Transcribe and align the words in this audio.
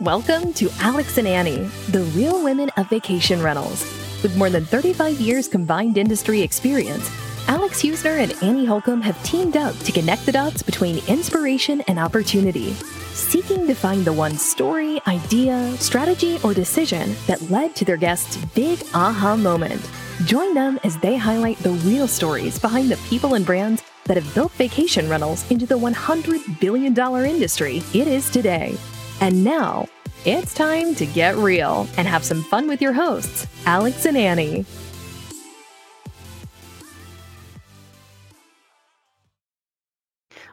Welcome 0.00 0.52
to 0.52 0.70
Alex 0.78 1.18
and 1.18 1.26
Annie, 1.26 1.68
the 1.88 2.04
real 2.14 2.44
women 2.44 2.70
of 2.76 2.88
vacation 2.88 3.42
rentals. 3.42 3.82
With 4.22 4.36
more 4.36 4.48
than 4.48 4.64
35 4.64 5.20
years 5.20 5.48
combined 5.48 5.98
industry 5.98 6.40
experience, 6.40 7.10
Alex 7.48 7.82
Husner 7.82 8.16
and 8.16 8.32
Annie 8.40 8.64
Holcomb 8.64 9.00
have 9.00 9.20
teamed 9.24 9.56
up 9.56 9.76
to 9.78 9.90
connect 9.90 10.24
the 10.24 10.30
dots 10.30 10.62
between 10.62 11.04
inspiration 11.08 11.80
and 11.88 11.98
opportunity, 11.98 12.74
seeking 13.12 13.66
to 13.66 13.74
find 13.74 14.04
the 14.04 14.12
one 14.12 14.38
story, 14.38 15.00
idea, 15.08 15.76
strategy, 15.78 16.38
or 16.44 16.54
decision 16.54 17.16
that 17.26 17.50
led 17.50 17.74
to 17.74 17.84
their 17.84 17.96
guests' 17.96 18.36
big 18.54 18.80
aha 18.94 19.34
moment. 19.34 19.84
Join 20.26 20.54
them 20.54 20.78
as 20.84 20.96
they 20.98 21.16
highlight 21.16 21.58
the 21.58 21.72
real 21.72 22.06
stories 22.06 22.56
behind 22.56 22.88
the 22.88 22.98
people 23.08 23.34
and 23.34 23.44
brands 23.44 23.82
that 24.04 24.16
have 24.16 24.32
built 24.32 24.52
vacation 24.52 25.10
rentals 25.10 25.50
into 25.50 25.66
the 25.66 25.76
$100 25.76 26.60
billion 26.60 26.96
industry 26.96 27.82
it 27.92 28.06
is 28.06 28.30
today. 28.30 28.78
And 29.20 29.42
now, 29.42 29.88
it's 30.24 30.54
time 30.54 30.94
to 30.94 31.06
get 31.06 31.36
real 31.36 31.88
and 31.96 32.06
have 32.06 32.24
some 32.24 32.42
fun 32.44 32.68
with 32.68 32.80
your 32.80 32.92
hosts, 32.92 33.46
Alex 33.66 34.04
and 34.06 34.16
Annie. 34.16 34.64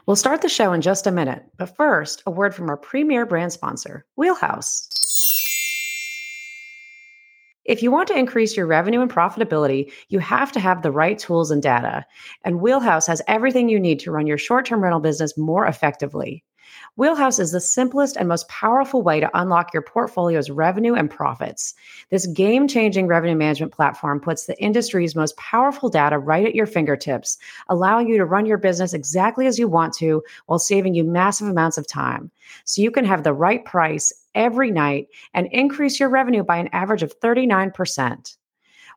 We'll 0.06 0.16
start 0.16 0.42
the 0.42 0.48
show 0.48 0.72
in 0.72 0.80
just 0.80 1.06
a 1.06 1.12
minute, 1.12 1.44
but 1.56 1.76
first, 1.76 2.22
a 2.26 2.30
word 2.30 2.54
from 2.54 2.68
our 2.68 2.76
premier 2.76 3.26
brand 3.26 3.52
sponsor, 3.52 4.04
Wheelhouse. 4.16 4.88
If 7.64 7.82
you 7.82 7.90
want 7.90 8.06
to 8.08 8.16
increase 8.16 8.56
your 8.56 8.66
revenue 8.66 9.00
and 9.00 9.10
profitability, 9.10 9.90
you 10.08 10.20
have 10.20 10.52
to 10.52 10.60
have 10.60 10.82
the 10.82 10.92
right 10.92 11.18
tools 11.18 11.50
and 11.50 11.60
data. 11.60 12.06
And 12.44 12.60
Wheelhouse 12.60 13.08
has 13.08 13.22
everything 13.26 13.68
you 13.68 13.80
need 13.80 13.98
to 14.00 14.12
run 14.12 14.28
your 14.28 14.38
short 14.38 14.66
term 14.66 14.82
rental 14.82 15.00
business 15.00 15.36
more 15.36 15.66
effectively. 15.66 16.44
Wheelhouse 16.96 17.38
is 17.38 17.52
the 17.52 17.60
simplest 17.60 18.16
and 18.16 18.26
most 18.26 18.48
powerful 18.48 19.02
way 19.02 19.20
to 19.20 19.30
unlock 19.38 19.74
your 19.74 19.82
portfolio's 19.82 20.48
revenue 20.48 20.94
and 20.94 21.10
profits. 21.10 21.74
This 22.08 22.26
game 22.26 22.66
changing 22.66 23.06
revenue 23.06 23.36
management 23.36 23.72
platform 23.72 24.18
puts 24.18 24.46
the 24.46 24.58
industry's 24.58 25.14
most 25.14 25.36
powerful 25.36 25.90
data 25.90 26.18
right 26.18 26.46
at 26.46 26.54
your 26.54 26.64
fingertips, 26.64 27.36
allowing 27.68 28.08
you 28.08 28.16
to 28.16 28.24
run 28.24 28.46
your 28.46 28.56
business 28.56 28.94
exactly 28.94 29.46
as 29.46 29.58
you 29.58 29.68
want 29.68 29.92
to 29.94 30.22
while 30.46 30.58
saving 30.58 30.94
you 30.94 31.04
massive 31.04 31.48
amounts 31.48 31.76
of 31.76 31.86
time. 31.86 32.30
So 32.64 32.80
you 32.80 32.90
can 32.90 33.04
have 33.04 33.24
the 33.24 33.34
right 33.34 33.62
price 33.62 34.10
every 34.34 34.70
night 34.70 35.08
and 35.34 35.48
increase 35.52 36.00
your 36.00 36.08
revenue 36.08 36.44
by 36.44 36.56
an 36.56 36.70
average 36.72 37.02
of 37.02 37.20
39%. 37.20 38.36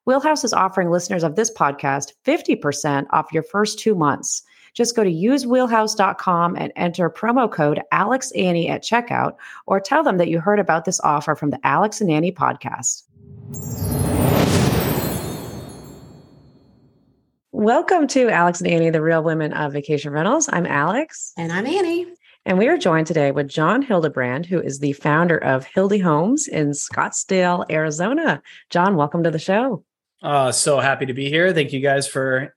Wheelhouse 0.05 0.45
is 0.45 0.53
offering 0.53 0.89
listeners 0.89 1.23
of 1.23 1.36
this 1.36 1.52
podcast 1.52 2.14
50% 2.25 3.08
off 3.11 3.33
your 3.33 3.44
first 3.44 3.77
two 3.77 3.94
months. 3.94 4.44
Just 4.73 4.95
go 4.95 5.03
to 5.03 5.09
usewheelhouse.com 5.09 6.56
and 6.56 6.72
enter 6.75 7.09
promo 7.09 7.52
code 7.52 7.81
AlexAnnie 7.94 8.70
at 8.70 8.84
checkout 8.84 9.36
or 9.67 9.80
tell 9.80 10.03
them 10.03 10.17
that 10.17 10.30
you 10.30 10.39
heard 10.39 10.59
about 10.59 10.86
this 10.86 11.00
offer 11.02 11.36
from 11.36 11.50
the 11.50 11.59
Alex 11.64 12.02
and 12.02 12.11
Annie 12.11 12.31
podcast. 12.31 13.03
Welcome 17.52 18.08
to 18.09 18.30
Alex 18.30 18.61
and 18.61 18.70
Annie, 18.70 18.89
the 18.89 19.02
real 19.02 19.22
women 19.22 19.53
of 19.53 19.73
vacation 19.73 20.14
rentals. 20.14 20.48
I'm 20.52 20.66
Alex. 20.66 21.33
And 21.38 21.52
I'm 21.52 21.66
Annie. 21.66 22.06
And 22.45 22.58
we 22.58 22.67
are 22.67 22.78
joined 22.78 23.08
today 23.08 23.31
with 23.31 23.50
John 23.50 23.81
Hildebrand, 23.81 24.45
who 24.45 24.61
is 24.61 24.80
the 24.80 24.94
founder 24.94 25.38
of 25.38 25.66
Hilde 25.66 26.02
Homes 26.02 26.48
in 26.48 26.70
Scottsdale, 26.72 27.66
Arizona. 27.70 28.42
John, 28.70 28.95
welcome 28.95 29.23
to 29.23 29.31
the 29.31 29.39
show. 29.39 29.83
Uh, 30.22 30.52
so 30.52 30.80
happy 30.80 31.06
to 31.06 31.14
be 31.14 31.30
here. 31.30 31.54
Thank 31.54 31.73
you 31.73 31.80
guys 31.80 32.08
for 32.08 32.56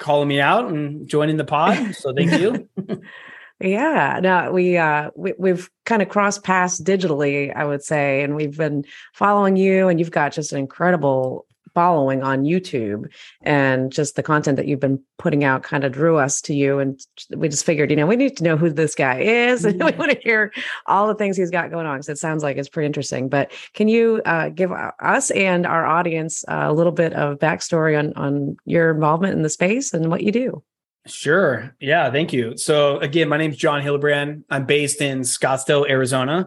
calling 0.00 0.26
me 0.26 0.40
out 0.40 0.68
and 0.68 1.06
joining 1.06 1.36
the 1.36 1.44
pod. 1.44 1.94
So 1.94 2.12
thank 2.12 2.32
you. 2.32 2.68
yeah. 3.60 4.18
No, 4.20 4.50
we 4.50 4.76
uh 4.76 5.10
we, 5.14 5.34
we've 5.38 5.70
kind 5.84 6.02
of 6.02 6.08
crossed 6.08 6.42
paths 6.42 6.80
digitally, 6.80 7.54
I 7.54 7.64
would 7.64 7.84
say, 7.84 8.24
and 8.24 8.34
we've 8.34 8.56
been 8.56 8.84
following 9.12 9.56
you, 9.56 9.86
and 9.86 10.00
you've 10.00 10.10
got 10.10 10.32
just 10.32 10.52
an 10.52 10.58
incredible 10.58 11.46
following 11.74 12.22
on 12.22 12.44
YouTube 12.44 13.10
and 13.42 13.92
just 13.92 14.16
the 14.16 14.22
content 14.22 14.56
that 14.56 14.66
you've 14.66 14.80
been 14.80 15.02
putting 15.18 15.44
out 15.44 15.62
kind 15.62 15.84
of 15.84 15.92
drew 15.92 16.16
us 16.16 16.40
to 16.42 16.54
you. 16.54 16.78
And 16.78 17.00
we 17.36 17.48
just 17.48 17.64
figured, 17.64 17.90
you 17.90 17.96
know, 17.96 18.06
we 18.06 18.16
need 18.16 18.36
to 18.38 18.44
know 18.44 18.56
who 18.56 18.70
this 18.70 18.94
guy 18.94 19.20
is 19.20 19.64
and 19.64 19.74
we 19.84 19.90
mm-hmm. 19.90 19.98
want 19.98 20.12
to 20.12 20.20
hear 20.20 20.52
all 20.86 21.06
the 21.06 21.14
things 21.14 21.36
he's 21.36 21.50
got 21.50 21.70
going 21.70 21.86
on. 21.86 22.02
So 22.02 22.12
it 22.12 22.18
sounds 22.18 22.42
like 22.42 22.56
it's 22.56 22.68
pretty 22.68 22.86
interesting. 22.86 23.28
But 23.28 23.52
can 23.74 23.88
you 23.88 24.22
uh, 24.24 24.48
give 24.50 24.72
us 24.72 25.30
and 25.30 25.66
our 25.66 25.86
audience 25.86 26.44
uh, 26.48 26.64
a 26.66 26.72
little 26.72 26.92
bit 26.92 27.12
of 27.12 27.38
backstory 27.38 27.98
on, 27.98 28.12
on 28.14 28.56
your 28.64 28.90
involvement 28.90 29.34
in 29.34 29.42
the 29.42 29.50
space 29.50 29.92
and 29.92 30.10
what 30.10 30.22
you 30.22 30.32
do? 30.32 30.62
Sure. 31.06 31.74
Yeah. 31.80 32.10
Thank 32.10 32.32
you. 32.32 32.56
So 32.56 32.98
again, 32.98 33.28
my 33.28 33.38
name 33.38 33.52
is 33.52 33.56
John 33.56 33.80
Hildebrand. 33.80 34.44
I'm 34.50 34.66
based 34.66 35.00
in 35.00 35.20
Scottsdale, 35.20 35.88
Arizona 35.88 36.46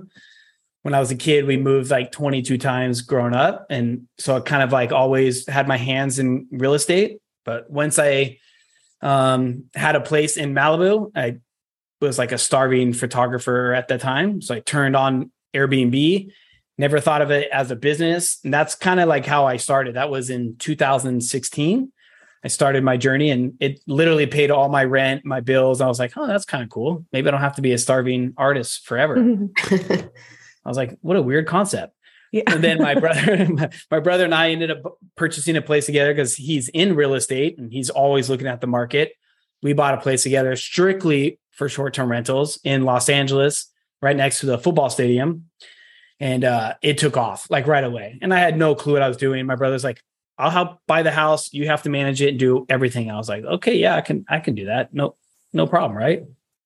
when 0.84 0.94
I 0.94 1.00
was 1.00 1.12
a 1.12 1.16
kid, 1.16 1.46
we 1.46 1.58
moved 1.58 1.90
like 1.90 2.12
22 2.12 2.58
times 2.58 3.02
growing 3.02 3.34
up. 3.34 3.66
And 3.70 4.08
so 4.18 4.36
I 4.36 4.42
kind 4.42 4.62
of 4.62 4.72
like 4.72 4.92
always 4.92 5.48
had 5.48 5.68
my 5.68 5.78
hands 5.78 6.20
in 6.20 6.46
real 6.52 6.74
estate. 6.74 7.20
But 7.46 7.70
once 7.70 7.98
I 7.98 8.38
um, 9.02 9.66
had 9.76 9.96
a 9.96 10.02
place 10.02 10.36
in 10.36 10.54
Malibu, 10.54 11.12
I 11.16 11.38
was 12.02 12.20
like 12.20 12.34
a 12.34 12.38
starving 12.38 12.92
photographer 12.92 13.74
at 13.74 13.88
the 13.88 13.98
time. 13.98 14.42
So 14.42 14.56
I 14.56 14.60
turned 14.60 14.98
on 14.98 15.32
Airbnb, 15.56 16.30
never 16.78 17.00
thought 17.00 17.22
of 17.22 17.32
it 17.32 17.50
as 17.52 17.72
a 17.72 17.78
business. 17.78 18.40
And 18.44 18.54
that's 18.54 18.76
kind 18.76 19.00
of 19.00 19.08
like 19.08 19.26
how 19.26 19.46
I 19.46 19.58
started. 19.58 19.96
That 19.96 20.10
was 20.10 20.30
in 20.30 20.58
2016. 20.58 21.94
I 22.44 22.48
started 22.50 22.84
my 22.84 22.98
journey 22.98 23.30
and 23.30 23.54
it 23.62 23.80
literally 23.88 24.28
paid 24.28 24.52
all 24.52 24.68
my 24.68 24.84
rent, 24.84 25.24
my 25.24 25.40
bills. 25.40 25.80
I 25.80 25.88
was 25.88 25.98
like, 25.98 26.18
oh, 26.18 26.28
that's 26.28 26.44
kind 26.44 26.62
of 26.62 26.70
cool. 26.70 27.06
Maybe 27.14 27.30
I 27.30 27.32
don't 27.32 27.40
have 27.40 27.56
to 27.56 27.62
be 27.62 27.72
a 27.72 27.78
starving 27.78 28.34
artist 28.36 28.86
forever. 28.86 29.16
I 30.66 30.70
was 30.70 30.78
like, 30.78 30.98
what 31.02 31.18
a 31.18 31.22
weird 31.22 31.48
concept. 31.48 31.96
Yeah. 32.32 32.44
and 32.48 32.64
then 32.64 32.80
my 32.80 32.96
brother, 33.00 33.48
my, 33.48 33.70
my, 33.92 34.00
brother 34.00 34.26
and 34.26 34.34
I 34.34 34.52
ended 34.52 34.72
up 34.72 34.98
purchasing 35.16 35.56
a 35.56 35.62
place 35.62 35.86
together 35.86 36.14
because 36.14 36.36
he's 36.36 36.68
in 36.70 36.96
real 36.96 37.14
estate 37.14 37.58
and 37.58 37.72
he's 37.72 37.90
always 37.90 38.30
looking 38.30 38.48
at 38.48 38.60
the 38.60 38.68
market. 38.68 39.14
We 39.62 39.74
bought 39.74 39.94
a 39.94 40.02
place 40.02 40.24
together 40.24 40.56
strictly 40.56 41.40
for 41.52 41.70
short-term 41.70 42.10
rentals 42.10 42.60
in 42.64 42.84
Los 42.84 43.08
Angeles, 43.08 43.72
right 44.02 44.16
next 44.16 44.40
to 44.40 44.48
the 44.48 44.58
football 44.58 44.90
stadium. 44.90 45.50
And 46.20 46.44
uh, 46.44 46.74
it 46.82 46.98
took 46.98 47.18
off 47.18 47.48
like 47.50 47.68
right 47.68 47.84
away. 47.84 48.18
And 48.22 48.34
I 48.34 48.40
had 48.40 48.58
no 48.58 48.76
clue 48.76 48.94
what 48.94 49.02
I 49.02 49.08
was 49.08 49.18
doing. 49.18 49.46
My 49.46 49.56
brother's 49.56 49.84
like, 49.84 50.02
I'll 50.38 50.50
help 50.50 50.80
buy 50.88 51.04
the 51.04 51.12
house. 51.12 51.54
You 51.54 51.68
have 51.68 51.84
to 51.84 51.90
manage 51.90 52.22
it 52.22 52.30
and 52.30 52.40
do 52.40 52.66
everything. 52.68 53.12
I 53.12 53.18
was 53.18 53.30
like, 53.30 53.44
okay, 53.44 53.76
yeah, 53.76 53.96
I 53.96 54.02
can, 54.02 54.26
I 54.28 54.40
can 54.40 54.56
do 54.56 54.66
that. 54.66 54.94
No, 54.94 55.16
no 55.54 55.68
problem. 55.68 55.98
Right. 55.98 56.24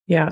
Yeah. 0.08 0.32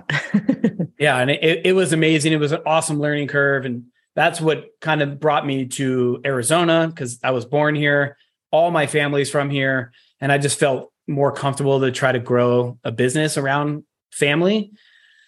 yeah. 0.99 1.17
And 1.17 1.29
it, 1.29 1.65
it 1.65 1.73
was 1.73 1.93
amazing. 1.93 2.33
It 2.33 2.39
was 2.39 2.53
an 2.53 2.61
awesome 2.65 2.99
learning 2.99 3.27
curve. 3.27 3.65
And 3.65 3.85
that's 4.15 4.39
what 4.39 4.69
kind 4.81 5.01
of 5.01 5.19
brought 5.19 5.45
me 5.45 5.65
to 5.65 6.21
Arizona 6.25 6.87
because 6.87 7.19
I 7.23 7.31
was 7.31 7.45
born 7.45 7.75
here. 7.75 8.17
All 8.51 8.71
my 8.71 8.87
family's 8.87 9.29
from 9.29 9.49
here. 9.49 9.91
And 10.21 10.31
I 10.31 10.37
just 10.37 10.57
felt 10.57 10.91
more 11.07 11.31
comfortable 11.31 11.81
to 11.81 11.91
try 11.91 12.11
to 12.11 12.19
grow 12.19 12.79
a 12.83 12.91
business 12.91 13.37
around 13.37 13.83
family. 14.11 14.71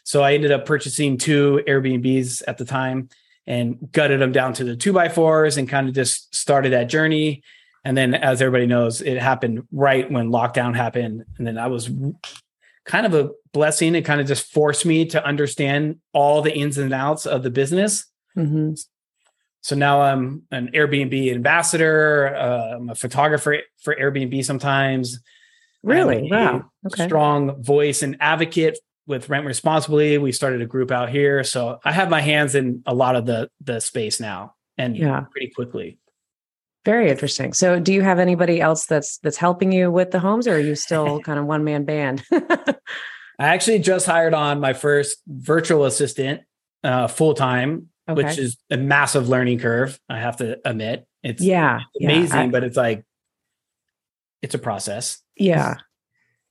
So 0.04 0.24
I 0.24 0.34
ended 0.34 0.52
up 0.52 0.66
purchasing 0.66 1.18
two 1.18 1.62
Airbnbs 1.68 2.42
at 2.48 2.58
the 2.58 2.66
time 2.66 3.10
and 3.46 3.92
gutted 3.92 4.22
them 4.22 4.32
down 4.32 4.54
to 4.54 4.64
the 4.64 4.76
two 4.76 4.94
by 4.94 5.10
fours 5.10 5.58
and 5.58 5.68
kind 5.68 5.90
of 5.90 5.94
just 5.94 6.34
started 6.34 6.72
that 6.72 6.90
journey. 6.90 7.44
And 7.84 7.96
then, 7.96 8.14
as 8.14 8.42
everybody 8.42 8.66
knows, 8.66 9.02
it 9.02 9.18
happened 9.18 9.68
right 9.72 10.10
when 10.12 10.30
lockdown 10.30 10.76
happened. 10.76 11.24
And 11.38 11.48
then 11.48 11.58
I 11.58 11.68
was 11.68 11.90
kind 12.88 13.06
of 13.06 13.14
a 13.14 13.30
blessing. 13.54 13.94
It 13.94 14.04
kind 14.04 14.20
of 14.20 14.28
just 14.28 14.52
forced 14.52 14.86
me 14.86 15.06
to 15.08 15.24
understand 15.24 15.98
all 16.14 16.42
the 16.42 16.56
ins 16.56 16.78
and 16.78 16.94
outs 16.94 17.28
of 17.28 17.44
the 17.44 17.52
business. 17.52 18.06
Mm-hmm. 18.36 18.74
So 19.62 19.76
now 19.76 20.02
I'm 20.02 20.44
an 20.52 20.72
Airbnb 20.74 21.32
ambassador. 21.32 22.34
Uh, 22.36 22.76
I'm 22.78 22.90
a 22.90 22.96
photographer 22.96 23.58
for 23.82 23.96
Airbnb 23.96 24.44
sometimes. 24.46 25.20
Really? 25.84 26.30
Wow. 26.32 26.72
Okay. 26.86 27.06
Strong 27.06 27.62
voice 27.62 28.02
and 28.02 28.18
advocate 28.20 28.80
with 29.06 29.30
Rent 29.30 29.46
Responsibly. 29.46 30.18
We 30.18 30.32
started 30.32 30.62
a 30.62 30.66
group 30.66 30.92
out 30.92 31.10
here. 31.10 31.44
So 31.44 31.80
I 31.84 31.92
have 31.92 32.10
my 32.10 32.22
hands 32.22 32.56
in 32.56 32.82
a 32.86 32.94
lot 32.94 33.16
of 33.16 33.26
the 33.26 33.50
the 33.62 33.80
space 33.80 34.20
now 34.20 34.56
and 34.78 34.98
yeah. 34.98 35.26
pretty 35.32 35.52
quickly. 35.54 35.98
Very 36.88 37.10
interesting. 37.10 37.52
So, 37.52 37.82
do 37.82 37.92
you 37.92 38.02
have 38.02 38.18
anybody 38.18 38.62
else 38.62 38.86
that's 38.86 39.18
that's 39.18 39.36
helping 39.36 39.74
you 39.74 39.92
with 39.92 40.12
the 40.12 40.20
homes, 40.22 40.48
or 40.48 40.56
are 40.56 40.60
you 40.60 40.74
still 40.74 41.20
kind 41.26 41.38
of 41.38 41.46
one 41.46 41.66
man 41.66 41.84
band? 41.84 42.24
I 42.32 42.76
actually 43.40 43.80
just 43.80 44.06
hired 44.06 44.34
on 44.34 44.62
my 44.62 44.72
first 44.72 45.18
virtual 45.28 45.84
assistant 45.84 46.44
uh, 46.86 47.08
full 47.08 47.34
time, 47.34 47.90
okay. 48.08 48.24
which 48.24 48.38
is 48.38 48.56
a 48.72 48.78
massive 48.78 49.28
learning 49.28 49.60
curve. 49.60 50.00
I 50.08 50.20
have 50.20 50.38
to 50.38 50.62
admit, 50.64 51.06
it's 51.24 51.44
yeah 51.44 51.82
amazing, 52.02 52.38
yeah, 52.38 52.44
I, 52.44 52.48
but 52.52 52.64
it's 52.64 52.78
like 52.78 53.04
it's 54.42 54.56
a 54.56 54.60
process. 54.60 55.22
Yeah. 55.36 55.76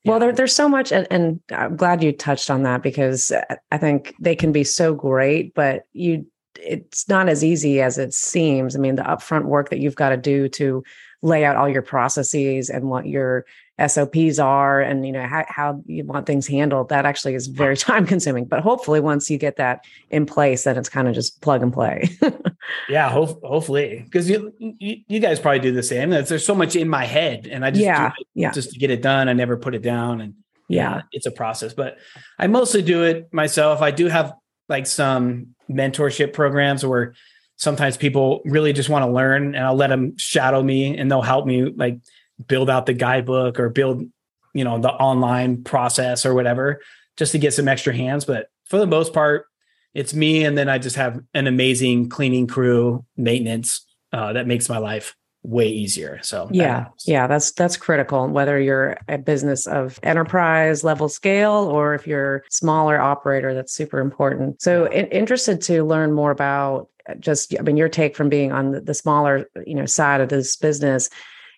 Well, 0.04 0.20
there, 0.20 0.32
there's 0.32 0.54
so 0.54 0.68
much, 0.68 0.92
and, 0.92 1.06
and 1.10 1.40
I'm 1.50 1.76
glad 1.76 2.04
you 2.04 2.12
touched 2.12 2.50
on 2.50 2.62
that 2.64 2.82
because 2.82 3.32
I 3.72 3.78
think 3.78 4.14
they 4.20 4.36
can 4.36 4.52
be 4.52 4.64
so 4.64 4.94
great, 4.94 5.54
but 5.54 5.84
you 5.94 6.26
it's 6.62 7.08
not 7.08 7.28
as 7.28 7.44
easy 7.44 7.80
as 7.80 7.98
it 7.98 8.14
seems. 8.14 8.76
I 8.76 8.78
mean, 8.78 8.96
the 8.96 9.02
upfront 9.02 9.44
work 9.44 9.70
that 9.70 9.78
you've 9.78 9.96
got 9.96 10.10
to 10.10 10.16
do 10.16 10.48
to 10.50 10.82
lay 11.22 11.44
out 11.44 11.56
all 11.56 11.68
your 11.68 11.82
processes 11.82 12.70
and 12.70 12.88
what 12.88 13.06
your 13.06 13.44
SOPs 13.84 14.38
are 14.38 14.80
and 14.80 15.04
you 15.04 15.12
know 15.12 15.26
how, 15.26 15.44
how 15.48 15.82
you 15.86 16.04
want 16.04 16.26
things 16.26 16.46
handled, 16.46 16.88
that 16.88 17.04
actually 17.04 17.34
is 17.34 17.46
very 17.46 17.76
time 17.76 18.06
consuming. 18.06 18.44
But 18.44 18.60
hopefully 18.60 19.00
once 19.00 19.30
you 19.30 19.38
get 19.38 19.56
that 19.56 19.84
in 20.10 20.24
place, 20.24 20.64
then 20.64 20.78
it's 20.78 20.88
kind 20.88 21.08
of 21.08 21.14
just 21.14 21.40
plug 21.42 21.62
and 21.62 21.72
play. 21.72 22.08
yeah, 22.88 23.10
ho- 23.10 23.38
hopefully. 23.42 24.02
Because 24.04 24.30
you, 24.30 24.52
you, 24.58 24.98
you 25.08 25.20
guys 25.20 25.40
probably 25.40 25.60
do 25.60 25.72
the 25.72 25.82
same. 25.82 26.10
There's 26.10 26.46
so 26.46 26.54
much 26.54 26.76
in 26.76 26.88
my 26.88 27.04
head 27.04 27.46
and 27.46 27.64
I 27.64 27.70
just 27.70 27.82
yeah, 27.82 28.12
yeah. 28.34 28.52
just 28.52 28.72
to 28.72 28.78
get 28.78 28.90
it 28.90 29.02
done. 29.02 29.28
I 29.28 29.32
never 29.34 29.56
put 29.56 29.74
it 29.74 29.82
down 29.82 30.20
and 30.20 30.34
yeah, 30.68 31.02
it's 31.12 31.26
a 31.26 31.30
process. 31.30 31.74
But 31.74 31.98
I 32.38 32.46
mostly 32.46 32.82
do 32.82 33.04
it 33.04 33.32
myself. 33.32 33.82
I 33.82 33.90
do 33.90 34.08
have 34.08 34.32
like 34.68 34.86
some 34.86 35.54
mentorship 35.70 36.32
programs 36.32 36.84
where 36.84 37.14
sometimes 37.56 37.96
people 37.96 38.42
really 38.44 38.72
just 38.72 38.88
want 38.88 39.04
to 39.04 39.10
learn 39.10 39.54
and 39.54 39.64
I'll 39.64 39.74
let 39.74 39.88
them 39.88 40.16
shadow 40.18 40.62
me 40.62 40.96
and 40.96 41.10
they'll 41.10 41.22
help 41.22 41.46
me 41.46 41.64
like 41.64 41.98
build 42.46 42.68
out 42.68 42.86
the 42.86 42.92
guidebook 42.92 43.58
or 43.58 43.70
build, 43.70 44.04
you 44.52 44.64
know, 44.64 44.78
the 44.78 44.90
online 44.90 45.64
process 45.64 46.26
or 46.26 46.34
whatever 46.34 46.80
just 47.16 47.32
to 47.32 47.38
get 47.38 47.54
some 47.54 47.68
extra 47.68 47.94
hands. 47.94 48.24
But 48.24 48.48
for 48.64 48.78
the 48.78 48.86
most 48.86 49.12
part, 49.12 49.46
it's 49.94 50.12
me. 50.12 50.44
And 50.44 50.56
then 50.56 50.68
I 50.68 50.78
just 50.78 50.96
have 50.96 51.20
an 51.32 51.46
amazing 51.46 52.10
cleaning 52.10 52.46
crew, 52.46 53.04
maintenance 53.16 53.86
uh, 54.12 54.34
that 54.34 54.46
makes 54.46 54.68
my 54.68 54.78
life 54.78 55.16
way 55.46 55.68
easier. 55.68 56.20
So 56.22 56.48
yeah, 56.50 56.86
yeah, 57.06 57.26
that's 57.26 57.52
that's 57.52 57.76
critical. 57.76 58.28
Whether 58.28 58.60
you're 58.60 58.98
a 59.08 59.18
business 59.18 59.66
of 59.66 59.98
enterprise 60.02 60.84
level 60.84 61.08
scale 61.08 61.52
or 61.52 61.94
if 61.94 62.06
you're 62.06 62.44
smaller 62.50 63.00
operator, 63.00 63.54
that's 63.54 63.72
super 63.72 63.98
important. 64.00 64.60
So 64.60 64.86
in, 64.86 65.06
interested 65.06 65.60
to 65.62 65.84
learn 65.84 66.12
more 66.12 66.30
about 66.30 66.88
just 67.20 67.54
I 67.58 67.62
mean 67.62 67.76
your 67.76 67.88
take 67.88 68.16
from 68.16 68.28
being 68.28 68.52
on 68.52 68.72
the, 68.72 68.80
the 68.80 68.94
smaller 68.94 69.48
you 69.64 69.74
know 69.74 69.86
side 69.86 70.20
of 70.20 70.28
this 70.28 70.56
business 70.56 71.08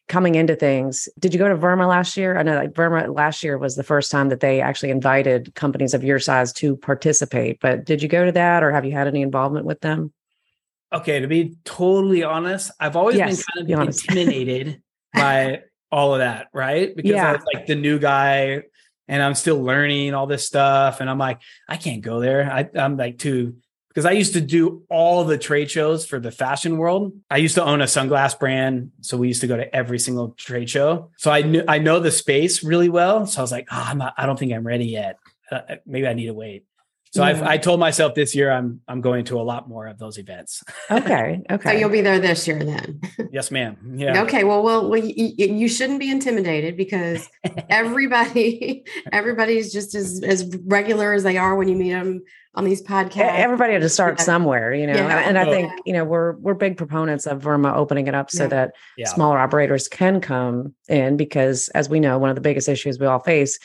coming 0.08 0.34
into 0.34 0.56
things. 0.56 1.08
Did 1.18 1.32
you 1.32 1.38
go 1.38 1.48
to 1.48 1.56
VRMA 1.56 1.86
last 1.86 2.16
year? 2.16 2.38
I 2.38 2.42
know 2.42 2.56
like 2.56 2.72
VRMA 2.72 3.14
last 3.14 3.44
year 3.44 3.58
was 3.58 3.76
the 3.76 3.82
first 3.82 4.10
time 4.10 4.30
that 4.30 4.40
they 4.40 4.60
actually 4.60 4.90
invited 4.90 5.54
companies 5.54 5.94
of 5.94 6.02
your 6.02 6.18
size 6.18 6.52
to 6.54 6.76
participate. 6.76 7.60
But 7.60 7.84
did 7.84 8.02
you 8.02 8.08
go 8.08 8.24
to 8.24 8.32
that 8.32 8.62
or 8.62 8.72
have 8.72 8.84
you 8.84 8.92
had 8.92 9.06
any 9.06 9.22
involvement 9.22 9.66
with 9.66 9.80
them? 9.80 10.12
Okay, 10.92 11.20
to 11.20 11.28
be 11.28 11.56
totally 11.64 12.22
honest, 12.22 12.70
I've 12.80 12.96
always 12.96 13.16
yes, 13.16 13.36
been 13.36 13.66
kind 13.66 13.72
of 13.72 13.78
be 13.78 13.86
intimidated 13.86 14.82
by 15.14 15.62
all 15.90 16.14
of 16.14 16.20
that, 16.20 16.48
right? 16.52 16.94
Because 16.94 17.10
yeah. 17.10 17.30
I 17.30 17.32
was 17.32 17.44
like 17.52 17.66
the 17.66 17.74
new 17.74 17.98
guy 17.98 18.62
and 19.06 19.22
I'm 19.22 19.34
still 19.34 19.62
learning 19.62 20.14
all 20.14 20.26
this 20.26 20.46
stuff. 20.46 21.00
And 21.00 21.08
I'm 21.08 21.18
like, 21.18 21.40
I 21.68 21.76
can't 21.76 22.02
go 22.02 22.20
there. 22.20 22.50
I, 22.50 22.68
I'm 22.78 22.96
like 22.96 23.18
too 23.18 23.56
because 23.98 24.06
I 24.06 24.12
used 24.12 24.34
to 24.34 24.40
do 24.40 24.84
all 24.88 25.24
the 25.24 25.36
trade 25.36 25.68
shows 25.72 26.06
for 26.06 26.20
the 26.20 26.30
fashion 26.30 26.76
world. 26.76 27.14
I 27.30 27.38
used 27.38 27.56
to 27.56 27.64
own 27.64 27.80
a 27.80 27.86
sunglass 27.86 28.38
brand, 28.38 28.92
so 29.00 29.16
we 29.16 29.26
used 29.26 29.40
to 29.40 29.48
go 29.48 29.56
to 29.56 29.74
every 29.74 29.98
single 29.98 30.36
trade 30.38 30.70
show. 30.70 31.10
So 31.16 31.32
I 31.32 31.42
knew 31.42 31.64
I 31.66 31.78
know 31.78 31.98
the 31.98 32.12
space 32.12 32.62
really 32.62 32.88
well. 32.88 33.26
So 33.26 33.40
I 33.40 33.42
was 33.42 33.50
like, 33.50 33.66
oh, 33.72 33.84
I'm 33.88 33.98
not, 33.98 34.14
I 34.16 34.26
don't 34.26 34.38
think 34.38 34.52
I'm 34.52 34.64
ready 34.64 34.84
yet. 34.84 35.18
Uh, 35.50 35.62
maybe 35.84 36.06
I 36.06 36.12
need 36.12 36.26
to 36.26 36.32
wait. 36.32 36.64
So 37.12 37.24
yeah. 37.24 37.48
i 37.48 37.56
told 37.56 37.80
myself 37.80 38.14
this 38.14 38.34
year 38.34 38.50
I'm 38.50 38.80
I'm 38.88 39.00
going 39.00 39.24
to 39.26 39.40
a 39.40 39.42
lot 39.42 39.68
more 39.68 39.86
of 39.86 39.98
those 39.98 40.18
events. 40.18 40.62
okay. 40.90 41.42
Okay. 41.50 41.72
So 41.72 41.78
you'll 41.78 41.88
be 41.88 42.02
there 42.02 42.18
this 42.18 42.46
year 42.46 42.62
then. 42.62 43.00
yes, 43.32 43.50
ma'am. 43.50 43.76
Yeah. 43.96 44.22
Okay. 44.22 44.44
Well, 44.44 44.62
well, 44.62 44.88
well 44.88 45.02
you, 45.02 45.32
you 45.36 45.68
shouldn't 45.68 45.98
be 45.98 46.10
intimidated 46.10 46.76
because 46.76 47.28
everybody 47.70 48.84
everybody's 49.12 49.72
just 49.72 49.94
as 49.94 50.22
as 50.22 50.48
regular 50.66 51.12
as 51.12 51.22
they 51.22 51.36
are 51.36 51.56
when 51.56 51.68
you 51.68 51.76
meet 51.76 51.90
them 51.90 52.22
on 52.54 52.64
these 52.64 52.82
podcasts. 52.82 53.38
Everybody 53.38 53.72
had 53.72 53.82
to 53.82 53.88
start 53.88 54.18
yeah. 54.18 54.24
somewhere, 54.24 54.74
you 54.74 54.86
know. 54.86 54.94
Yeah. 54.94 55.20
And, 55.20 55.38
I 55.38 55.46
oh. 55.46 55.50
think 55.50 55.72
you 55.86 55.92
know 55.92 56.04
we're 56.04 56.32
we're 56.36 56.54
big 56.54 56.76
proponents 56.76 57.26
of 57.26 57.42
VRMA 57.42 57.74
opening 57.74 58.06
it 58.08 58.14
up 58.14 58.30
so 58.30 58.46
that 58.48 58.72
smaller 59.06 59.38
operators 59.38 59.88
can 59.88 60.20
come 60.20 60.74
in 60.88 61.16
because, 61.16 61.68
as 61.70 61.88
we 61.88 62.00
know, 62.00 62.18
one 62.18 62.30
of 62.30 62.36
the 62.36 62.42
biggest 62.42 62.68
issues 62.68 62.98
we 62.98 63.06
all 63.06 63.20
face 63.20 63.58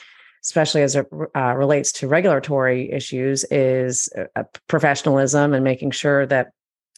especially 0.43 0.81
as 0.81 0.95
it 0.95 1.07
uh, 1.35 1.53
relates 1.55 1.91
to 1.93 2.07
regulatory 2.07 2.91
issues, 2.91 3.45
is 3.45 4.09
uh, 4.35 4.43
professionalism 4.67 5.53
and 5.53 5.63
making 5.63 5.91
sure 5.91 6.25
that 6.25 6.51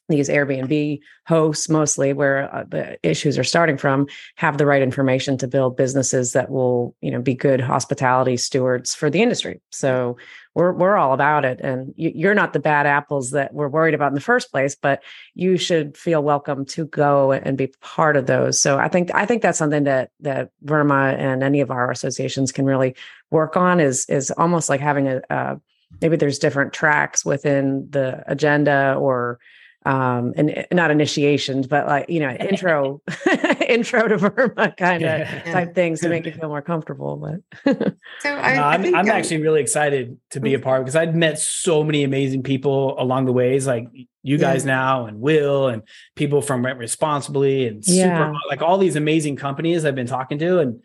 these 0.08 0.30
Airbnb 0.30 1.00
hosts, 1.26 1.70
mostly 1.70 2.14
where 2.14 2.54
uh, 2.54 2.64
the 2.68 2.98
issues 3.02 3.38
are 3.38 3.44
starting 3.44 3.78
from, 3.78 4.08
have 4.36 4.58
the 4.58 4.66
right 4.66 4.82
information 4.82 5.38
to 5.40 5.48
build 5.48 5.76
businesses 5.76 6.34
that 6.34 6.50
will, 6.50 6.96
you 7.02 7.10
know, 7.10 7.22
be 7.22 7.34
good 7.34 7.60
hospitality 7.60 8.38
stewards 8.38 8.94
for 8.94 9.10
the 9.10 9.22
industry. 9.22 9.62
So 9.72 10.18
we're 10.54 10.74
we're 10.74 10.96
all 10.96 11.14
about 11.14 11.44
it, 11.44 11.60
and 11.62 11.94
you, 11.98 12.30
are 12.30 12.36
not 12.36 12.54
the 12.54 12.60
bad 12.60 12.86
apples 12.86 13.32
that 13.32 13.54
we're 13.54 13.68
worried 13.68 13.94
about 13.94 14.10
in 14.10 14.16
the 14.16 14.22
first 14.22 14.52
place, 14.52 14.76
but 14.76 15.04
you 15.34 15.58
should 15.58 15.98
feel 15.98 16.24
welcome 16.24 16.66
to 16.68 16.86
go 16.86 17.34
and 17.34 17.58
be 17.58 17.74
part 17.82 18.16
of 18.16 18.26
those. 18.26 18.62
So 18.62 18.78
I 18.78 18.88
think 18.88 19.14
I 19.14 19.26
think 19.26 19.42
that's 19.42 19.58
something 19.58 19.84
that 19.84 20.12
that 20.22 20.52
VRMA 20.64 21.18
and 21.18 21.44
any 21.44 21.60
of 21.60 21.72
our 21.72 21.92
associations 21.92 22.52
can 22.52 22.66
really 22.66 22.96
work 23.32 23.58
on 23.58 23.80
is 23.80 24.06
is 24.06 24.32
almost 24.32 24.70
like 24.70 24.80
having 24.80 25.08
a, 25.08 25.22
a 25.30 25.60
maybe 26.02 26.16
there's 26.16 26.40
different 26.40 26.74
tracks 26.74 27.26
within 27.26 27.88
the 27.90 28.24
agenda 28.28 28.96
or 28.98 29.40
um 29.86 30.34
and 30.36 30.66
not 30.72 30.90
initiations 30.90 31.68
but 31.68 31.86
like 31.86 32.10
you 32.10 32.20
know 32.20 32.30
intro 32.50 33.02
intro 33.70 34.08
to 34.08 34.18
VRMA 34.18 34.76
kind 34.78 35.04
of 35.04 35.20
yeah. 35.20 35.52
type 35.52 35.76
things 35.76 36.02
to 36.02 36.10
make 36.10 36.26
you 36.26 36.32
feel 36.40 36.50
more 36.50 36.62
comfortable 36.62 37.18
but 37.18 37.84
so 38.20 38.30
I, 38.30 38.56
no, 38.56 38.64
I'm, 38.64 38.96
I 38.96 39.00
I'm 39.00 39.10
actually 39.10 39.42
really 39.42 39.62
excited 39.62 40.18
to 40.32 40.40
be 40.40 40.56
a 40.56 40.60
part 40.60 40.82
because 40.84 40.96
I've 40.96 41.16
met 41.16 41.40
so 41.40 41.84
many 41.84 42.04
amazing 42.04 42.44
people 42.44 43.00
along 43.00 43.26
the 43.26 43.34
ways 43.34 43.68
like 43.68 43.88
you 44.24 44.40
guys 44.40 44.66
yeah. 44.66 44.74
now 44.74 45.06
and 45.06 45.20
Will 45.20 45.68
and 45.68 45.84
people 46.16 46.42
from 46.42 46.66
Rent 46.66 46.80
Responsibly 46.80 47.68
and 47.68 47.84
yeah. 47.86 48.30
super 48.30 48.34
like 48.50 48.62
all 48.64 48.80
these 48.80 48.96
amazing 48.96 49.36
companies 49.36 49.86
I've 49.86 49.96
been 49.96 50.08
talking 50.08 50.40
to 50.40 50.60
and 50.60 50.84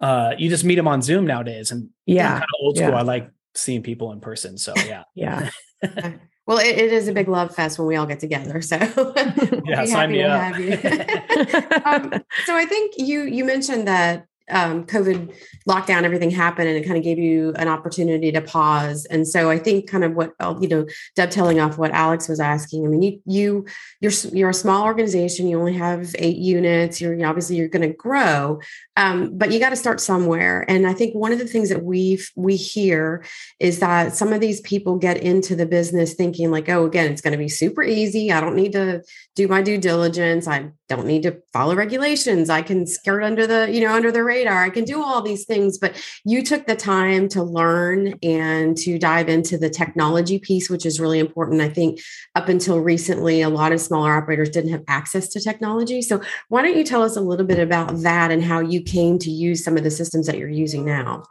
uh 0.00 0.32
you 0.38 0.48
just 0.48 0.64
meet 0.64 0.76
them 0.76 0.88
on 0.88 1.02
Zoom 1.02 1.26
nowadays 1.26 1.70
and 1.70 1.90
yeah. 2.06 2.30
kind 2.30 2.42
of 2.44 2.48
old 2.62 2.76
school. 2.78 2.94
I 2.94 3.02
like 3.02 3.30
seeing 3.54 3.82
people 3.82 4.10
in 4.12 4.20
person 4.20 4.56
so 4.56 4.72
yeah. 4.86 5.02
Yeah 5.14 5.50
Well, 6.46 6.58
it, 6.58 6.76
it 6.76 6.92
is 6.92 7.06
a 7.08 7.12
big 7.12 7.28
love 7.28 7.54
fest 7.54 7.78
when 7.78 7.86
we 7.86 7.96
all 7.96 8.06
get 8.06 8.20
together. 8.20 8.60
So 8.60 8.76
yeah, 9.64 9.84
sign 9.84 10.10
me 10.10 10.22
up. 10.22 10.54
um, 11.86 12.12
so 12.44 12.56
I 12.56 12.64
think 12.66 12.94
you 12.96 13.22
you 13.22 13.44
mentioned 13.44 13.86
that 13.86 14.26
um, 14.50 14.84
COVID 14.86 15.34
lockdown, 15.68 16.02
everything 16.02 16.30
happened, 16.30 16.68
and 16.68 16.76
it 16.76 16.84
kind 16.84 16.96
of 16.96 17.02
gave 17.02 17.18
you 17.18 17.52
an 17.56 17.68
opportunity 17.68 18.32
to 18.32 18.40
pause. 18.40 19.04
And 19.06 19.26
so 19.26 19.50
I 19.50 19.58
think 19.58 19.88
kind 19.88 20.04
of 20.04 20.14
what 20.14 20.32
uh, 20.40 20.54
you 20.60 20.68
know, 20.68 20.86
dovetailing 21.16 21.60
off 21.60 21.78
what 21.78 21.90
Alex 21.92 22.28
was 22.28 22.40
asking. 22.40 22.84
I 22.84 22.88
mean, 22.88 23.02
you 23.02 23.20
you 23.26 23.66
you're 24.00 24.12
you're 24.32 24.50
a 24.50 24.54
small 24.54 24.84
organization. 24.84 25.48
You 25.48 25.58
only 25.58 25.74
have 25.74 26.14
eight 26.18 26.36
units. 26.36 27.00
You're 27.00 27.24
obviously 27.26 27.56
you're 27.56 27.68
going 27.68 27.88
to 27.88 27.94
grow, 27.94 28.60
um, 28.96 29.36
but 29.36 29.52
you 29.52 29.58
got 29.58 29.70
to 29.70 29.76
start 29.76 30.00
somewhere. 30.00 30.64
And 30.68 30.86
I 30.86 30.94
think 30.94 31.14
one 31.14 31.32
of 31.32 31.38
the 31.38 31.46
things 31.46 31.68
that 31.68 31.84
we 31.84 32.20
we 32.36 32.56
hear 32.56 33.24
is 33.60 33.78
that 33.80 34.14
some 34.14 34.32
of 34.32 34.40
these 34.40 34.60
people 34.60 34.96
get 34.96 35.18
into 35.18 35.56
the 35.56 35.66
business 35.66 36.14
thinking 36.14 36.50
like, 36.50 36.68
oh, 36.68 36.86
again, 36.86 37.10
it's 37.10 37.22
going 37.22 37.32
to 37.32 37.38
be 37.38 37.48
super 37.48 37.82
easy. 37.82 38.32
I 38.32 38.40
don't 38.40 38.56
need 38.56 38.72
to 38.72 39.02
do 39.34 39.48
my 39.48 39.62
due 39.62 39.78
diligence. 39.78 40.46
I 40.46 40.70
don't 40.94 41.06
need 41.06 41.22
to 41.22 41.40
follow 41.52 41.74
regulations. 41.74 42.50
I 42.50 42.62
can 42.62 42.86
skirt 42.86 43.22
under 43.22 43.46
the 43.46 43.70
you 43.70 43.80
know 43.80 43.92
under 43.92 44.12
the 44.12 44.22
radar. 44.22 44.62
I 44.62 44.70
can 44.70 44.84
do 44.84 45.02
all 45.02 45.22
these 45.22 45.44
things. 45.44 45.78
But 45.78 46.00
you 46.24 46.42
took 46.42 46.66
the 46.66 46.76
time 46.76 47.28
to 47.30 47.42
learn 47.42 48.14
and 48.22 48.76
to 48.78 48.98
dive 48.98 49.28
into 49.28 49.58
the 49.58 49.70
technology 49.70 50.38
piece, 50.38 50.68
which 50.68 50.86
is 50.86 51.00
really 51.00 51.18
important. 51.18 51.60
I 51.60 51.68
think 51.68 52.00
up 52.34 52.48
until 52.48 52.80
recently, 52.80 53.42
a 53.42 53.48
lot 53.48 53.72
of 53.72 53.80
smaller 53.80 54.12
operators 54.12 54.50
didn't 54.50 54.72
have 54.72 54.84
access 54.88 55.28
to 55.30 55.40
technology. 55.40 56.02
So 56.02 56.20
why 56.48 56.62
don't 56.62 56.76
you 56.76 56.84
tell 56.84 57.02
us 57.02 57.16
a 57.16 57.20
little 57.20 57.46
bit 57.46 57.58
about 57.58 58.02
that 58.02 58.30
and 58.30 58.42
how 58.42 58.60
you 58.60 58.82
came 58.82 59.18
to 59.20 59.30
use 59.30 59.64
some 59.64 59.76
of 59.76 59.84
the 59.84 59.90
systems 59.90 60.26
that 60.26 60.38
you're 60.38 60.48
using 60.48 60.84
now? 60.84 61.24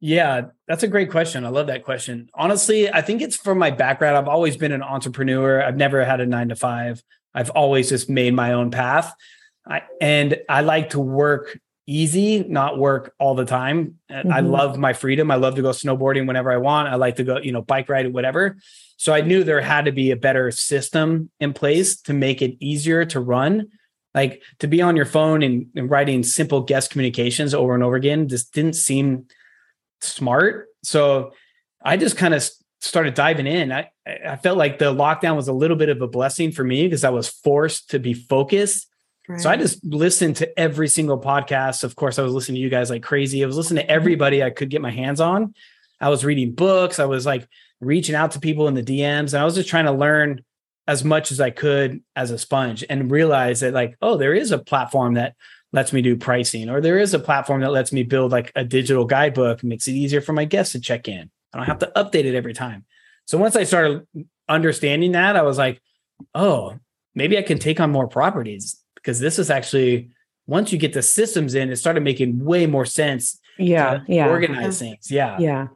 Yeah, 0.00 0.42
that's 0.68 0.84
a 0.84 0.88
great 0.88 1.10
question. 1.10 1.44
I 1.44 1.48
love 1.48 1.66
that 1.66 1.84
question. 1.84 2.30
Honestly, 2.34 2.88
I 2.90 3.02
think 3.02 3.20
it's 3.20 3.34
from 3.34 3.58
my 3.58 3.72
background. 3.72 4.16
I've 4.16 4.28
always 4.28 4.56
been 4.56 4.70
an 4.70 4.82
entrepreneur. 4.82 5.60
I've 5.60 5.76
never 5.76 6.04
had 6.04 6.20
a 6.20 6.26
nine 6.26 6.50
to 6.50 6.56
five. 6.56 7.02
I've 7.34 7.50
always 7.50 7.88
just 7.88 8.08
made 8.08 8.34
my 8.34 8.52
own 8.52 8.70
path. 8.70 9.14
I, 9.66 9.82
and 10.00 10.38
I 10.48 10.62
like 10.62 10.90
to 10.90 11.00
work 11.00 11.58
easy, 11.86 12.44
not 12.44 12.78
work 12.78 13.14
all 13.18 13.34
the 13.34 13.46
time. 13.46 13.98
Mm-hmm. 14.10 14.32
I 14.32 14.40
love 14.40 14.78
my 14.78 14.92
freedom. 14.92 15.30
I 15.30 15.36
love 15.36 15.54
to 15.54 15.62
go 15.62 15.70
snowboarding 15.70 16.26
whenever 16.26 16.52
I 16.52 16.58
want. 16.58 16.88
I 16.88 16.96
like 16.96 17.16
to 17.16 17.24
go, 17.24 17.38
you 17.38 17.50
know, 17.50 17.62
bike 17.62 17.88
ride, 17.88 18.12
whatever. 18.12 18.58
So 18.98 19.14
I 19.14 19.22
knew 19.22 19.42
there 19.42 19.60
had 19.60 19.86
to 19.86 19.92
be 19.92 20.10
a 20.10 20.16
better 20.16 20.50
system 20.50 21.30
in 21.40 21.54
place 21.54 22.00
to 22.02 22.12
make 22.12 22.42
it 22.42 22.56
easier 22.60 23.04
to 23.06 23.20
run. 23.20 23.68
Like 24.14 24.42
to 24.58 24.66
be 24.66 24.82
on 24.82 24.96
your 24.96 25.06
phone 25.06 25.42
and, 25.42 25.66
and 25.76 25.90
writing 25.90 26.22
simple 26.22 26.60
guest 26.60 26.90
communications 26.90 27.54
over 27.54 27.74
and 27.74 27.82
over 27.82 27.96
again 27.96 28.28
just 28.28 28.52
didn't 28.52 28.74
seem 28.74 29.26
smart. 30.00 30.68
So 30.82 31.32
I 31.82 31.96
just 31.96 32.16
kind 32.16 32.34
of 32.34 32.48
started 32.80 33.14
diving 33.14 33.46
in. 33.46 33.72
I, 33.72 33.90
I 34.06 34.36
felt 34.36 34.58
like 34.58 34.78
the 34.78 34.94
lockdown 34.94 35.36
was 35.36 35.48
a 35.48 35.52
little 35.52 35.76
bit 35.76 35.88
of 35.88 36.00
a 36.00 36.08
blessing 36.08 36.52
for 36.52 36.64
me 36.64 36.84
because 36.84 37.04
I 37.04 37.10
was 37.10 37.28
forced 37.28 37.90
to 37.90 37.98
be 37.98 38.14
focused 38.14 38.88
Right. 39.28 39.40
So 39.40 39.50
I 39.50 39.56
just 39.56 39.84
listened 39.84 40.36
to 40.36 40.58
every 40.58 40.88
single 40.88 41.20
podcast. 41.20 41.84
Of 41.84 41.94
course, 41.94 42.18
I 42.18 42.22
was 42.22 42.32
listening 42.32 42.56
to 42.56 42.60
you 42.62 42.70
guys 42.70 42.88
like 42.88 43.02
crazy. 43.02 43.42
I 43.42 43.46
was 43.46 43.58
listening 43.58 43.82
to 43.82 43.82
mm-hmm. 43.82 43.96
everybody 43.96 44.42
I 44.42 44.50
could 44.50 44.70
get 44.70 44.80
my 44.80 44.90
hands 44.90 45.20
on. 45.20 45.54
I 46.00 46.08
was 46.08 46.24
reading 46.24 46.52
books. 46.52 46.98
I 46.98 47.04
was 47.04 47.26
like 47.26 47.46
reaching 47.80 48.14
out 48.14 48.30
to 48.32 48.40
people 48.40 48.68
in 48.68 48.74
the 48.74 48.82
DMs. 48.82 49.34
And 49.34 49.34
I 49.34 49.44
was 49.44 49.54
just 49.54 49.68
trying 49.68 49.84
to 49.84 49.92
learn 49.92 50.42
as 50.86 51.04
much 51.04 51.30
as 51.30 51.40
I 51.40 51.50
could 51.50 52.02
as 52.16 52.30
a 52.30 52.38
sponge 52.38 52.84
and 52.88 53.10
realize 53.10 53.60
that, 53.60 53.74
like, 53.74 53.96
oh, 54.00 54.16
there 54.16 54.32
is 54.32 54.50
a 54.50 54.58
platform 54.58 55.14
that 55.14 55.34
lets 55.74 55.92
me 55.92 56.00
do 56.00 56.16
pricing, 56.16 56.70
or 56.70 56.80
there 56.80 56.98
is 56.98 57.12
a 57.12 57.18
platform 57.18 57.60
that 57.60 57.72
lets 57.72 57.92
me 57.92 58.02
build 58.02 58.32
like 58.32 58.50
a 58.56 58.64
digital 58.64 59.04
guidebook, 59.04 59.62
makes 59.62 59.86
it 59.86 59.92
easier 59.92 60.22
for 60.22 60.32
my 60.32 60.46
guests 60.46 60.72
to 60.72 60.80
check 60.80 61.06
in. 61.06 61.30
I 61.52 61.58
don't 61.58 61.66
have 61.66 61.78
to 61.80 61.92
update 61.96 62.24
it 62.24 62.34
every 62.34 62.54
time. 62.54 62.84
So 63.26 63.38
once 63.38 63.56
I 63.56 63.64
started 63.64 64.06
understanding 64.48 65.12
that, 65.12 65.36
I 65.36 65.42
was 65.42 65.58
like, 65.58 65.80
oh, 66.34 66.78
maybe 67.14 67.38
I 67.38 67.42
can 67.42 67.58
take 67.58 67.80
on 67.80 67.90
more 67.90 68.08
properties 68.08 68.80
because 68.94 69.20
this 69.20 69.38
is 69.38 69.50
actually 69.50 70.10
once 70.46 70.72
you 70.72 70.78
get 70.78 70.94
the 70.94 71.02
systems 71.02 71.54
in, 71.54 71.70
it 71.70 71.76
started 71.76 72.02
making 72.02 72.42
way 72.42 72.66
more 72.66 72.86
sense. 72.86 73.38
Yeah, 73.58 74.00
yeah, 74.06 74.28
organize 74.28 74.80
yeah. 74.80 74.88
things. 74.88 75.10
Yeah, 75.10 75.36
yeah. 75.38 75.68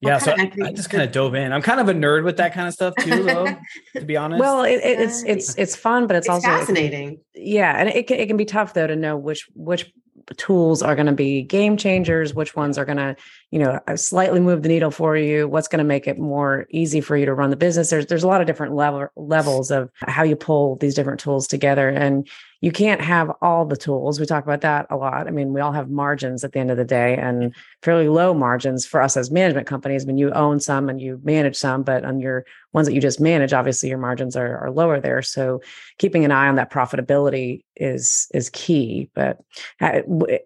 Yeah, 0.00 0.18
so 0.18 0.32
I, 0.32 0.52
I 0.62 0.72
just 0.72 0.90
kind 0.90 1.02
of 1.02 1.12
dove 1.12 1.34
in. 1.34 1.50
I'm 1.50 1.62
kind 1.62 1.80
of 1.80 1.88
a 1.88 1.94
nerd 1.94 2.24
with 2.24 2.36
that 2.36 2.52
kind 2.52 2.68
of 2.68 2.74
stuff 2.74 2.92
too, 3.00 3.22
though. 3.22 3.56
to 3.96 4.04
be 4.04 4.18
honest. 4.18 4.38
Well, 4.38 4.62
it, 4.62 4.80
it, 4.84 5.00
it's 5.00 5.22
it's 5.22 5.54
it's 5.56 5.74
fun, 5.74 6.06
but 6.06 6.16
it's, 6.16 6.26
it's 6.26 6.34
also 6.34 6.46
fascinating. 6.46 7.20
Yeah, 7.34 7.74
and 7.74 7.88
it 7.88 8.06
can, 8.06 8.18
it 8.18 8.26
can 8.26 8.36
be 8.36 8.44
tough 8.44 8.74
though 8.74 8.86
to 8.86 8.96
know 8.96 9.16
which 9.16 9.48
which 9.54 9.90
tools 10.36 10.82
are 10.82 10.94
going 10.94 11.06
to 11.06 11.12
be 11.12 11.42
game 11.42 11.76
changers, 11.76 12.34
which 12.34 12.56
ones 12.56 12.78
are 12.78 12.84
going 12.84 12.98
to 12.98 13.16
you 13.50 13.58
know 13.58 13.80
uh, 13.86 13.96
slightly 13.96 14.40
move 14.40 14.62
the 14.62 14.68
needle 14.68 14.90
for 14.90 15.16
you, 15.16 15.46
what's 15.48 15.68
going 15.68 15.78
to 15.78 15.84
make 15.84 16.06
it 16.06 16.18
more 16.18 16.66
easy 16.70 17.00
for 17.00 17.16
you 17.16 17.26
to 17.26 17.34
run 17.34 17.50
the 17.50 17.56
business. 17.56 17.90
There's 17.90 18.06
there's 18.06 18.24
a 18.24 18.28
lot 18.28 18.40
of 18.40 18.46
different 18.46 18.74
level 18.74 19.08
levels 19.16 19.70
of 19.70 19.90
how 20.00 20.22
you 20.22 20.36
pull 20.36 20.76
these 20.76 20.94
different 20.94 21.20
tools 21.20 21.46
together, 21.46 21.88
and 21.88 22.28
you 22.64 22.72
can't 22.72 23.02
have 23.02 23.30
all 23.42 23.66
the 23.66 23.76
tools. 23.76 24.18
We 24.18 24.24
talk 24.24 24.42
about 24.42 24.62
that 24.62 24.86
a 24.88 24.96
lot. 24.96 25.28
I 25.28 25.30
mean, 25.30 25.52
we 25.52 25.60
all 25.60 25.72
have 25.72 25.90
margins 25.90 26.44
at 26.44 26.52
the 26.52 26.60
end 26.60 26.70
of 26.70 26.78
the 26.78 26.84
day 26.86 27.14
and 27.14 27.54
fairly 27.82 28.08
low 28.08 28.32
margins 28.32 28.86
for 28.86 29.02
us 29.02 29.18
as 29.18 29.30
management 29.30 29.66
companies. 29.66 30.06
When 30.06 30.16
you 30.16 30.30
own 30.30 30.60
some 30.60 30.88
and 30.88 30.98
you 30.98 31.20
manage 31.22 31.56
some, 31.56 31.82
but 31.82 32.06
on 32.06 32.20
your 32.20 32.46
ones 32.72 32.86
that 32.86 32.94
you 32.94 33.02
just 33.02 33.20
manage, 33.20 33.52
obviously 33.52 33.90
your 33.90 33.98
margins 33.98 34.34
are, 34.34 34.56
are 34.56 34.70
lower 34.70 34.98
there. 34.98 35.20
So 35.20 35.60
keeping 35.98 36.24
an 36.24 36.30
eye 36.30 36.48
on 36.48 36.54
that 36.54 36.72
profitability 36.72 37.64
is 37.76 38.28
is 38.32 38.48
key. 38.48 39.10
But 39.14 39.40
uh, 39.82 40.00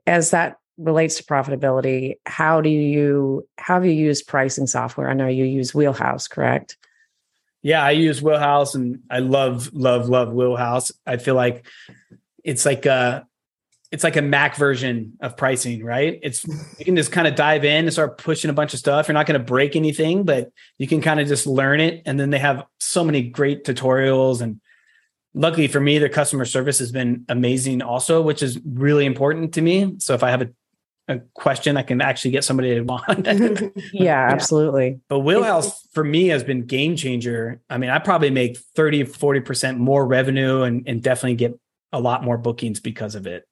as 0.05 0.33
that 0.33 0.57
relates 0.77 1.15
to 1.19 1.23
profitability, 1.23 2.17
how 2.27 2.61
do 2.61 2.69
you 2.69 3.47
how 3.59 3.75
have 3.75 3.87
you 3.87 3.93
used 3.93 4.27
pricing 4.27 4.67
software? 4.67 5.09
I 5.09 5.15
know 5.15 5.29
you 5.29 5.45
use 5.45 5.73
Wheelhouse, 5.73 6.27
correct? 6.27 6.79
Yeah, 7.63 7.83
I 7.83 7.91
use 7.91 8.23
Wheelhouse 8.23 8.75
and 8.75 9.01
I 9.11 9.19
love, 9.19 9.73
love, 9.73 10.09
love 10.09 10.33
Wheelhouse. 10.33 10.93
I 11.07 11.17
feel 11.17 11.35
like 11.35 11.67
it's 12.45 12.65
like 12.65 12.87
a 12.87 13.27
it's 13.91 14.05
like 14.05 14.17
a 14.17 14.23
Mac 14.23 14.57
version 14.57 15.15
of 15.21 15.37
pricing, 15.37 15.83
right? 15.83 16.19
It's 16.23 16.45
you 16.79 16.85
can 16.85 16.95
just 16.95 17.11
kind 17.11 17.27
of 17.27 17.35
dive 17.35 17.65
in 17.65 17.85
and 17.85 17.93
start 17.93 18.19
pushing 18.19 18.51
a 18.51 18.55
bunch 18.55 18.75
of 18.75 18.81
stuff. 18.81 19.09
You're 19.09 19.15
not 19.15 19.27
going 19.27 19.41
to 19.41 19.45
break 19.45 19.77
anything, 19.77 20.25
but 20.25 20.51
you 20.77 20.87
can 20.87 21.01
kind 21.01 21.21
of 21.21 21.27
just 21.27 21.47
learn 21.47 21.81
it. 21.81 22.03
And 22.05 22.21
then 22.21 22.31
they 22.31 22.39
have 22.39 22.67
so 22.79 23.03
many 23.03 23.23
great 23.23 23.65
tutorials. 23.65 24.43
And 24.43 24.61
luckily 25.33 25.69
for 25.69 25.81
me, 25.81 25.99
their 25.99 26.11
customer 26.11 26.45
service 26.45 26.79
has 26.81 26.93
been 26.93 27.25
amazing 27.31 27.81
also, 27.81 28.21
which 28.21 28.43
is 28.43 28.61
really 28.67 29.07
important 29.07 29.55
to 29.55 29.63
me. 29.63 29.95
So 29.99 30.13
if 30.13 30.23
I 30.23 30.31
have 30.31 30.43
a 30.43 30.49
a 31.09 31.21
question, 31.35 31.77
I 31.77 31.83
can 31.83 32.01
actually 32.01 32.33
get 32.33 32.45
somebody 32.45 32.75
to 32.75 32.81
respond. 32.83 33.73
yeah, 33.93 34.29
absolutely. 34.31 35.01
But 35.09 35.21
Wheelhouse 35.21 35.87
for 35.95 36.05
me 36.05 36.29
has 36.29 36.45
been 36.45 36.67
game 36.67 36.97
changer. 36.97 37.61
I 37.69 37.79
mean, 37.79 37.91
I 37.91 37.99
probably 37.99 38.31
make 38.31 38.59
30, 38.59 39.05
40% 39.05 39.79
more 39.79 40.07
revenue 40.07 40.63
and, 40.63 40.87
and 40.87 41.03
definitely 41.03 41.37
get 41.37 41.59
a 41.93 42.01
lot 42.01 42.25
more 42.25 42.39
bookings 42.39 42.81
because 42.81 43.15
of 43.15 43.27
it. 43.27 43.47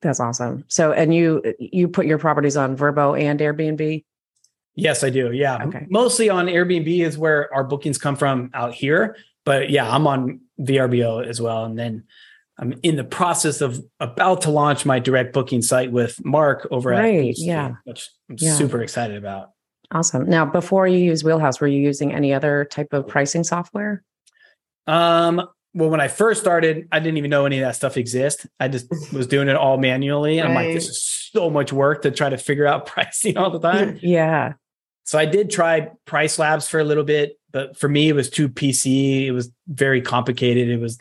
That's 0.00 0.20
awesome. 0.20 0.64
So, 0.68 0.92
and 0.92 1.14
you 1.14 1.42
you 1.58 1.88
put 1.88 2.06
your 2.06 2.18
properties 2.18 2.56
on 2.56 2.76
VRBO 2.76 3.20
and 3.20 3.38
Airbnb? 3.38 4.04
Yes, 4.74 5.04
I 5.04 5.10
do. 5.10 5.32
Yeah. 5.32 5.62
Okay. 5.64 5.86
Mostly 5.90 6.28
on 6.28 6.46
Airbnb 6.46 7.04
is 7.04 7.18
where 7.18 7.52
our 7.54 7.62
bookings 7.62 7.98
come 7.98 8.16
from 8.16 8.50
out 8.54 8.74
here. 8.74 9.16
But 9.44 9.70
yeah, 9.70 9.88
I'm 9.88 10.06
on 10.06 10.40
VRBO 10.60 11.26
as 11.26 11.40
well. 11.40 11.64
And 11.64 11.78
then 11.78 12.04
I'm 12.58 12.74
in 12.82 12.96
the 12.96 13.04
process 13.04 13.60
of 13.60 13.82
about 14.00 14.42
to 14.42 14.50
launch 14.50 14.86
my 14.86 14.98
direct 14.98 15.32
booking 15.32 15.62
site 15.62 15.92
with 15.92 16.24
Mark 16.24 16.66
over 16.70 16.90
right, 16.90 17.30
at 17.30 17.38
yeah, 17.38 17.74
which 17.84 18.08
I'm 18.30 18.36
yeah. 18.38 18.54
super 18.54 18.82
excited 18.82 19.16
about. 19.16 19.50
Awesome. 19.90 20.28
Now, 20.28 20.46
before 20.46 20.86
you 20.86 20.98
use 20.98 21.22
Wheelhouse, 21.22 21.60
were 21.60 21.66
you 21.66 21.80
using 21.80 22.14
any 22.14 22.32
other 22.32 22.64
type 22.64 22.92
of 22.92 23.06
pricing 23.06 23.44
software? 23.44 24.02
Um, 24.86 25.46
well, 25.74 25.88
when 25.88 26.00
I 26.00 26.08
first 26.08 26.40
started, 26.40 26.88
I 26.92 27.00
didn't 27.00 27.16
even 27.16 27.30
know 27.30 27.46
any 27.46 27.58
of 27.58 27.66
that 27.66 27.76
stuff 27.76 27.96
exists. 27.96 28.46
I 28.60 28.68
just 28.68 28.90
was 29.12 29.26
doing 29.26 29.48
it 29.48 29.56
all 29.56 29.78
manually. 29.78 30.38
And 30.38 30.48
right. 30.48 30.60
I'm 30.60 30.66
like, 30.66 30.74
this 30.74 30.88
is 30.88 31.02
so 31.02 31.48
much 31.48 31.72
work 31.72 32.02
to 32.02 32.10
try 32.10 32.28
to 32.28 32.36
figure 32.36 32.66
out 32.66 32.86
pricing 32.94 33.36
all 33.36 33.50
the 33.50 33.60
time. 33.60 33.98
Yeah. 34.02 34.54
So 35.04 35.18
I 35.18 35.26
did 35.26 35.50
try 35.50 35.90
PriceLabs 36.06 36.68
for 36.68 36.78
a 36.78 36.84
little 36.84 37.02
bit, 37.02 37.36
but 37.50 37.76
for 37.76 37.88
me, 37.88 38.08
it 38.08 38.14
was 38.14 38.30
too 38.30 38.48
PC. 38.48 39.26
It 39.26 39.32
was 39.32 39.50
very 39.66 40.00
complicated. 40.00 40.68
It 40.68 40.78
was 40.78 40.98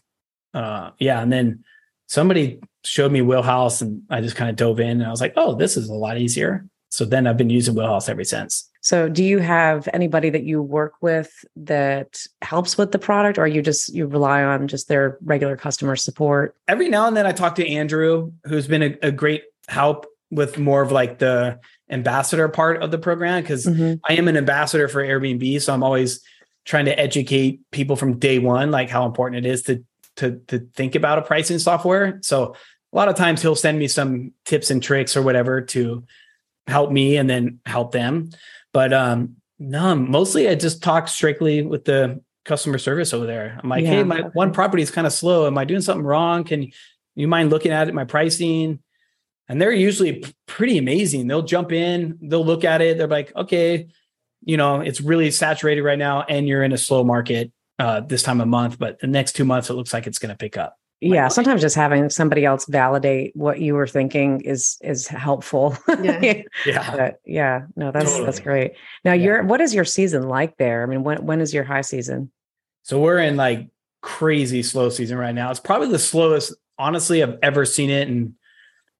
uh, 0.53 0.91
yeah, 0.99 1.21
and 1.21 1.31
then 1.31 1.63
somebody 2.07 2.59
showed 2.83 3.11
me 3.11 3.21
Wheelhouse, 3.21 3.81
and 3.81 4.01
I 4.09 4.21
just 4.21 4.35
kind 4.35 4.49
of 4.49 4.55
dove 4.55 4.79
in, 4.79 4.89
and 4.89 5.05
I 5.05 5.09
was 5.09 5.21
like, 5.21 5.33
oh, 5.37 5.55
this 5.55 5.77
is 5.77 5.87
a 5.87 5.93
lot 5.93 6.17
easier. 6.17 6.65
So 6.89 7.05
then 7.05 7.27
I've 7.27 7.37
been 7.37 7.49
using 7.49 7.75
Wheelhouse 7.75 8.09
ever 8.09 8.23
since. 8.23 8.69
So 8.81 9.07
do 9.07 9.23
you 9.23 9.37
have 9.39 9.87
anybody 9.93 10.31
that 10.31 10.43
you 10.43 10.61
work 10.61 10.93
with 11.01 11.45
that 11.55 12.19
helps 12.41 12.77
with 12.77 12.91
the 12.91 12.99
product 12.99 13.37
or 13.37 13.47
you 13.47 13.61
just 13.61 13.93
you 13.93 14.07
rely 14.07 14.43
on 14.43 14.67
just 14.67 14.87
their 14.87 15.19
regular 15.23 15.55
customer 15.55 15.95
support? 15.95 16.55
Every 16.67 16.89
now 16.89 17.07
and 17.07 17.15
then 17.15 17.27
I 17.27 17.31
talk 17.31 17.55
to 17.55 17.67
Andrew, 17.67 18.31
who's 18.45 18.67
been 18.67 18.81
a, 18.81 18.97
a 19.03 19.11
great 19.11 19.43
help 19.67 20.07
with 20.31 20.57
more 20.57 20.81
of 20.81 20.91
like 20.91 21.19
the 21.19 21.59
ambassador 21.91 22.47
part 22.47 22.81
of 22.81 22.89
the 22.89 22.97
program 22.97 23.43
because 23.43 23.65
mm-hmm. 23.65 23.95
I 24.09 24.15
am 24.15 24.27
an 24.27 24.37
ambassador 24.37 24.87
for 24.87 25.03
Airbnb. 25.03 25.61
So 25.61 25.73
I'm 25.73 25.83
always 25.83 26.21
trying 26.65 26.85
to 26.85 26.99
educate 26.99 27.59
people 27.71 27.95
from 27.95 28.17
day 28.17 28.39
one, 28.39 28.71
like 28.71 28.89
how 28.89 29.05
important 29.05 29.45
it 29.45 29.49
is 29.49 29.63
to 29.63 29.83
to 30.15 30.41
to 30.47 30.59
think 30.73 30.95
about 30.95 31.19
a 31.19 31.21
pricing 31.21 31.59
software. 31.59 32.19
So 32.23 32.55
a 32.91 32.95
lot 32.95 33.09
of 33.09 33.15
times 33.15 33.41
he'll 33.41 33.55
send 33.55 33.77
me 33.77 33.87
some 33.87 34.33
tips 34.45 34.71
and 34.71 34.81
tricks 34.81 35.15
or 35.15 35.21
whatever 35.21 35.61
to 35.61 36.03
help 36.67 36.91
me 36.91 37.17
and 37.17 37.29
then 37.29 37.59
help 37.65 37.91
them. 37.91 38.31
But 38.73 38.93
um 38.93 39.37
no, 39.59 39.95
mostly 39.95 40.47
I 40.47 40.55
just 40.55 40.81
talk 40.81 41.07
strictly 41.07 41.61
with 41.61 41.85
the 41.85 42.21
customer 42.45 42.77
service 42.77 43.13
over 43.13 43.25
there. 43.25 43.59
I'm 43.61 43.69
like, 43.69 43.83
yeah. 43.83 43.89
hey, 43.91 44.03
my 44.03 44.21
one 44.33 44.51
property 44.51 44.83
is 44.83 44.91
kind 44.91 45.05
of 45.05 45.13
slow. 45.13 45.47
Am 45.47 45.57
I 45.57 45.65
doing 45.65 45.81
something 45.81 46.05
wrong? 46.05 46.43
Can 46.43 46.71
you 47.15 47.27
mind 47.27 47.49
looking 47.49 47.71
at 47.71 47.87
it, 47.87 47.93
my 47.93 48.05
pricing? 48.05 48.79
And 49.47 49.61
they're 49.61 49.71
usually 49.71 50.23
pretty 50.47 50.77
amazing. 50.77 51.27
They'll 51.27 51.41
jump 51.41 51.71
in, 51.71 52.17
they'll 52.21 52.45
look 52.45 52.63
at 52.63 52.81
it, 52.81 52.97
they're 52.97 53.07
like, 53.07 53.35
okay, 53.35 53.87
you 54.43 54.57
know, 54.57 54.79
it's 54.81 55.01
really 55.01 55.29
saturated 55.29 55.83
right 55.83 55.99
now, 55.99 56.23
and 56.27 56.47
you're 56.47 56.63
in 56.63 56.71
a 56.71 56.77
slow 56.77 57.03
market 57.03 57.51
uh, 57.77 57.99
this 57.99 58.23
time 58.23 58.41
of 58.41 58.47
month, 58.47 58.79
but 58.79 58.99
the 58.99 59.07
next 59.07 59.33
two 59.33 59.45
months 59.45 59.69
it 59.69 59.73
looks 59.73 59.93
like 59.93 60.07
it's 60.07 60.19
going 60.19 60.29
to 60.29 60.37
pick 60.37 60.57
up. 60.57 60.77
Yeah, 61.03 61.29
sometimes 61.29 61.61
just 61.61 61.75
having 61.75 62.11
somebody 62.11 62.45
else 62.45 62.65
validate 62.67 63.35
what 63.35 63.59
you 63.59 63.73
were 63.73 63.87
thinking 63.87 64.41
is 64.41 64.77
is 64.81 65.07
helpful. 65.07 65.75
Yeah, 66.01 66.43
yeah, 66.65 66.95
but 66.95 67.19
yeah. 67.25 67.61
No, 67.75 67.91
that's 67.91 68.11
totally. 68.11 68.25
that's 68.25 68.39
great. 68.39 68.71
Now, 69.03 69.13
yeah. 69.13 69.23
your 69.23 69.43
what 69.43 69.61
is 69.61 69.73
your 69.73 69.85
season 69.85 70.27
like 70.27 70.57
there? 70.57 70.83
I 70.83 70.85
mean, 70.85 71.03
when 71.03 71.25
when 71.25 71.41
is 71.41 71.53
your 71.53 71.63
high 71.63 71.81
season? 71.81 72.31
So 72.83 72.99
we're 72.99 73.19
in 73.19 73.35
like 73.35 73.69
crazy 74.01 74.63
slow 74.63 74.89
season 74.89 75.17
right 75.17 75.33
now. 75.33 75.51
It's 75.51 75.59
probably 75.59 75.89
the 75.89 75.99
slowest, 75.99 76.53
honestly, 76.77 77.21
I've 77.23 77.37
ever 77.41 77.65
seen 77.65 77.89
it 77.89 78.07
in 78.07 78.35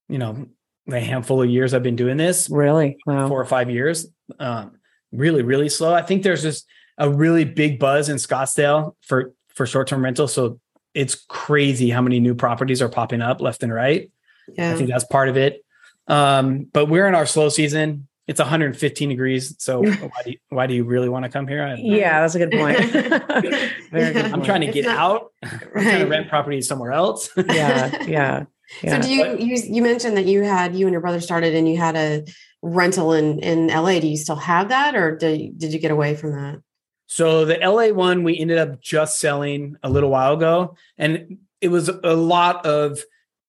you 0.10 0.17
know 0.17 0.48
a 0.89 1.00
handful 1.00 1.41
of 1.41 1.50
years 1.50 1.74
I've 1.74 1.84
been 1.84 1.96
doing 1.96 2.17
this. 2.17 2.50
Really, 2.50 2.98
wow, 3.05 3.27
four 3.27 3.41
or 3.41 3.46
five 3.46 3.70
years. 3.70 4.08
Um, 4.39 4.79
really, 5.12 5.43
really 5.43 5.70
slow. 5.70 5.93
I 5.93 6.01
think 6.01 6.24
there's 6.24 6.41
just 6.41 6.65
a 6.98 7.10
really 7.10 7.46
big 7.46 7.79
buzz 7.79 8.10
in 8.10 8.17
Scottsdale 8.17 8.96
for 9.01 9.34
for 9.50 9.65
short 9.65 9.88
term 9.88 10.03
rental. 10.03 10.27
So 10.27 10.60
it's 10.94 11.16
crazy 11.16 11.90
how 11.90 12.02
many 12.02 12.20
new 12.20 12.36
properties 12.36 12.82
are 12.82 12.90
popping 12.90 13.22
up 13.22 13.42
left 13.42 13.64
and 13.64 13.74
right. 13.74 14.12
Yeah. 14.54 14.74
I 14.74 14.76
think 14.76 14.90
that's 14.90 15.06
part 15.06 15.30
of 15.30 15.38
it. 15.38 15.64
Um, 16.08 16.68
but 16.72 16.88
we're 16.88 17.08
in 17.08 17.16
our 17.16 17.26
slow 17.26 17.50
season. 17.50 18.08
It's 18.28 18.40
115 18.40 19.10
degrees. 19.10 19.56
So 19.60 19.82
why 19.84 20.22
do 20.24 20.32
you, 20.32 20.38
why 20.50 20.68
do 20.68 20.74
you 20.74 20.84
really 20.84 21.10
want 21.10 21.24
to 21.26 21.30
come 21.30 21.48
here? 21.48 21.76
yeah, 21.78 22.22
that's 22.22 22.36
a 22.36 22.40
good 22.40 22.52
point. 22.52 22.78
Very 23.92 24.14
good. 24.14 24.26
I'm 24.26 24.44
trying 24.44 24.62
to 24.62 24.72
get 24.72 24.86
not, 24.86 24.98
out. 24.98 25.34
I'm 25.44 25.60
trying 25.72 26.00
to 26.00 26.06
rent 26.06 26.30
properties 26.30 26.68
somewhere 26.68 26.92
else. 26.92 27.30
yeah, 27.36 28.04
yeah. 28.04 28.46
Yeah. 28.82 29.02
So 29.02 29.08
do 29.08 29.14
you, 29.14 29.24
but, 29.24 29.42
you 29.42 29.58
you 29.68 29.82
mentioned 29.82 30.16
that 30.16 30.26
you 30.26 30.44
had 30.44 30.76
you 30.76 30.88
and 30.88 30.94
your 30.94 31.02
brother 31.02 31.20
started 31.20 31.56
and 31.56 31.68
you 31.68 31.78
had 31.78 31.98
a 31.98 32.24
rental 32.62 33.12
in 33.12 33.40
in 33.40 33.68
LA. 33.68 34.00
Do 34.00 34.08
you 34.08 34.16
still 34.16 34.38
have 34.38 34.70
that 34.70 34.96
or 34.96 35.18
did 35.18 35.58
did 35.58 35.74
you 35.74 35.80
get 35.80 35.92
away 35.92 36.16
from 36.16 36.32
that? 36.32 36.62
So 37.12 37.44
the 37.44 37.58
LA 37.58 37.94
one 37.94 38.24
we 38.24 38.39
ended 38.39 38.58
up 38.58 38.80
just 38.80 39.20
selling 39.20 39.75
a 39.84 39.89
little 39.89 40.10
while 40.10 40.32
ago, 40.32 40.77
and 40.98 41.39
it 41.60 41.68
was 41.68 41.89
a 41.89 42.15
lot 42.15 42.65
of 42.65 43.01